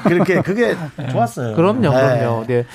그렇게 0.06 0.42
그게 0.42 0.76
좋았어요. 1.10 1.56
그럼요, 1.56 1.86
예. 1.86 2.18
그럼요. 2.18 2.44
네. 2.46 2.66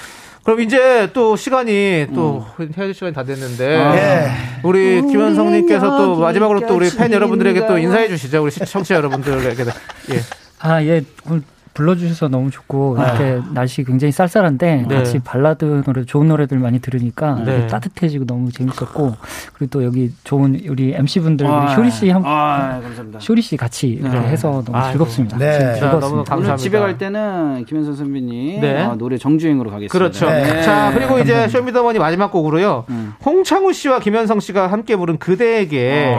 그럼 0.50 0.62
이제 0.62 1.08
또 1.14 1.36
시간이 1.36 2.08
또 2.16 2.44
헤어질 2.76 2.96
시간이 2.96 3.14
다 3.14 3.24
됐는데 3.24 3.66
예. 3.70 4.32
우리 4.64 5.00
김현성님께서 5.00 5.96
또 5.96 6.16
마지막으로 6.16 6.66
또 6.66 6.76
우리 6.76 6.90
팬 6.90 7.14
여러분들에게 7.14 7.68
또 7.68 7.78
인사해 7.78 8.08
주시죠. 8.08 8.42
우리 8.42 8.50
시청자 8.50 8.96
여러분들에게. 8.96 9.64
예. 9.64 10.20
아, 10.58 10.84
예. 10.84 11.04
오늘 11.30 11.44
불러주셔서 11.80 12.28
너무 12.28 12.52
좋고 12.52 12.98
이렇게 13.00 13.40
날씨 13.54 13.86
굉장히 13.86 14.12
쌀쌀한데 14.12 14.86
네. 14.88 14.96
같이 14.96 15.20
발라드 15.20 15.84
노래 15.86 16.04
좋은 16.04 16.28
노래들 16.28 16.60
많이 16.60 16.80
들으니까 16.80 17.42
네. 17.46 17.68
따뜻해지고 17.68 18.26
너무 18.26 18.52
재밌었고 18.52 19.16
그리고 19.54 19.70
또 19.70 19.86
여기 19.86 20.12
좋은 20.26 20.60
우리 20.68 20.94
MC 20.94 21.22
분들 21.22 21.46
우리 21.46 21.54
아, 21.54 21.76
효리 21.76 21.90
씨 21.90 22.10
한, 22.10 22.22
아, 22.26 22.82
감사합니다. 22.82 23.20
쇼리 23.22 23.42
씨 23.42 23.56
같이 23.56 23.88
이렇게 23.88 24.20
네. 24.20 24.28
해서 24.28 24.62
너무 24.66 24.78
아이고. 24.78 24.92
즐겁습니다. 24.92 25.38
네. 25.38 25.76
즐거웠습니다. 25.76 26.00
너무 26.00 26.16
감사합니다. 26.24 26.48
오늘 26.48 26.58
집에 26.58 26.80
갈 26.80 26.98
때는 26.98 27.64
김현선 27.66 27.96
선배님 27.96 28.60
네. 28.60 28.84
어, 28.84 28.96
노래 28.98 29.18
정주행으로 29.18 29.70
가겠습니다. 29.70 29.94
그렇죠. 29.98 30.30
네. 30.30 30.62
자, 30.62 30.92
그리고 30.94 31.20
이제 31.20 31.48
쇼미더머니 31.48 31.98
마지막 31.98 32.30
곡으로요. 32.32 32.84
홍창우 33.26 33.72
씨와 33.72 34.00
김현성 34.00 34.42
씨가 34.42 34.68
함께 34.68 34.98
부른 34.98 35.18
그대에게 35.18 36.14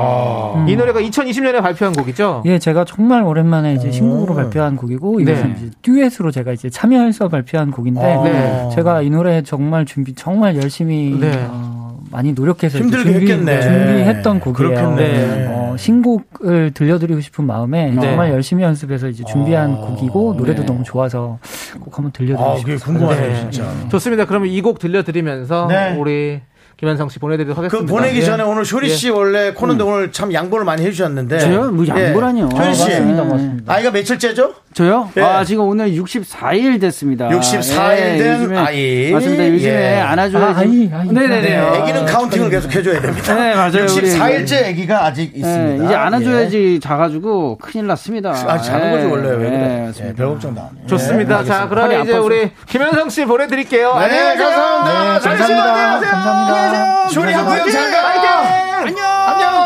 이 0.66 0.76
노래가 0.76 1.00
2020년에 1.00 1.60
발표한 1.60 1.92
곡이죠. 1.94 2.44
예, 2.46 2.58
제가 2.58 2.86
정말 2.86 3.22
오랜만에 3.24 3.74
이제 3.74 3.90
신곡으로 3.90 4.34
발표한 4.34 4.76
곡이고 4.76 5.20
이것은 5.20 5.48
네. 5.48 5.49
이제 5.56 5.70
듀엣으로 5.82 6.30
제가 6.30 6.52
이제 6.52 6.70
참여해서 6.70 7.28
발표한 7.28 7.70
곡인데 7.70 8.00
네. 8.00 8.68
제가 8.74 9.02
이 9.02 9.10
노래 9.10 9.42
정말 9.42 9.84
준비 9.86 10.14
정말 10.14 10.56
열심히 10.56 11.16
네. 11.18 11.30
어, 11.48 11.98
많이 12.10 12.32
노력해서 12.32 12.78
힘들게 12.78 13.12
준비, 13.12 13.30
했겠네. 13.32 13.60
준비했던 13.62 14.40
곡이에요. 14.40 14.68
그렇겠네. 14.74 15.46
어, 15.48 15.76
신곡을 15.78 16.72
들려드리고 16.74 17.20
싶은 17.20 17.46
마음에 17.46 17.90
네. 17.90 18.00
정말 18.00 18.30
열심히 18.32 18.64
연습해서 18.64 19.08
이제 19.08 19.22
준비한 19.24 19.72
어. 19.74 19.80
곡이고 19.86 20.34
노래도 20.36 20.62
네. 20.62 20.66
너무 20.66 20.82
좋아서 20.84 21.38
꼭 21.80 21.96
한번 21.96 22.10
들려드리고 22.12 22.50
아, 22.50 22.56
싶어요. 22.56 22.78
궁금하네요, 22.78 23.32
네. 23.32 23.36
진짜. 23.50 23.70
좋습니다. 23.90 24.24
그러면 24.24 24.48
이 24.48 24.60
곡 24.60 24.78
들려드리면서 24.78 25.66
네. 25.68 25.96
우리 25.98 26.40
김현성 26.76 27.10
씨 27.10 27.18
보내드리도록 27.18 27.56
그 27.56 27.62
하겠습니다. 27.62 27.92
보내기 27.94 28.20
예. 28.20 28.24
전에 28.24 28.42
오늘 28.42 28.64
쇼리 28.64 28.88
씨 28.88 29.10
원래 29.10 29.52
코너인데 29.52 29.84
오늘 29.84 30.12
참 30.12 30.32
양보를 30.32 30.64
많이 30.64 30.82
해주셨는데. 30.86 31.38
저요? 31.38 31.70
뭐 31.72 31.86
양보라니요. 31.86 32.48
예. 32.52 32.56
쇼리 32.56 32.74
씨. 32.74 32.88
맞습니다, 32.88 33.24
맞습니다. 33.24 33.72
아이가 33.74 33.90
며칠째죠? 33.90 34.54
저요? 34.72 35.10
예. 35.16 35.20
아, 35.22 35.44
지금 35.44 35.64
오늘 35.68 35.90
64일 35.94 36.80
됐습니다. 36.80 37.28
64일 37.28 37.96
된 38.18 38.48
요즘에- 38.48 38.56
아이. 38.56 39.10
맞습니다. 39.12 39.48
요즘에 39.48 39.96
예. 39.96 40.00
안아줘야지. 40.00 40.54
아, 40.54 40.60
아이, 40.60 40.90
아이. 40.94 41.08
네네네. 41.08 41.40
네, 41.40 41.58
어, 41.58 41.74
아기는 41.82 42.06
counting을 42.06 42.50
계속 42.50 42.72
해줘야 42.72 43.00
됩니다. 43.00 43.34
네, 43.34 43.54
맞아요. 43.54 43.86
64일째 43.86 44.68
아기가 44.68 45.06
아직 45.06 45.32
예, 45.34 45.38
있습니다. 45.40 45.84
이제 45.84 45.94
안아줘야지 45.96 46.78
자가지고 46.80 47.58
큰일 47.58 47.88
났습니다. 47.88 48.30
예. 48.30 48.48
아, 48.48 48.58
작은 48.58 48.90
거지, 48.92 49.06
원래. 49.06 49.28
왜 49.30 49.36
그래? 49.36 49.50
네, 49.50 49.92
예. 50.08 50.14
별 50.14 50.28
걱정 50.28 50.56
해. 50.56 50.60
좋습니다. 50.86 51.42
자, 51.44 51.66
그러면 51.68 51.90
팔이 51.90 52.02
이제. 52.04 52.16
우리 52.18 52.50
김현성 52.66 53.10
씨 53.10 53.24
보내드릴게요. 53.24 53.92
네, 53.98 54.04
안녕히 54.04 54.36
계세요. 54.38 54.48
감사합니다. 54.50 55.18
네, 55.18 55.20
감사합니다. 55.20 56.10
감사합니다. 56.10 57.08
쇼리 57.08 57.32
한국형 57.32 57.70
잘 57.70 57.90
가. 57.90 58.08
안녕. 58.08 59.04
안녕. 59.26 59.59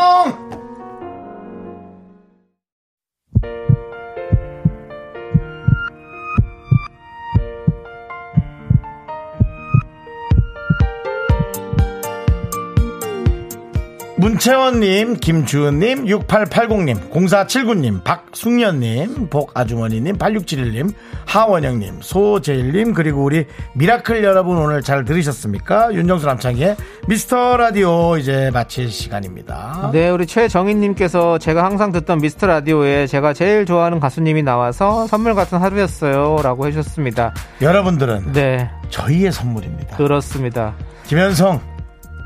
문채원님, 14.25 15.17
김주은님, 15.17 16.05
6880님, 16.05 17.11
0479님, 17.11 18.03
박숙년님, 18.03 19.29
복아주머니님, 19.29 20.17
8671님, 20.17 20.91
하원영님, 21.27 21.99
소재일님, 22.01 22.95
그리고 22.95 23.23
우리 23.23 23.45
미라클 23.75 24.23
여러분 24.23 24.57
오늘 24.57 24.81
잘 24.81 25.05
들으셨습니까? 25.05 25.93
윤정수 25.93 26.25
남창희의 26.25 26.75
미스터 27.07 27.55
라디오 27.57 28.17
이제 28.17 28.49
마칠 28.51 28.89
시간입니다. 28.89 29.91
네, 29.93 30.09
우리 30.09 30.25
최정희님께서 30.25 31.37
제가 31.37 31.63
항상 31.63 31.91
듣던 31.91 32.17
미스터 32.17 32.47
라디오에 32.47 33.05
제가 33.05 33.33
제일 33.33 33.67
좋아하는 33.67 33.99
가수님이 33.99 34.41
나와서 34.41 35.05
선물 35.05 35.35
같은 35.35 35.59
하루였어요. 35.59 36.39
라고 36.41 36.65
해주셨습니다. 36.65 37.31
여러분들은 37.61 38.33
네, 38.33 38.71
저희의 38.89 39.31
선물입니다. 39.31 39.97
그렇습니다. 39.97 40.73
김현성, 41.05 41.61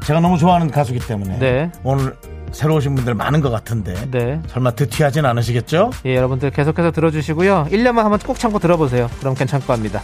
제가 0.05 0.19
너무 0.19 0.37
좋아하는 0.37 0.71
가수기 0.71 0.99
때문에 0.99 1.39
네. 1.39 1.71
오늘 1.83 2.15
새로 2.51 2.75
오신 2.75 2.95
분들 2.95 3.13
많은 3.13 3.41
것 3.41 3.49
같은데 3.51 3.93
네. 4.09 4.41
설마 4.47 4.71
드티하진 4.71 5.25
않으시겠죠? 5.25 5.91
예, 6.05 6.15
여러분들 6.15 6.49
계속해서 6.51 6.91
들어주시고요. 6.91 7.67
1년만 7.71 7.97
한번 7.97 8.17
꼭 8.19 8.39
참고 8.39 8.57
들어보세요. 8.59 9.09
그럼 9.19 9.35
괜찮을 9.35 9.65
겁니다. 9.67 10.01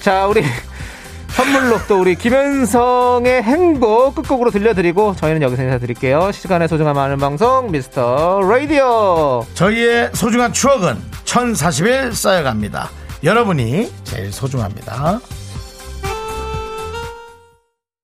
자, 0.00 0.26
우리 0.26 0.42
선물로 1.28 1.78
또 1.86 2.00
우리 2.00 2.14
김현성의 2.14 3.42
행복 3.42 4.14
끝곡으로 4.14 4.50
들려드리고 4.50 5.16
저희는 5.16 5.42
여기서 5.42 5.62
인사드릴게요. 5.64 6.32
시간의 6.32 6.66
소중함 6.68 6.96
아는 6.96 7.18
방송 7.18 7.70
미스터 7.70 8.40
라디오. 8.42 9.44
저희의 9.54 10.10
소중한 10.14 10.52
추억은 10.52 10.96
1040일 11.24 12.14
쌓여갑니다. 12.14 12.88
여러분이 13.24 13.90
제일 14.04 14.32
소중합니다. 14.32 15.20